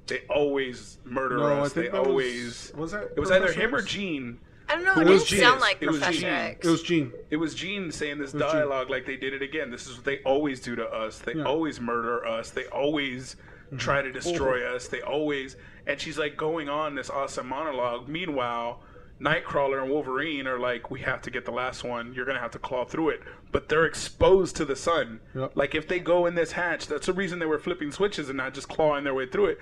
They 0.08 0.22
always 0.30 1.00
murder 1.04 1.38
No, 1.38 1.64
us. 1.64 1.74
They 1.74 1.84
think 1.84 1.94
that 1.94 2.00
was- 2.02 2.08
always." 2.08 2.74
was 2.76 2.92
that 2.92 3.12
It 3.16 3.20
was 3.20 3.32
either 3.32 3.52
him 3.52 3.74
or 3.76 3.80
X? 3.80 3.88
Jean. 3.92 4.40
I 4.68 4.76
don't 4.76 4.84
know. 4.86 4.94
Who 4.94 5.02
It 5.02 5.06
was 5.08 5.24
didn't 5.24 5.28
Jean? 5.30 5.40
sound 5.42 5.62
like 5.62 5.78
It 5.82 5.88
was 5.88 5.98
Professor 5.98 6.20
Jean. 6.22 6.30
X. 6.30 6.68
It 6.68 6.70
was 6.72 6.84
Jean. 6.84 7.12
It 7.30 7.36
was 7.38 7.54
Jean 7.56 7.92
saying 7.92 8.18
this 8.18 8.34
was 8.34 8.42
Jean. 8.42 8.52
dialogue 8.52 8.90
like 8.90 9.06
they 9.06 9.16
did 9.18 9.34
it 9.34 9.42
again. 9.44 9.70
This 9.70 9.86
is 9.88 9.96
what 9.96 10.06
they 10.06 10.20
always 10.24 10.60
do 10.60 10.76
to 10.76 10.86
us. 10.92 11.20
They 11.20 11.34
Yeah. 11.34 11.38
Mm-hmm. 11.40 11.48
always 11.48 11.80
murder 11.80 12.26
us. 12.26 12.50
They 12.50 12.66
always 12.68 13.36
try 13.78 14.02
to 14.02 14.12
destroy 14.12 14.66
us. 14.66 14.88
They 14.88 15.02
always 15.02 15.56
and 15.88 16.00
she's 16.02 16.18
like 16.18 16.36
going 16.36 16.68
on 16.68 16.96
this 16.96 17.10
awesome 17.12 17.48
monologue. 17.48 18.08
Meanwhile, 18.08 18.82
Nightcrawler 19.20 19.82
and 19.82 19.90
Wolverine 19.90 20.46
are 20.46 20.60
like, 20.60 20.92
we 20.92 21.00
have 21.02 21.22
to 21.22 21.32
get 21.32 21.46
the 21.46 21.52
last 21.52 21.84
one. 21.84 22.14
You're 22.14 22.26
gonna 22.26 22.40
have 22.40 22.52
to 22.52 22.60
claw 22.60 22.84
through 22.86 23.10
it. 23.10 23.22
But 23.52 23.70
they're 23.70 23.86
exposed 23.86 24.56
to 24.58 24.66
the 24.66 24.76
sun. 24.76 25.22
Yep. 25.34 25.54
Like 25.56 25.74
if 25.74 25.88
they 25.88 26.00
go 26.00 26.26
in 26.26 26.36
this 26.36 26.52
hatch, 26.52 26.88
that's 26.88 27.06
the 27.06 27.14
reason 27.14 27.40
they 27.40 27.46
were 27.46 27.60
flipping 27.60 27.92
switches 27.92 28.28
and 28.30 28.38
not 28.38 28.54
just 28.54 28.68
clawing 28.68 29.04
their 29.06 29.14
way 29.14 29.26
through 29.26 29.46
it. 29.48 29.60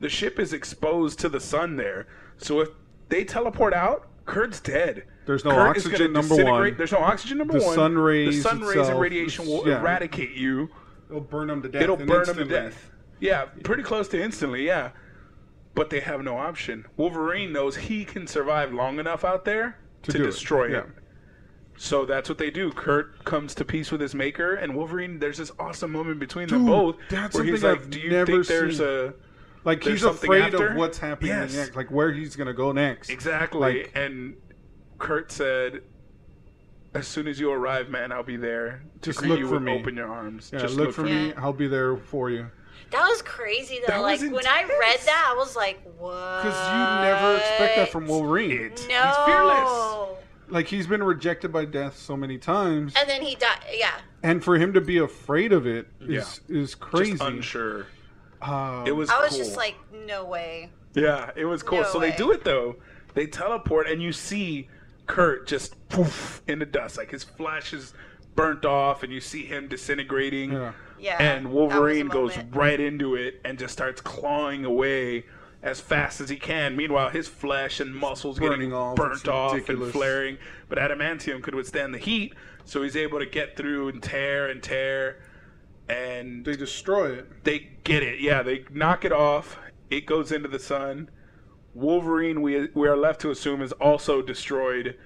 The 0.00 0.08
ship 0.08 0.38
is 0.40 0.52
exposed 0.52 1.18
to 1.20 1.28
the 1.28 1.40
sun 1.40 1.76
there. 1.76 2.06
So 2.38 2.60
if 2.60 2.68
they 3.08 3.24
teleport 3.24 3.72
out, 3.72 4.08
Kurt's 4.26 4.60
dead. 4.60 5.04
There's 5.24 5.44
no 5.44 5.52
Kurt 5.52 5.76
oxygen, 5.76 6.12
number 6.12 6.44
one. 6.44 6.76
There's 6.76 6.92
no 6.92 6.98
oxygen. 6.98 7.38
Number 7.38 7.58
The 7.58 7.64
one. 7.64 7.74
sun 7.74 7.96
rays 7.96 8.36
The 8.42 8.48
sun 8.48 8.60
rays 8.60 8.70
itself 8.70 8.88
and 8.90 9.00
radiation 9.00 9.46
will 9.46 9.66
yeah. 9.66 9.78
eradicate 9.78 10.32
you. 10.32 10.68
It'll 11.08 11.20
burn 11.20 11.46
them 11.46 11.62
to 11.62 11.68
death. 11.68 11.82
It'll 11.82 11.96
and 11.96 12.08
burn 12.08 12.26
them 12.26 12.36
to 12.38 12.44
death. 12.44 12.90
Yeah, 13.20 13.44
pretty 13.62 13.82
close 13.84 14.08
to 14.08 14.22
instantly. 14.22 14.66
Yeah, 14.66 14.90
but 15.76 15.90
they 15.90 16.00
have 16.00 16.22
no 16.24 16.36
option. 16.38 16.86
Wolverine 16.96 17.52
knows 17.52 17.76
he 17.76 18.04
can 18.04 18.26
survive 18.26 18.72
long 18.72 18.98
enough 18.98 19.24
out 19.24 19.44
there 19.44 19.78
to, 20.02 20.12
do 20.12 20.22
it, 20.24 20.26
destroy 20.26 20.72
yeah. 20.72 20.82
So 21.76 22.06
that's 22.06 22.28
what 22.30 22.38
they 22.38 22.50
do. 22.50 22.72
Kurt 22.72 23.22
comes 23.26 23.54
to 23.56 23.64
peace 23.64 23.92
with 23.92 24.00
his 24.00 24.14
maker, 24.14 24.54
and 24.54 24.74
Wolverine. 24.74 25.18
There's 25.18 25.36
this 25.36 25.52
awesome 25.58 25.92
moment 25.92 26.18
between 26.18 26.48
them 26.48 26.60
Dude, 26.60 26.66
both 26.66 26.96
that's 27.10 27.34
where 27.36 27.44
he's 27.44 27.60
something 27.60 27.70
like, 27.70 27.80
I've 27.84 27.90
"Do 27.90 28.00
you 28.00 28.10
never 28.10 28.26
think 28.32 28.46
there's 28.46 28.78
seen." 28.78 28.86
a 28.86 29.12
Like 29.64 29.82
there's 29.84 29.94
he's 29.96 30.02
something 30.02 30.30
afraid 30.30 30.54
after. 30.54 30.68
of 30.68 30.76
what's 30.76 30.96
happening 30.98 31.28
Yes. 31.32 31.54
next, 31.54 31.76
like 31.76 31.90
where 31.90 32.10
he's 32.12 32.34
gonna 32.34 32.54
go 32.54 32.72
next. 32.72 33.10
Exactly. 33.10 33.60
Like- 33.82 33.92
and 33.94 34.36
Kurt 34.98 35.30
said, 35.30 35.82
"As 36.94 37.06
soon 37.06 37.28
as 37.28 37.38
you 37.38 37.50
arrive, 37.52 37.90
man, 37.90 38.10
I'll 38.10 38.22
be 38.22 38.36
there. 38.38 38.80
To 39.02 39.10
Just 39.10 39.18
greet 39.18 39.28
look 39.32 39.38
you 39.40 39.46
for 39.48 39.54
with 39.54 39.64
me. 39.64 39.78
Open 39.78 39.94
your 39.96 40.08
arms. 40.08 40.48
Yeah, 40.54 40.60
Just 40.60 40.76
look, 40.76 40.94
for 40.94 41.02
me. 41.02 41.26
Yeah. 41.28 41.32
I'll 41.36 41.52
be 41.52 41.68
there 41.68 41.96
for 41.98 42.30
you. 42.30 42.46
That 42.90 43.06
was 43.08 43.22
crazy 43.22 43.78
though. 43.80 43.92
That 43.94 44.02
like 44.02 44.20
when 44.20 44.46
I 44.46 44.62
read 44.62 44.98
that, 45.06 45.32
I 45.32 45.36
was 45.36 45.56
like, 45.56 45.80
"What?" 45.98 46.42
Because 46.42 46.68
you 46.68 47.04
never 47.10 47.36
expect 47.36 47.76
that 47.76 47.88
from 47.90 48.06
Wolverine. 48.06 48.50
It. 48.52 48.86
No. 48.88 49.02
He's 49.02 49.16
fearless. 49.26 50.18
Like 50.48 50.66
he's 50.68 50.86
been 50.86 51.02
rejected 51.02 51.52
by 51.52 51.64
death 51.64 51.98
so 51.98 52.16
many 52.16 52.38
times, 52.38 52.94
And 52.96 53.08
then 53.08 53.20
he 53.22 53.34
died. 53.34 53.58
Yeah. 53.74 53.94
and 54.22 54.42
for 54.44 54.56
him 54.56 54.72
to 54.74 54.80
be 54.80 54.98
afraid 54.98 55.52
of 55.52 55.66
it 55.66 55.88
is 56.00 56.40
is 56.48 56.74
crazy. 56.74 57.12
Just 57.12 57.22
unsure. 57.24 57.86
Um, 58.42 58.86
It 58.86 58.92
was. 58.92 59.10
I 59.10 59.18
was 59.20 59.30
cool. 59.30 59.38
just 59.38 59.56
like, 59.56 59.74
"No 60.06 60.24
way." 60.24 60.70
Yeah, 60.94 61.30
it 61.36 61.44
was 61.46 61.62
cool. 61.62 61.82
No 61.82 61.84
so 61.92 61.98
way. 61.98 62.10
they 62.10 62.16
do 62.16 62.30
it 62.30 62.44
though. 62.44 62.76
They 63.14 63.26
teleport, 63.26 63.88
and 63.88 64.00
you 64.02 64.12
see 64.12 64.68
Kurt 65.06 65.46
just 65.48 65.88
poof 65.88 66.42
in 66.46 66.58
the 66.60 66.66
dust, 66.66 66.96
like 66.98 67.10
his 67.10 67.24
flesh 67.24 67.72
is 67.72 67.92
burnt 68.36 68.64
off, 68.64 69.02
and 69.02 69.12
you 69.12 69.20
see 69.20 69.44
him 69.46 69.66
disintegrating. 69.68 70.52
yeah. 70.52 70.72
Yeah. 70.98 71.16
and 71.20 71.46
that 71.46 71.50
was 71.52 71.72
a 71.72 71.76
Wolverine 71.76 72.08
goes 72.08 72.36
right 72.52 72.78
into 72.80 73.14
it 73.14 73.40
and 73.44 73.58
just 73.58 73.72
starts 73.72 74.00
clawing 74.00 74.64
away 74.64 75.24
as 75.62 75.80
fast 75.80 76.20
as 76.20 76.28
he 76.28 76.36
can. 76.36 76.76
Meanwhile, 76.76 77.10
his 77.10 77.28
flesh 77.28 77.80
and 77.80 77.94
muscles 77.94 78.38
getting 78.38 78.58
burning 78.58 78.72
off. 78.72 78.96
burnt 78.96 79.14
It's 79.14 79.28
off 79.28 79.68
and 79.68 79.92
flaring. 79.92 80.38
But 80.68 80.78
adamantium 80.78 81.42
could 81.42 81.54
withstand 81.54 81.92
the 81.94 81.98
heat, 81.98 82.34
so 82.64 82.82
he's 82.82 82.96
able 82.96 83.18
to 83.18 83.26
get 83.26 83.56
through 83.56 83.88
and 83.88 84.02
tear 84.02 84.48
and 84.48 84.62
tear. 84.62 85.18
And 85.88 86.44
They 86.44 86.56
destroy 86.56 87.12
it. 87.12 87.44
they 87.44 87.70
get 87.84 88.02
it. 88.02 88.20
Yeah, 88.20 88.42
they 88.42 88.64
knock 88.70 89.04
it 89.04 89.12
off. 89.12 89.58
It 89.90 90.04
goes 90.06 90.32
into 90.32 90.48
the 90.48 90.58
sun. 90.58 91.10
Wolverine, 91.74 92.42
we 92.42 92.68
we 92.74 92.88
are 92.88 92.96
left 92.96 93.20
to 93.20 93.30
assume, 93.30 93.60
is 93.62 93.72
also 93.72 94.22
destroyed 94.22 94.96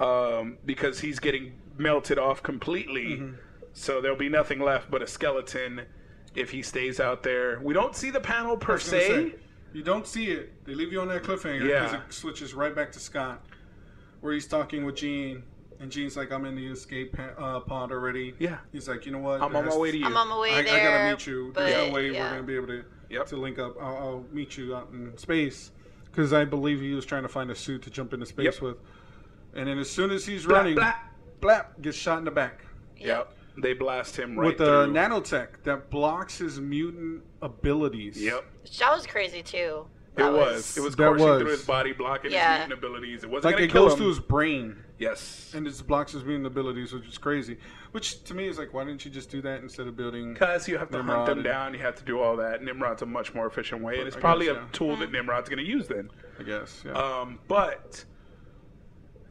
um, 0.00 0.58
because 0.64 1.00
he's 1.00 1.18
getting 1.18 1.52
melted 1.76 2.18
off 2.18 2.42
completely. 2.42 3.16
Mm-hmm. 3.18 3.34
So 3.74 4.00
there'll 4.00 4.16
be 4.16 4.28
nothing 4.28 4.60
left 4.60 4.90
but 4.90 5.02
a 5.02 5.06
skeleton 5.06 5.82
if 6.34 6.50
he 6.50 6.62
stays 6.62 7.00
out 7.00 7.22
there. 7.22 7.60
We 7.62 7.74
don't 7.74 7.94
see 7.94 8.10
the 8.10 8.20
panel 8.20 8.56
per 8.56 8.72
I 8.72 8.74
was 8.76 8.84
gonna 8.90 9.02
se. 9.02 9.08
say, 9.30 9.34
you 9.72 9.82
don't 9.82 10.06
see 10.06 10.30
it. 10.30 10.64
They 10.64 10.74
leave 10.74 10.92
you 10.92 11.00
on 11.00 11.08
that 11.08 11.22
cliffhanger 11.24 11.62
because 11.64 11.92
Yeah. 11.92 12.00
it 12.06 12.12
switches 12.12 12.54
right 12.54 12.74
back 12.74 12.92
to 12.92 13.00
Scott, 13.00 13.44
where 14.20 14.32
he's 14.32 14.46
talking 14.46 14.84
with 14.84 14.94
Jean, 14.96 15.42
and 15.80 15.90
Jean's 15.90 16.16
like, 16.16 16.30
"I'm 16.32 16.44
in 16.44 16.54
the 16.54 16.66
escape 16.68 17.16
uh, 17.36 17.60
pod 17.60 17.90
already." 17.90 18.34
Yeah. 18.38 18.58
He's 18.72 18.88
like, 18.88 19.06
"You 19.06 19.12
know 19.12 19.18
what? 19.18 19.42
I'm 19.42 19.52
There 19.52 19.62
on 19.62 19.68
my 19.68 19.76
way 19.76 19.90
to 19.90 19.98
you. 19.98 20.06
I'm 20.06 20.16
on 20.16 20.28
my 20.28 20.38
way 20.38 20.52
I, 20.54 20.58
I 20.60 20.62
gotta 20.64 21.10
meet 21.10 21.26
you. 21.26 21.50
But, 21.52 21.66
There's 21.66 21.88
no 21.88 21.94
way 21.94 22.10
yeah. 22.12 22.22
we're 22.22 22.30
gonna 22.30 22.42
be 22.44 22.54
able 22.56 22.66
to 22.68 22.84
Yep. 23.10 23.26
to 23.26 23.36
link 23.36 23.58
up. 23.58 23.76
I'll, 23.80 23.96
I'll 23.96 24.24
meet 24.32 24.56
you 24.56 24.74
out 24.76 24.90
in 24.92 25.16
space 25.18 25.72
because 26.06 26.32
I 26.32 26.44
believe 26.44 26.80
he 26.80 26.94
was 26.94 27.04
trying 27.04 27.22
to 27.24 27.28
find 27.28 27.50
a 27.50 27.54
suit 27.56 27.82
to 27.82 27.90
jump 27.90 28.12
into 28.14 28.26
space 28.26 28.44
Yep. 28.54 28.60
with. 28.62 28.76
And 29.54 29.66
then 29.68 29.78
as 29.78 29.90
soon 29.90 30.10
as 30.12 30.24
he's 30.26 30.46
Blah, 30.46 30.58
running, 30.58 30.74
blah. 30.76 30.94
blap, 31.40 31.80
gets 31.82 31.96
shot 31.96 32.18
in 32.18 32.24
the 32.24 32.30
back 32.30 32.64
Yep. 32.98 33.32
They 33.56 33.72
blast 33.72 34.16
him 34.16 34.36
right 34.38 34.46
with 34.46 34.58
the 34.58 34.84
through. 34.84 34.92
nanotech 34.94 35.62
that 35.64 35.88
blocks 35.90 36.38
his 36.38 36.60
mutant 36.60 37.22
abilities. 37.42 38.20
Yep. 38.20 38.44
That 38.80 38.92
was 38.94 39.06
crazy 39.06 39.42
too. 39.42 39.86
It 40.16 40.18
That 40.18 40.32
was. 40.32 40.76
It 40.76 40.80
was 40.82 40.94
That 40.96 41.04
coursing 41.08 41.26
was. 41.28 41.42
through 41.42 41.50
his 41.50 41.64
body, 41.64 41.92
blocking 41.92 42.30
Yeah. 42.32 42.58
his 42.60 42.68
mutant 42.68 42.84
abilities. 42.84 43.24
It 43.24 43.30
wasn't 43.30 43.54
Like 43.54 43.62
it 43.64 43.70
kill 43.72 43.84
goes 43.84 43.92
him. 43.94 43.98
to 44.00 44.08
his 44.08 44.20
brain. 44.20 44.76
yes. 44.98 45.52
and 45.54 45.66
it 45.68 45.82
blocks 45.86 46.12
his 46.12 46.24
mutant 46.24 46.46
abilities, 46.46 46.92
which 46.92 47.06
is 47.06 47.18
crazy. 47.18 47.58
Which 47.92 48.22
to 48.24 48.34
me 48.34 48.46
is 48.48 48.58
like, 48.58 48.72
why 48.74 48.84
didn't 48.84 49.04
you 49.04 49.10
just 49.10 49.30
do 49.30 49.40
that 49.42 49.60
instead 49.60 49.86
of 49.86 49.96
building? 49.96 50.32
Because 50.34 50.66
you 50.68 50.78
have 50.78 50.90
to 50.90 50.96
Nimrod 50.98 51.16
hunt 51.16 51.26
them 51.28 51.38
and- 51.38 51.44
down, 51.44 51.74
you 51.74 51.80
have 51.80 51.94
to 51.96 52.04
do 52.04 52.20
all 52.20 52.36
that. 52.38 52.62
Nimrod's 52.62 53.02
a 53.02 53.06
much 53.06 53.34
more 53.34 53.46
efficient 53.46 53.82
way, 53.82 53.98
and 53.98 54.06
it's 54.08 54.16
I 54.16 54.20
probably 54.20 54.46
guess, 54.46 54.56
a 54.56 54.60
yeah. 54.60 54.66
tool 54.72 54.96
that 54.96 55.12
Nimrod's 55.12 55.48
going 55.48 55.64
to 55.64 55.68
use 55.68 55.86
then. 55.88 56.10
I 56.40 56.42
guess. 56.44 56.82
Yeah. 56.84 56.92
Um, 56.92 57.38
but 57.48 58.04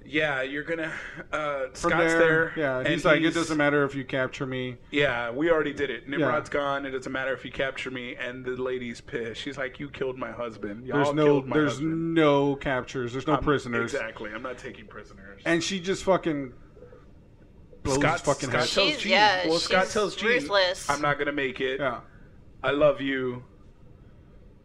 yeah, 0.05 0.41
you're 0.41 0.63
gonna. 0.63 0.91
Uh, 1.31 1.65
Scott's 1.73 2.13
there. 2.13 2.53
yeah. 2.57 2.79
and 2.79 2.87
He's 2.87 3.05
like, 3.05 3.21
it 3.21 3.33
doesn't 3.33 3.57
matter 3.57 3.83
if 3.83 3.95
you 3.95 4.03
capture 4.03 4.45
me. 4.45 4.77
Yeah, 4.91 5.31
we 5.31 5.49
already 5.51 5.73
did 5.73 5.89
it. 5.89 6.07
Nimrod's 6.07 6.49
gone. 6.49 6.85
It 6.85 6.91
doesn't 6.91 7.11
matter 7.11 7.33
if 7.33 7.43
you 7.45 7.51
capture 7.51 7.89
me. 7.91 8.15
And 8.15 8.43
the 8.45 8.51
lady's 8.51 9.01
pissed. 9.01 9.41
She's 9.41 9.57
like, 9.57 9.79
"You 9.79 9.89
killed 9.89 10.17
my 10.17 10.31
husband. 10.31 10.85
Y'all 10.85 10.97
There's 11.03 11.13
no, 11.15 11.25
killed 11.25 11.47
my 11.47 11.57
there's 11.57 11.71
husband. 11.73 12.13
no 12.13 12.55
captures. 12.55 13.11
There's 13.13 13.27
no 13.27 13.33
I'm- 13.35 13.43
prisoners. 13.43 13.93
Exactly. 13.93 14.31
I'm 14.33 14.43
not 14.43 14.57
taking 14.57 14.85
prisoners." 14.87 15.41
And 15.45 15.63
she 15.63 15.79
just 15.79 16.03
fucking 16.03 16.53
blows 17.83 17.97
Scott, 17.99 18.11
his 18.13 18.21
fucking 18.21 18.49
Scott 18.49 18.61
head. 18.61 18.69
tells 18.69 18.89
She's- 18.89 19.01
Jean. 19.01 19.11
yeah, 19.11 19.47
well, 19.47 19.59
Scott 19.59 19.85
she's 19.85 19.93
tells 19.93 20.15
Jean, 20.15 20.29
ruthless. 20.29 20.89
"I'm 20.89 21.01
not 21.01 21.17
gonna 21.17 21.31
make 21.33 21.59
it. 21.61 21.79
Yeah. 21.79 21.99
I 22.63 22.71
love 22.71 23.01
you." 23.01 23.43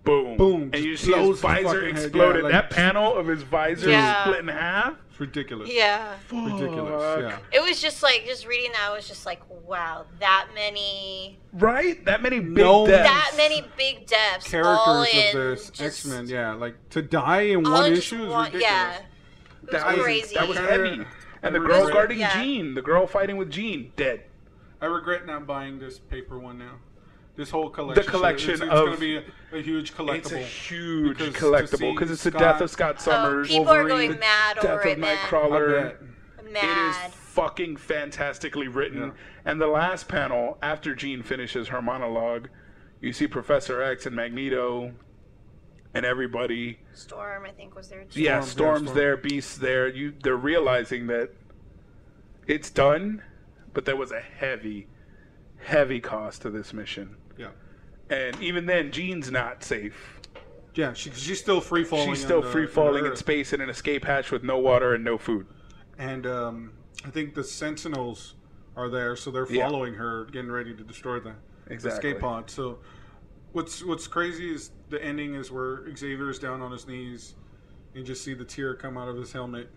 Boom. 0.08 0.36
Boom. 0.38 0.70
And 0.72 0.82
you 0.84 0.96
see 0.96 1.12
his 1.12 1.38
visor 1.40 1.86
exploded. 1.86 2.36
Yeah, 2.38 2.42
like- 2.44 2.52
that 2.52 2.70
panel 2.70 3.14
of 3.16 3.26
his 3.26 3.42
visor 3.42 3.90
Yeah. 3.90 4.22
split 4.24 4.40
in 4.40 4.48
half. 4.48 4.94
It's 5.10 5.20
ridiculous. 5.20 5.68
Yeah. 5.70 6.14
Ridiculous. 6.32 7.20
Yeah. 7.22 7.38
It 7.52 7.60
was 7.62 7.80
just 7.80 8.02
like 8.02 8.24
just 8.26 8.46
reading 8.46 8.72
that 8.72 8.88
I 8.90 8.94
was 8.94 9.06
just 9.06 9.26
like, 9.26 9.40
wow, 9.66 10.06
that 10.20 10.48
many 10.54 11.38
Right? 11.52 12.02
That 12.06 12.22
many 12.22 12.40
big 12.40 12.56
No- 12.56 12.86
deaths. 12.86 13.08
that 13.08 13.34
many 13.36 13.64
big 13.76 14.06
depths 14.06 14.52
all 14.54 15.04
Characters 15.04 15.14
in 15.14 15.36
of 15.40 15.76
this 15.76 15.80
X 15.80 16.04
Men, 16.06 16.26
yeah, 16.26 16.52
like 16.54 16.76
to 16.90 17.02
die 17.02 17.42
in 17.42 17.62
one 17.64 17.92
issue 17.92 18.16
is 18.24 18.34
ridiculous. 18.34 18.62
Yeah. 18.62 18.92
It 18.94 19.02
was 19.62 19.70
That 19.72 19.86
was, 19.96 20.02
crazy. 20.04 20.34
that 20.36 20.48
was 20.48 20.56
heavy. 20.58 21.04
And 21.42 21.54
the 21.54 21.60
girl 21.60 21.86
guarding 21.88 22.18
Yeah. 22.20 22.42
Jean, 22.42 22.74
the 22.74 22.82
girl 22.82 23.06
fighting 23.06 23.36
with 23.36 23.50
Jean, 23.50 23.92
dead. 23.96 24.22
I 24.80 24.86
regret 24.86 25.26
not 25.26 25.46
buying 25.46 25.78
this 25.78 25.98
paper 25.98 26.38
one 26.38 26.58
now. 26.58 26.76
This 27.38 27.50
whole 27.50 27.70
collection. 27.70 28.04
collection 28.10 28.50
it's, 28.54 28.62
it's 28.62 28.70
of- 28.72 28.84
going 28.86 28.94
to 28.96 29.00
be 29.00 29.16
a, 29.16 29.58
a 29.58 29.62
huge 29.62 29.94
collectible. 29.94 30.16
It's 30.16 30.32
a 30.32 30.38
huge 30.38 31.18
Because 31.18 31.32
to 31.34 31.40
collectible 31.40 31.94
because 31.94 32.10
it's 32.10 32.24
the 32.24 32.32
death 32.32 32.60
of 32.60 32.68
Scott 32.68 32.96
Oh, 32.98 33.02
Summers, 33.02 33.46
people 33.46 33.68
are 33.68 33.78
Wolverine, 33.84 34.08
going 34.08 34.18
mad 34.18 34.58
over 34.58 34.80
of 34.80 34.86
it, 34.86 34.98
man. 34.98 35.16
I 35.16 35.28
Nightcrawler. 35.28 35.82
bet. 36.52 36.64
It 36.64 36.78
is 37.08 37.14
fucking 37.14 37.76
fantastically 37.76 38.66
written. 38.66 38.98
Yeah. 39.02 39.10
And 39.44 39.60
the 39.60 39.68
last 39.68 40.08
panel, 40.08 40.58
after 40.62 40.96
Jean 40.96 41.22
finishes 41.22 41.68
her 41.68 41.80
monologue, 41.80 42.48
you 43.00 43.12
see 43.12 43.28
Professor 43.28 43.80
X 43.82 44.04
and 44.06 44.16
Magneto 44.16 44.92
and 45.94 46.04
everybody. 46.04 46.80
Storm, 46.92 47.44
I 47.46 47.50
think, 47.52 47.76
was 47.76 47.86
there 47.88 48.02
too. 48.02 48.20
yeah, 48.20 48.40
Storm, 48.40 48.42
yeah, 48.42 48.50
Storm's 48.50 48.82
Storm. 48.88 48.96
there, 48.98 49.16
Beast's 49.16 49.58
there. 49.58 49.86
You, 49.86 50.12
they're 50.24 50.36
realizing 50.36 51.06
that 51.06 51.30
it's 52.48 52.70
done, 52.70 53.22
but 53.74 53.84
there 53.84 53.94
was 53.96 54.10
a 54.10 54.20
heavy, 54.20 54.88
heavy 55.62 56.00
cost 56.00 56.42
to 56.42 56.50
this 56.50 56.72
mission. 56.72 57.14
Yeah. 57.38 57.48
And 58.10 58.40
even 58.42 58.66
then, 58.66 58.90
Jean's 58.90 59.30
not 59.30 59.62
safe. 59.62 60.20
Yeah, 60.74 60.92
she, 60.92 61.10
she's 61.10 61.40
still 61.40 61.60
free 61.60 61.84
falling. 61.84 62.10
She's 62.14 62.24
still 62.24 62.38
on 62.38 62.44
the- 62.44 62.50
free 62.50 62.66
falling 62.66 63.04
in 63.04 63.12
Earth. 63.12 63.18
space 63.18 63.52
in 63.52 63.60
an 63.60 63.68
escape 63.70 64.04
hatch 64.04 64.30
with 64.30 64.42
no 64.44 64.58
water 64.58 64.94
and 64.94 65.04
no 65.04 65.18
food. 65.18 65.46
And 65.98 66.26
um, 66.26 66.72
I 67.04 67.10
think 67.10 67.34
the 67.34 67.42
Sentinels 67.44 68.34
are 68.76 68.88
there, 68.88 69.16
so 69.16 69.30
they're 69.30 69.46
Yeah. 69.50 69.68
following 69.68 69.94
her, 69.94 70.26
getting 70.26 70.50
ready 70.50 70.74
to 70.74 70.82
destroy 70.84 71.18
the, 71.20 71.34
the 71.66 71.72
Exactly. 71.74 72.10
escape 72.10 72.20
pod. 72.20 72.48
So, 72.50 72.78
what's 73.52 73.82
what's 73.84 74.06
crazy 74.06 74.52
is 74.54 74.70
the 74.88 75.02
ending 75.04 75.34
is 75.34 75.50
where 75.50 75.84
Xavier 75.96 76.30
is 76.30 76.38
down 76.38 76.62
on 76.62 76.70
his 76.70 76.86
knees, 76.86 77.34
and 77.94 78.00
you 78.00 78.06
just 78.06 78.22
see 78.24 78.34
the 78.34 78.44
tear 78.44 78.74
come 78.74 78.96
out 78.96 79.08
of 79.08 79.16
his 79.16 79.32
helmet, 79.32 79.68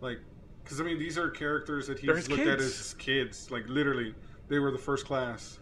like, 0.00 0.18
because 0.64 0.80
I 0.80 0.84
mean 0.84 0.98
these 0.98 1.18
are 1.18 1.28
characters 1.28 1.86
that 1.88 2.00
They're 2.00 2.16
he's 2.16 2.26
his 2.26 2.30
looked 2.38 2.48
at 2.48 2.58
kids. 2.60 2.80
as 2.80 2.94
kids, 2.94 3.50
like 3.50 3.68
literally, 3.68 4.14
they 4.48 4.58
were 4.58 4.70
the 4.70 4.78
first 4.78 5.04
class, 5.04 5.58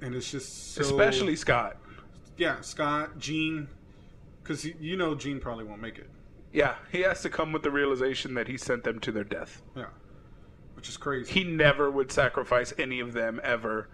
and 0.00 0.14
it's 0.14 0.30
just 0.30 0.74
so, 0.74 0.82
Especially 0.82 1.36
Scott. 1.36 1.76
yeah, 2.36 2.60
Scott, 2.60 3.18
Jean, 3.18 3.68
because 4.42 4.64
you 4.64 4.96
know 4.96 5.14
Jean 5.14 5.40
probably 5.40 5.64
won't 5.64 5.80
make 5.80 5.98
it, 5.98 6.08
Yeah, 6.52 6.74
he 6.92 7.00
has 7.00 7.22
to 7.22 7.30
come 7.30 7.52
with 7.52 7.62
the 7.62 7.70
realization 7.70 8.34
that 8.34 8.48
he 8.48 8.56
sent 8.56 8.84
them 8.84 8.98
to 9.00 9.12
their 9.12 9.24
death. 9.24 9.62
yeah, 9.74 9.86
which 10.74 10.88
is 10.88 10.96
crazy. 10.96 11.32
He 11.32 11.44
never 11.44 11.90
would 11.90 12.10
sacrifice 12.12 12.72
any 12.78 13.00
of 13.00 13.12
them 13.12 13.40
ever. 13.42 13.88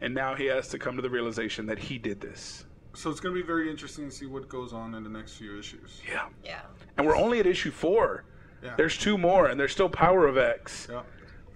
And 0.00 0.12
now 0.12 0.34
he 0.34 0.46
has 0.46 0.68
to 0.68 0.78
come 0.78 0.96
to 0.96 1.02
the 1.02 1.08
realization 1.08 1.66
that 1.66 1.78
he 1.78 1.98
did 1.98 2.20
this. 2.20 2.64
So 2.94 3.10
it's 3.10 3.20
going 3.20 3.34
to 3.34 3.40
be 3.40 3.46
very 3.46 3.70
interesting 3.70 4.10
to 4.10 4.14
see 4.14 4.26
what 4.26 4.48
goes 4.48 4.72
on 4.72 4.94
in 4.94 5.04
the 5.04 5.08
next 5.08 5.34
few 5.34 5.56
issues. 5.58 6.00
Yeah. 6.06 6.26
Yeah. 6.44 6.60
And 6.98 7.06
we're 7.06 7.16
only 7.16 7.38
at 7.38 7.46
issue 7.46 7.70
four. 7.70 8.24
Yeah. 8.62 8.74
There's 8.76 8.98
two 8.98 9.16
more, 9.16 9.46
and 9.46 9.58
there's 9.58 9.72
still 9.72 9.88
Power 9.88 10.26
of 10.26 10.36
X. 10.36 10.88
yeah. 10.90 11.02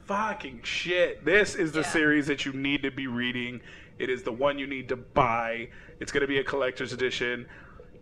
Fucking 0.07 0.61
shit. 0.63 1.25
This 1.25 1.55
is 1.57 1.73
the 1.73 1.81
Yeah. 1.81 1.87
series 1.89 2.27
that 2.29 2.47
you 2.47 2.53
need 2.53 2.83
to 2.85 2.91
be 2.91 3.07
reading. 3.09 3.61
It 3.99 4.11
is 4.11 4.23
the 4.23 4.33
one 4.33 4.59
you 4.59 4.67
need 4.67 4.89
to 4.89 4.97
buy. 4.97 5.69
It's 6.01 6.13
going 6.13 6.23
to 6.23 6.29
be 6.29 6.39
a 6.39 6.45
collector's 6.45 6.93
edition. 6.93 7.47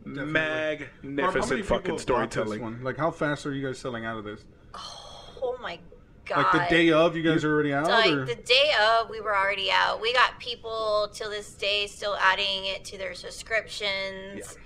Barb, 0.04 0.16
how 0.18 0.86
Magnificent 1.02 1.50
many 1.50 1.62
people 1.62 1.76
fucking 1.76 1.90
have 1.90 1.96
this 1.96 2.02
storytelling. 2.02 2.62
one? 2.62 2.84
Like, 2.84 2.96
how 2.96 3.10
fast 3.10 3.44
are 3.46 3.52
you 3.52 3.66
guys 3.66 3.78
selling 3.78 4.04
out 4.04 4.18
of 4.18 4.24
this? 4.24 4.44
Oh 4.74 5.56
my 5.60 5.78
god. 6.24 6.38
Like 6.38 6.52
the 6.52 6.74
day 6.74 6.92
of, 6.92 7.16
you 7.16 7.22
guys 7.22 7.44
are 7.44 7.52
already 7.52 7.72
out, 7.72 7.88
like 7.88 8.12
or 8.12 8.24
the 8.24 8.34
day 8.34 8.72
of 8.80 9.08
we 9.10 9.20
were 9.20 9.36
already 9.36 9.70
out 9.70 10.00
we 10.00 10.12
got 10.12 10.38
people 10.38 11.08
till 11.12 11.30
this 11.30 11.54
day 11.54 11.86
still 11.86 12.16
adding 12.16 12.66
it 12.66 12.84
to 12.84 12.98
their 12.98 13.14
subscriptions 13.14 14.56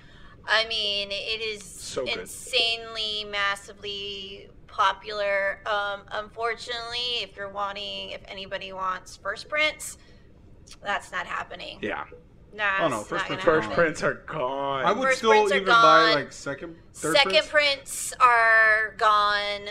i 0.47 0.67
mean 0.67 1.09
it 1.11 1.41
is 1.41 1.63
So 1.63 2.03
insanely 2.05 3.25
massively 3.29 4.49
popular 4.65 5.59
um 5.67 6.01
unfortunately 6.11 7.21
if 7.21 7.35
you're 7.35 7.49
wanting 7.49 8.09
if 8.09 8.21
anybody 8.27 8.73
wants 8.73 9.17
first 9.17 9.47
prints 9.47 9.99
that's 10.83 11.11
not 11.11 11.25
happening 11.25 11.77
Yeah. 11.81 12.05
Nah, 12.53 12.79
Oh, 12.81 12.87
no, 12.89 12.97
first 13.03 13.29
not 13.29 13.39
prints 13.39 13.43
are 13.45 13.61
First 13.61 13.69
prints 13.71 14.03
are 14.03 14.13
gone. 14.27 14.85
I 14.85 14.91
would 14.91 15.03
First 15.07 15.17
still 15.19 15.29
prints 15.31 15.51
are 15.53 15.55
even 15.55 15.67
buy 15.67 15.71
gone. 15.71 16.13
like 16.15 16.31
second, 16.33 16.75
third 16.93 17.15
Second 17.15 17.31
prints. 17.31 17.49
prints 17.49 18.13
are 18.19 18.93
gone. 18.97 19.69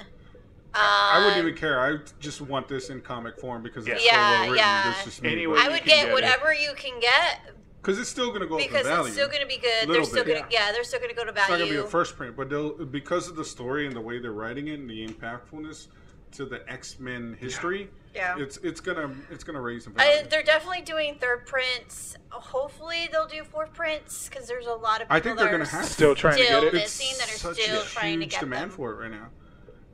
I 0.72 1.18
wouldn't 1.18 1.34
Um, 1.42 1.46
even 1.48 1.58
care. 1.58 1.80
I 1.80 1.98
just 2.20 2.40
want 2.40 2.68
this 2.68 2.90
in 2.90 3.00
comic 3.00 3.38
form 3.38 3.62
because 3.62 3.86
it's 3.86 4.04
Yeah, 4.04 4.12
so 4.12 4.16
well 4.18 4.40
written. 4.42 4.56
yeah. 4.56 4.82
There's 4.92 5.04
just. 5.04 5.24
Anyway, 5.24 5.58
I 5.60 5.68
would 5.68 5.78
can 5.78 5.86
get 5.86 5.96
get 6.04 6.08
it. 6.08 6.12
whatever 6.14 6.54
you 6.54 6.72
can 6.76 7.00
get 7.00 7.40
because 7.82 7.98
it's 7.98 8.08
still 8.08 8.28
going 8.28 8.40
to 8.42 8.46
go 8.46 8.54
up 8.54 8.60
in 8.62 8.68
because 8.68 8.86
value. 8.86 9.04
it's 9.06 9.14
still 9.14 9.26
going 9.28 9.40
to 9.40 9.46
be 9.46 9.56
good. 9.58 9.88
They're 9.88 10.04
still 10.04 10.24
going 10.24 10.42
to 10.42 10.48
yeah, 10.50 10.70
they're 10.72 10.84
still 10.84 11.00
going 11.00 11.10
to 11.10 11.16
go 11.16 11.24
to 11.24 11.32
value. 11.32 11.42
It's 11.42 11.50
not 11.50 11.58
going 11.58 11.70
to 11.70 11.82
be 11.82 11.86
a 11.86 11.90
first 11.90 12.16
print, 12.16 12.36
but 12.36 12.48
they'll 12.48 12.72
because 12.86 13.28
of 13.28 13.36
the 13.36 13.44
story 13.44 13.86
and 13.86 13.94
the 13.96 14.00
way 14.00 14.18
they're 14.20 14.32
writing 14.32 14.68
it 14.68 14.78
and 14.78 14.88
the 14.88 15.06
impactfulness 15.06 15.88
to 16.32 16.44
the 16.46 16.68
X 16.70 16.98
Men 16.98 17.36
history. 17.38 17.90
Yeah. 18.14 18.36
it's 18.38 18.56
it's 18.58 18.80
gonna 18.80 19.14
it's 19.30 19.44
gonna 19.44 19.60
raise 19.60 19.86
in 19.86 19.92
Uh, 19.92 19.96
value. 19.98 20.26
they're 20.28 20.42
definitely 20.42 20.80
doing 20.82 21.16
third 21.20 21.46
prints. 21.46 22.16
Hopefully, 22.30 23.08
they'll 23.12 23.26
do 23.28 23.44
fourth 23.44 23.72
prints 23.72 24.28
because 24.28 24.48
there's 24.48 24.66
a 24.66 24.72
lot 24.74 25.00
of 25.00 25.06
people 25.08 25.16
I 25.16 25.20
think 25.20 25.38
they're 25.38 25.46
are 25.48 25.52
gonna 25.52 25.66
have 25.66 25.84
to. 25.84 25.90
Still 25.92 26.14
trying 26.16 26.36
to 26.38 26.42
get 26.42 26.64
it. 26.64 26.72
missing 26.74 27.16
that 27.18 27.28
are 27.28 27.38
such 27.38 27.60
still 27.60 27.80
a 27.82 27.84
trying 27.84 28.18
to 28.18 28.24
huge 28.24 28.32
get 28.32 28.40
demand 28.40 28.62
them. 28.64 28.76
for 28.76 28.92
it 28.92 28.96
right 28.96 29.10
now. 29.12 29.28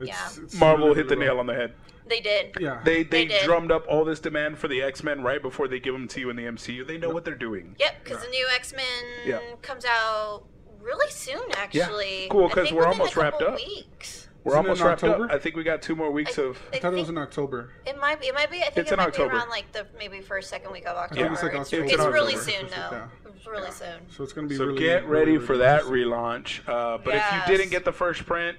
It's, 0.01 0.09
Yeah. 0.09 0.45
it's 0.45 0.55
Marvel 0.55 0.87
really, 0.89 0.97
hit 0.99 1.09
the 1.09 1.16
really 1.16 1.26
nail 1.26 1.39
on 1.41 1.47
the 1.47 1.55
head. 1.55 1.74
They 2.09 2.20
did. 2.20 2.57
Yeah, 2.61 2.80
They 2.84 3.03
they, 3.03 3.26
They 3.26 3.43
drummed 3.45 3.72
up 3.72 3.84
all 3.89 4.05
this 4.05 4.20
demand 4.20 4.59
for 4.59 4.68
the 4.68 4.80
X 4.80 5.03
Men 5.03 5.22
right 5.22 5.43
before 5.43 5.68
they 5.68 5.80
give 5.80 5.93
them 5.93 6.07
to 6.09 6.20
you 6.20 6.30
in 6.30 6.37
the 6.37 6.45
MCU. 6.47 6.84
They 6.87 6.97
know 6.99 7.11
what 7.11 7.24
they're 7.24 7.34
doing. 7.34 7.74
Yep, 7.78 8.05
because 8.05 8.22
the 8.22 8.28
new 8.30 8.47
X 8.55 8.72
Men 8.72 9.05
Yeah. 9.26 9.41
comes 9.61 9.84
out 9.84 10.45
really 10.80 11.11
soon. 11.11 11.43
Actually, 11.57 12.28
Cool, 12.30 12.47
I 12.47 12.49
'cause 12.49 12.68
think 12.68 12.76
we're 12.76 12.87
within 12.87 13.01
a 13.01 13.03
almost 13.03 13.16
wrapped 13.16 13.43
up. 13.43 13.57
Weeks. 13.57 14.26
We're 14.47 14.53
Isn't 14.53 14.59
almost 14.66 14.80
in 14.80 14.86
wrapped 14.86 15.03
up. 15.03 15.11
October? 15.11 15.32
I 15.34 15.38
think 15.40 15.57
we 15.57 15.64
got 15.64 15.82
two 15.82 15.97
more 15.97 16.12
weeks 16.12 16.38
of. 16.38 16.57
I 16.72 16.78
thought 16.78 16.94
it 16.94 16.99
was 17.01 17.09
in 17.09 17.18
October. 17.18 17.70
It 17.84 18.01
might 18.01 18.20
be. 18.20 18.28
It 18.28 18.34
might 18.34 18.49
be. 18.49 18.59
I 18.59 18.66
think 18.66 18.76
It's 18.76 18.92
it 18.92 18.94
in 18.94 18.99
might 18.99 19.09
October. 19.09 19.30
be 19.30 19.36
around 19.38 19.49
like 19.49 19.72
the 19.72 19.88
maybe 19.99 20.20
first, 20.20 20.49
second 20.49 20.70
week 20.70 20.86
of 20.86 20.97
October. 20.97 21.20
think 21.20 21.32
it's 21.32 21.42
like 21.42 21.53
it's 21.55 21.61
October. 21.72 21.84
it's 21.86 21.92
It's 21.94 22.05
in 22.05 22.12
really 22.12 22.36
soon 22.36 22.66
though. 22.68 22.90
that. 22.92 23.09
It's 23.34 23.44
really 23.44 23.72
soon. 23.72 24.09
So 24.09 24.22
it's 24.22 24.32
gonna 24.32 24.47
be 24.47 24.55
So 24.55 24.66
really, 24.66 24.78
get 24.78 25.05
ready 25.09 25.32
really 25.32 25.44
for 25.44 25.57
that 25.57 25.82
relaunch. 25.82 26.61
Uh, 26.68 26.97
but 26.99 27.14
Yes. 27.14 27.42
if 27.42 27.51
you 27.51 27.57
didn't 27.57 27.72
get 27.72 27.84
the 27.84 27.92
first 27.92 28.24
print, 28.24 28.57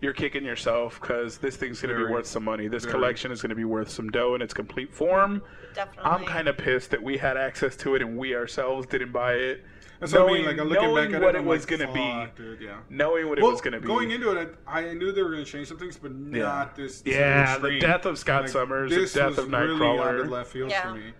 you're 0.00 0.12
kicking 0.12 0.44
yourself 0.44 1.00
because 1.00 1.38
this 1.38 1.56
thing's 1.56 1.80
going 1.80 1.96
to 1.98 2.06
be 2.06 2.12
worth 2.12 2.26
some 2.26 2.44
money. 2.44 2.68
This 2.68 2.84
Very. 2.84 2.92
collection 2.94 3.32
is 3.32 3.40
going 3.42 3.50
to 3.50 3.56
be 3.56 3.64
worth 3.64 3.88
some 3.90 4.10
dough 4.10 4.34
in 4.36 4.42
its 4.42 4.52
complete 4.54 4.92
form. 4.94 5.42
Definitely. 5.74 6.12
I'm 6.12 6.24
kind 6.26 6.46
of 6.46 6.58
pissed 6.58 6.90
that 6.92 7.02
we 7.02 7.16
had 7.16 7.36
access 7.38 7.74
to 7.76 7.94
it 7.96 8.02
and 8.02 8.16
we 8.18 8.36
ourselves 8.36 8.86
didn't 8.86 9.12
buy 9.12 9.32
it. 9.34 9.64
That's 10.04 10.12
what 10.12 10.22
I 10.22 10.26
knowing 10.26 10.42
mean. 10.42 10.50
Like 10.50 10.60
I'm 10.60 10.68
looking 10.68 10.94
back 10.94 11.14
at 11.14 11.22
what 11.22 11.34
it, 11.34 11.38
it 11.38 11.40
I'm 11.40 11.46
was 11.46 11.60
like, 11.62 11.78
going 11.78 11.88
to 11.88 11.94
be, 11.94 12.42
dude, 12.42 12.60
yeah. 12.60 12.76
knowing 12.90 13.28
what 13.28 13.38
it 13.38 13.42
was 13.42 13.62
going 13.62 13.72
to 13.72 13.80
be. 13.80 13.86
going 13.86 14.10
into 14.10 14.30
it, 14.32 14.54
I, 14.66 14.88
I 14.88 14.92
knew 14.92 15.12
they 15.12 15.22
were 15.22 15.30
going 15.30 15.44
to 15.44 15.50
change 15.50 15.68
some 15.68 15.78
things, 15.78 15.96
but 15.96 16.14
not 16.14 16.76
this. 16.76 17.00
this 17.00 17.14
Yeah, 17.14 17.56
the 17.56 17.78
death 17.78 18.04
of 18.04 18.18
Scott 18.18 18.42
Like, 18.42 18.50
Summers, 18.50 18.90
the 18.90 18.96
this 18.96 19.14
death 19.14 19.30
was 19.30 19.38
of 19.38 19.50
really 19.50 19.78
Nightcrawler. 19.80 20.06
out 20.06 20.14
of 20.16 20.30
left 20.30 20.50
field 20.50 20.70
Yeah. 20.70 20.82
for 20.82 20.94
me. 20.94 21.12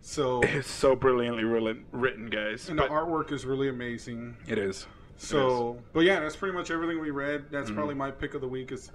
So, 0.00 0.40
it's 0.44 0.70
so 0.70 0.96
brilliantly 0.96 1.44
written, 1.44 1.84
written 1.92 2.30
guys. 2.30 2.70
and 2.70 2.78
the 2.78 2.84
artwork 2.84 3.30
is 3.30 3.44
really 3.44 3.68
amazing. 3.68 4.36
it 4.48 4.56
is. 4.56 4.86
So, 5.18 5.76
but 5.92 6.00
yeah, 6.00 6.20
that's 6.20 6.36
pretty 6.36 6.56
much 6.56 6.70
everything 6.70 6.98
we 6.98 7.10
read. 7.10 7.44
That's 7.50 7.66
mm-hmm. 7.66 7.76
probably 7.76 7.94
my 7.94 8.10
pick 8.10 8.32
of 8.32 8.40
the 8.40 8.48
week 8.48 8.72
is 8.72 8.90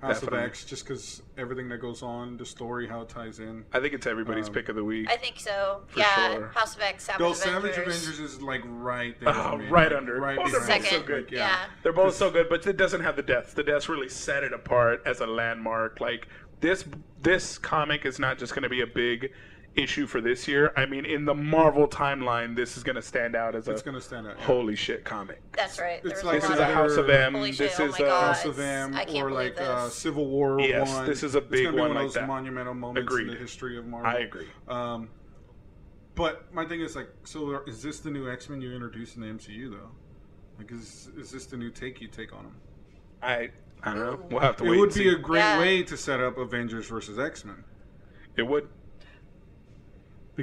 House. 0.00 0.14
Definitely. 0.20 0.38
of 0.38 0.44
X, 0.46 0.64
just 0.64 0.84
because 0.86 1.22
everything 1.36 1.68
that 1.68 1.78
goes 1.78 2.02
on, 2.02 2.36
the 2.38 2.46
story, 2.46 2.86
how 2.88 3.02
it 3.02 3.08
ties 3.10 3.38
in. 3.38 3.64
I 3.72 3.80
think 3.80 3.92
it's 3.94 4.06
everybody's 4.06 4.48
Um, 4.48 4.54
pick 4.54 4.68
of 4.70 4.76
the 4.76 4.84
week. 4.84 5.10
I 5.10 5.16
think 5.16 5.38
so. 5.38 5.82
For 5.88 5.98
yeah, 5.98 6.32
sure. 6.34 6.48
House 6.54 6.74
of 6.76 6.82
X, 6.82 7.04
Savage 7.04 7.20
No, 7.20 7.26
Avengers. 7.32 7.42
Savage 7.44 7.78
Avengers 7.78 8.20
is 8.20 8.40
like 8.42 8.62
right 8.64 9.18
there. 9.20 9.28
Oh, 9.28 9.50
for 9.52 9.58
me. 9.58 9.66
right 9.68 9.92
under. 9.92 10.18
Right 10.20 10.36
they're 10.36 10.44
both 10.46 10.52
so 10.54 10.66
Second. 10.66 11.06
good. 11.06 11.28
Yeah. 11.30 11.66
They're 11.82 11.92
both 11.92 12.14
so 12.14 12.30
good, 12.30 12.48
but 12.48 12.66
it 12.66 12.76
doesn't 12.76 13.02
have 13.02 13.16
the 13.16 13.22
deaths. 13.22 13.52
The 13.54 13.62
deaths 13.62 13.88
really 13.88 14.08
set 14.08 14.42
it 14.42 14.52
apart 14.52 15.02
as 15.04 15.20
a 15.20 15.26
landmark. 15.26 16.00
Like 16.00 16.28
this, 16.60 16.84
this 17.22 17.58
comic 17.58 18.04
is 18.06 18.18
not 18.18 18.38
just 18.38 18.54
going 18.54 18.62
to 18.62 18.68
be 18.68 18.80
a 18.80 18.86
big 18.86 19.32
issue 19.76 20.06
for 20.06 20.20
this 20.20 20.48
year. 20.48 20.72
I 20.76 20.84
mean, 20.86 21.04
in 21.04 21.24
the 21.24 21.34
Marvel 21.34 21.86
timeline, 21.88 22.56
this 22.56 22.76
is 22.76 22.82
going 22.82 22.96
to 22.96 23.02
stand 23.02 23.36
out 23.36 23.54
as 23.54 23.68
a 23.68 23.74
gonna 23.82 24.00
stand 24.00 24.26
out. 24.26 24.36
yeah. 24.38 24.44
holy 24.44 24.74
shit 24.76 25.04
comic. 25.04 25.40
That's 25.52 25.78
right. 25.78 26.00
It's 26.04 26.24
like 26.24 26.40
This 26.40 26.50
is 26.50 26.58
a 26.58 26.62
a 26.62 26.74
House 26.74 26.96
of 26.96 27.08
M. 27.08 27.34
Holy 27.34 27.52
shit, 27.52 27.70
This 27.70 27.80
oh 27.80 27.84
is 27.86 27.94
a 27.96 27.98
God. 27.98 28.34
House 28.34 28.44
of 28.44 28.58
M, 28.58 28.94
I 28.94 29.04
can't 29.04 29.26
or 29.26 29.30
like 29.30 29.60
uh. 29.60 29.88
Civil 29.88 30.26
War 30.26 30.60
Yes, 30.60 30.88
one. 30.88 31.06
this 31.06 31.22
is 31.22 31.34
a 31.34 31.38
It's 31.38 31.46
big 31.48 31.64
gonna 31.66 31.76
be 31.76 31.80
one 31.82 31.88
one 31.90 31.96
like 31.96 32.06
of 32.06 32.08
those 32.08 32.14
that. 32.20 32.26
monumental 32.28 32.74
moments 32.74 33.06
Agreed. 33.06 33.28
in 33.28 33.34
the 33.34 33.40
history 33.40 33.78
of 33.78 33.86
Marvel. 33.86 34.10
I 34.10 34.18
agree. 34.24 34.48
Um, 34.68 35.08
but 36.16 36.52
my 36.52 36.66
thing 36.66 36.80
is 36.80 36.96
like, 36.96 37.08
so 37.24 37.62
is 37.66 37.82
this 37.82 38.00
the 38.00 38.10
new 38.10 38.30
X 38.30 38.48
Men 38.48 38.60
you 38.60 38.72
introduced 38.74 39.14
in 39.16 39.22
the 39.22 39.28
MCU 39.28 39.70
though? 39.70 39.90
Like, 40.58 40.70
is 40.72 41.08
is 41.16 41.30
this 41.30 41.46
the 41.46 41.56
new 41.56 41.70
take 41.70 42.00
you 42.00 42.08
take 42.08 42.32
on 42.34 42.42
them? 42.42 42.56
I 43.22 43.50
I 43.82 43.94
don't 43.94 44.00
know. 44.04 44.26
We'll 44.30 44.40
have 44.40 44.56
to 44.58 44.64
It 44.64 44.70
wait. 44.70 44.78
would 44.80 44.88
and 44.90 44.94
be 44.98 45.04
see. 45.10 45.14
a 45.14 45.18
great 45.18 45.38
Yeah. 45.40 45.58
way 45.58 45.82
to 45.84 45.96
set 45.96 46.20
up 46.20 46.36
Avengers 46.38 46.86
versus 46.88 47.18
X 47.18 47.44
Men 47.44 47.64
It 48.36 48.42
would. 48.42 48.68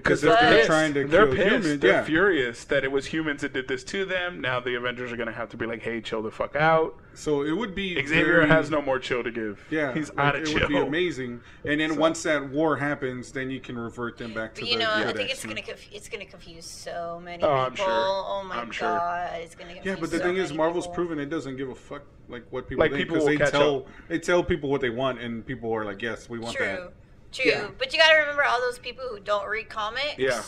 Because 0.03 0.21
they're 0.21 0.33
if 0.33 0.39
they're 0.39 0.65
trying 0.65 0.93
to 0.93 1.07
they're 1.07 1.25
kill 1.27 1.35
pissed. 1.35 1.47
humans, 1.65 1.79
they're 1.81 1.91
yeah. 1.91 2.03
furious 2.03 2.63
that 2.65 2.83
it 2.83 2.91
was 2.91 3.05
humans 3.07 3.41
that 3.41 3.53
did 3.53 3.67
this 3.67 3.83
to 3.85 4.05
them. 4.05 4.41
Now 4.41 4.59
the 4.59 4.75
Avengers 4.75 5.11
are 5.11 5.17
going 5.17 5.27
to 5.27 5.33
have 5.33 5.49
to 5.49 5.57
be 5.57 5.65
like, 5.65 5.81
"Hey, 5.81 6.01
chill 6.01 6.21
the 6.21 6.31
fuck 6.31 6.55
out." 6.55 6.95
So 7.13 7.41
it 7.41 7.51
would 7.51 7.73
be 7.73 7.95
Xavier 7.95 8.25
very- 8.25 8.47
has 8.47 8.69
no 8.69 8.81
more 8.81 8.99
chill 8.99 9.23
to 9.23 9.31
give. 9.31 9.59
Yeah, 9.71 9.93
he's 9.93 10.09
like, 10.09 10.19
out 10.19 10.35
of 10.35 10.41
it 10.43 10.45
chill. 10.47 10.57
It 10.57 10.61
would 10.63 10.69
be 10.69 10.77
amazing. 10.77 11.41
And 11.65 11.79
then 11.81 11.93
So- 11.93 11.99
once 11.99 12.21
that 12.23 12.47
war 12.49 12.75
happens, 12.77 13.31
then 13.31 13.49
you 13.49 13.59
can 13.59 13.77
revert 13.77 14.17
them 14.17 14.33
back 14.33 14.53
to 14.55 14.61
the. 14.61 14.61
But 14.61 14.65
the. 14.67 14.71
you 14.73 14.79
know, 14.79 15.09
I 15.09 15.13
think 15.13 15.31
it's 15.31 15.45
gonna 15.45 15.61
conf- 15.61 15.89
it's 15.91 16.09
gonna 16.09 16.25
confuse 16.25 16.65
so 16.65 17.19
many 17.23 17.43
Oh, 17.43 17.47
people. 17.47 17.59
I'm 17.65 17.75
sure. 17.75 17.85
Oh 17.89 18.43
my 18.47 18.55
I'm 18.57 18.71
sure. 18.71 18.87
god, 18.89 19.31
it's 19.41 19.55
gonna 19.55 19.73
confuse 19.73 19.85
Yeah, 19.95 19.99
but 19.99 20.11
the 20.11 20.17
so 20.17 20.23
thing 20.23 20.37
is, 20.37 20.53
Marvel's 20.53 20.85
people. 20.85 20.95
proven 20.95 21.19
it 21.19 21.29
doesn't 21.29 21.57
give 21.57 21.69
a 21.69 21.75
fuck 21.75 22.03
like 22.29 22.43
what 22.51 22.67
people 22.67 22.83
Like, 22.83 22.91
think 22.91 23.03
people 23.03 23.17
will 23.19 23.25
they 23.25 23.37
catch 23.37 23.51
tell 23.51 23.77
up. 23.77 23.87
they 24.09 24.19
tell 24.19 24.43
people 24.43 24.69
what 24.69 24.81
they 24.81 24.89
want, 24.89 25.19
and 25.19 25.45
people 25.45 25.73
are 25.73 25.85
like, 25.85 26.01
"Yes, 26.01 26.29
we 26.29 26.37
want 26.39 26.57
that." 26.59 26.75
True, 26.75 26.83
that." 26.85 26.93
True. 27.31 27.51
Yeah. 27.51 27.67
But 27.77 27.93
you 27.93 27.99
gotta 27.99 28.19
remember 28.19 28.43
all 28.43 28.59
those 28.59 28.79
people 28.79 29.05
who 29.09 29.19
don't 29.19 29.47
read 29.47 29.69
comics. 29.69 30.15
Yeah. 30.17 30.41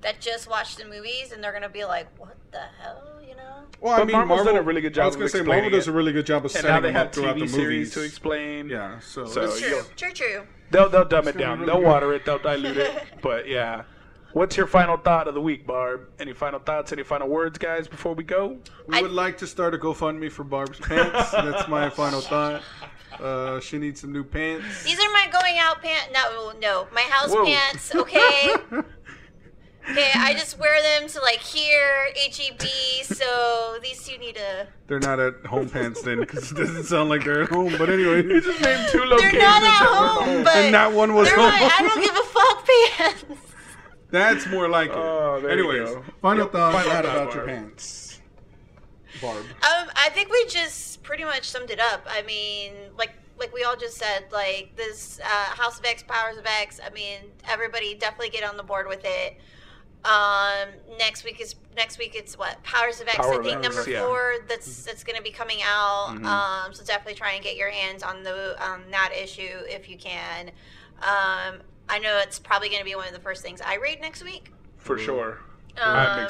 That 0.00 0.20
just 0.20 0.48
watch 0.48 0.76
the 0.76 0.84
movies 0.84 1.32
and 1.32 1.42
they're 1.42 1.52
gonna 1.52 1.68
be 1.68 1.84
like, 1.84 2.06
"What 2.18 2.36
the 2.52 2.60
hell?" 2.80 3.20
You 3.26 3.34
know. 3.34 3.64
Well, 3.80 3.96
But 3.96 4.02
I 4.02 4.04
mean, 4.04 4.16
Marvel's 4.16 4.44
done 4.46 4.56
a 4.56 4.62
really 4.62 4.80
good 4.80 4.94
job 4.94 5.02
I 5.04 5.06
was 5.08 5.16
gonna 5.16 5.28
say 5.28 5.42
Marvel 5.42 5.70
does 5.70 5.88
it. 5.88 5.90
a 5.90 5.94
really 5.94 6.12
good 6.12 6.26
job 6.26 6.38
of 6.38 6.44
and 6.44 6.52
setting 6.52 6.70
now 6.70 6.80
they 6.80 6.88
them 6.88 6.94
have 6.94 7.06
up 7.08 7.14
throughout 7.14 7.36
TV 7.36 7.50
the 7.50 7.58
movies. 7.58 7.94
to 7.94 8.02
explain. 8.02 8.68
Yeah, 8.68 9.00
so, 9.00 9.26
So 9.26 9.42
It's 9.42 9.60
you'll- 9.60 9.70
true. 9.82 9.88
True. 9.96 10.12
True. 10.12 10.46
They'll 10.70 10.88
they'll 10.88 11.04
dumb 11.04 11.26
it 11.28 11.36
down. 11.36 11.60
really 11.60 11.72
they'll 11.72 11.80
good. 11.80 11.86
water 11.86 12.12
it. 12.14 12.24
They'll 12.24 12.38
dilute 12.38 12.76
it. 12.76 13.02
But 13.22 13.48
yeah. 13.48 13.82
What's 14.34 14.56
your 14.58 14.66
final 14.66 14.98
thought 14.98 15.26
of 15.26 15.32
the 15.34 15.40
week, 15.40 15.66
Barb? 15.66 16.10
Any 16.20 16.34
final 16.34 16.60
thoughts? 16.60 16.92
Any 16.92 17.02
final 17.02 17.26
words, 17.28 17.56
guys, 17.58 17.88
before 17.88 18.14
we 18.14 18.22
go? 18.24 18.58
we 18.86 18.98
I- 18.98 19.02
would 19.02 19.10
like 19.10 19.38
to 19.38 19.46
start 19.46 19.74
a 19.74 19.78
GoFundMe 19.78 20.30
for 20.30 20.44
Barb's 20.44 20.78
pants. 20.78 21.30
That's 21.32 21.66
my 21.66 21.88
final 21.88 22.20
thought. 22.20 22.62
Uh, 23.20 23.58
she 23.60 23.78
needs 23.78 24.00
some 24.00 24.12
new 24.12 24.22
pants. 24.24 24.84
These 24.84 24.98
are 25.00 25.10
my 25.12 25.26
going 25.32 25.58
out 25.58 25.82
pants. 25.82 26.08
No, 26.14 26.52
no, 26.60 26.86
my 26.92 27.02
house 27.02 27.30
Whoa. 27.32 27.44
pants. 27.44 27.94
Okay. 27.94 28.54
Okay, 29.90 30.10
I 30.14 30.34
just 30.34 30.58
wear 30.58 30.82
them 30.82 31.08
to 31.08 31.20
like 31.22 31.38
here, 31.40 32.08
HEB. 32.14 32.60
So 33.06 33.78
these 33.82 34.06
two 34.06 34.18
need 34.18 34.36
a. 34.36 34.66
They're 34.86 34.98
not 35.00 35.18
at 35.18 35.46
home 35.46 35.70
pants 35.70 36.02
then, 36.02 36.20
because 36.20 36.52
it 36.52 36.56
doesn't 36.56 36.84
sound 36.84 37.08
like 37.08 37.24
they're 37.24 37.44
at 37.44 37.48
home. 37.48 37.74
But 37.78 37.88
anyway, 37.88 38.22
You 38.26 38.38
just 38.38 38.60
named 38.60 38.86
two 38.90 38.98
They're 38.98 39.08
not 39.32 39.62
at 39.62 39.62
that 39.62 39.86
home, 40.20 40.44
but 40.44 40.56
and 40.56 40.74
that 40.74 40.92
one 40.92 41.14
was 41.14 41.30
home. 41.30 41.38
my 41.38 41.70
I 41.78 41.82
don't 41.82 42.02
give 42.02 42.14
a 42.14 42.22
fuck 42.22 43.28
pants. 43.30 43.54
That's 44.10 44.46
more 44.48 44.68
like 44.68 44.90
it. 44.90 44.94
Oh, 44.96 45.40
there 45.40 45.56
you 45.56 45.70
Anyways, 45.70 45.94
go. 45.94 46.04
final 46.20 46.44
Yep, 46.44 46.52
thoughts 46.52 46.76
final 46.76 46.92
Add 46.92 47.04
about 47.06 47.34
your 47.34 47.46
Barb. 47.46 47.56
pants, 47.58 48.07
Barb. 49.20 49.44
Um, 49.44 49.90
I 49.96 50.10
think 50.12 50.30
we 50.30 50.44
just 50.46 51.02
pretty 51.02 51.24
much 51.24 51.44
summed 51.48 51.70
it 51.70 51.80
up. 51.80 52.06
I 52.08 52.22
mean, 52.22 52.72
like 52.96 53.12
like 53.38 53.52
we 53.54 53.62
all 53.64 53.76
just 53.76 53.96
said, 53.96 54.26
like 54.32 54.72
this 54.76 55.20
uh, 55.24 55.54
House 55.54 55.78
of 55.78 55.84
X, 55.84 56.02
Powers 56.02 56.36
of 56.38 56.46
X. 56.46 56.80
I 56.84 56.90
mean, 56.90 57.18
everybody 57.48 57.94
definitely 57.94 58.30
get 58.30 58.48
on 58.48 58.56
the 58.56 58.62
board 58.62 58.88
with 58.88 59.02
it. 59.04 59.38
Um, 60.04 60.68
next 60.98 61.24
week 61.24 61.40
is 61.40 61.54
next 61.76 61.98
week. 61.98 62.14
It's 62.14 62.38
what 62.38 62.62
Powers 62.62 63.00
of 63.00 63.08
X. 63.08 63.16
Power 63.16 63.40
I 63.40 63.44
think 63.44 63.64
X, 63.64 63.76
number 63.76 63.90
yeah. 63.90 64.04
four. 64.04 64.36
That's 64.48 64.84
that's 64.84 65.04
going 65.04 65.16
to 65.16 65.22
be 65.22 65.30
coming 65.30 65.58
out. 65.64 66.10
Mhm. 66.10 66.24
Um, 66.24 66.74
so 66.74 66.84
definitely 66.84 67.14
try 67.14 67.32
and 67.32 67.42
get 67.42 67.56
your 67.56 67.70
hands 67.70 68.02
on 68.02 68.22
the 68.22 68.56
um, 68.64 68.82
that 68.90 69.12
issue 69.12 69.58
if 69.68 69.88
you 69.88 69.96
can. 69.96 70.48
Um, 71.02 71.60
I 71.88 71.98
know 72.00 72.18
it's 72.18 72.38
probably 72.38 72.68
going 72.68 72.80
to 72.80 72.84
be 72.84 72.94
one 72.94 73.06
of 73.08 73.14
the 73.14 73.20
first 73.20 73.42
things 73.42 73.60
I 73.60 73.76
read 73.76 74.00
next 74.00 74.22
week. 74.22 74.52
For 74.76 74.98
sure. 74.98 75.40
I'm 75.80 76.20
Um, 76.20 76.28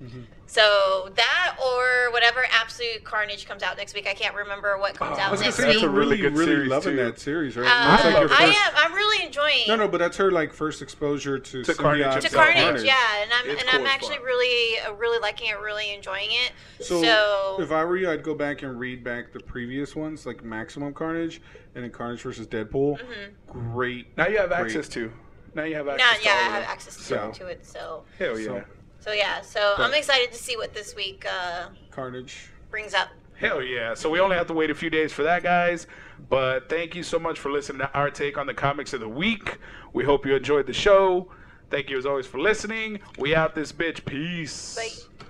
excited. 0.00 0.26
So 0.46 1.10
that 1.16 1.56
or 1.62 2.10
whatever 2.12 2.46
Absolute 2.52 3.04
Carnage 3.04 3.46
comes 3.46 3.62
out 3.62 3.76
next 3.76 3.94
week. 3.94 4.06
I 4.08 4.14
can't 4.14 4.34
remember 4.34 4.78
what 4.78 4.94
comes 4.94 5.16
Oh, 5.18 5.20
I 5.20 5.24
out 5.26 5.30
was 5.30 5.40
next 5.42 5.56
say, 5.56 5.64
week. 5.66 5.72
that's 5.74 5.84
a 5.84 5.90
really 5.90 6.16
good 6.16 6.32
really 6.34 6.46
series, 6.52 6.70
loving 6.70 6.96
too. 6.96 7.04
that 7.04 7.18
series, 7.20 7.56
right? 7.56 7.66
Uh, 7.66 8.10
like 8.20 8.28
first... 8.28 8.40
I 8.40 8.44
am. 8.46 8.72
I'm 8.76 8.94
really 8.94 9.26
enjoying. 9.26 9.64
No, 9.68 9.76
no, 9.76 9.88
but 9.88 9.98
that's 9.98 10.16
her 10.16 10.30
like 10.30 10.52
first 10.52 10.80
exposure 10.80 11.38
to, 11.38 11.64
To 11.64 11.74
Carnage 11.74 12.06
To 12.06 12.12
himself. 12.20 12.46
and 12.48 12.54
Carnage, 12.64 12.82
yeah, 12.84 13.22
and 13.22 13.30
I'm 13.32 13.50
It's 13.50 13.60
and 13.60 13.70
cool 13.70 13.80
I'm 13.80 13.86
actually 13.86 14.16
fuck. 14.16 14.24
really, 14.24 14.78
uh, 14.80 14.92
really 14.94 15.18
liking 15.20 15.48
it, 15.50 15.58
really 15.60 15.92
enjoying 15.92 16.28
it. 16.30 16.52
So, 16.84 17.02
So, 17.02 17.56
if 17.60 17.70
I 17.70 17.84
were 17.84 17.96
you, 17.98 18.10
I'd 18.10 18.22
go 18.22 18.34
back 18.34 18.62
and 18.62 18.78
read 18.78 19.04
back 19.04 19.32
the 19.32 19.40
previous 19.40 19.94
ones, 19.94 20.24
like 20.24 20.42
Maximum 20.42 20.94
Carnage 20.94 21.42
and 21.74 21.84
then 21.84 21.90
Carnage 21.90 22.22
versus 22.22 22.46
Deadpool. 22.46 22.98
Mm-hmm. 23.00 23.72
Great. 23.72 24.16
Now 24.16 24.26
you 24.28 24.38
have 24.38 24.48
Great. 24.48 24.60
access 24.62 24.88
to. 24.90 25.12
Now 25.54 25.64
you 25.64 25.74
have 25.74 25.86
now, 25.86 25.92
access. 25.94 26.24
yeah, 26.24 26.32
to 26.32 26.38
I 26.38 26.42
have 26.54 26.62
access 26.64 26.96
to, 26.96 27.02
So- 27.02 27.30
to 27.34 27.46
it. 27.48 27.66
So, 27.66 28.04
Hell 28.18 28.38
yeah. 28.38 28.46
So- 28.46 28.64
so 29.00 29.12
yeah, 29.12 29.40
so 29.40 29.74
I'm 29.78 29.94
excited 29.94 30.32
to 30.32 30.38
see 30.38 30.56
what 30.56 30.74
this 30.74 30.94
week 30.94 31.26
uh, 31.30 31.68
Carnage. 31.90 32.48
brings 32.70 32.94
up. 32.94 33.08
Hell 33.34 33.62
yeah. 33.62 33.94
So 33.94 34.10
we 34.10 34.18
only 34.18 34.36
have 34.36 34.48
to 34.48 34.52
wait 34.54 34.70
a 34.70 34.74
few 34.74 34.90
days 34.90 35.12
for 35.12 35.22
that, 35.22 35.44
guys. 35.44 35.86
But 36.28 36.68
thank 36.68 36.96
you 36.96 37.04
so 37.04 37.18
much 37.18 37.38
for 37.38 37.52
listening 37.52 37.78
to 37.78 37.92
our 37.94 38.10
take 38.10 38.36
on 38.36 38.46
the 38.46 38.54
comics 38.54 38.92
of 38.92 39.00
the 39.00 39.08
week. 39.08 39.58
We 39.92 40.04
hope 40.04 40.26
you 40.26 40.34
enjoyed 40.34 40.66
the 40.66 40.72
show. 40.72 41.30
Thank 41.70 41.88
you 41.90 41.98
as 41.98 42.06
always 42.06 42.26
for 42.26 42.40
listening. 42.40 42.98
We 43.18 43.34
out 43.34 43.54
this 43.54 43.72
bitch. 43.72 44.04
Peace. 44.04 44.74
Bye. 44.74 45.24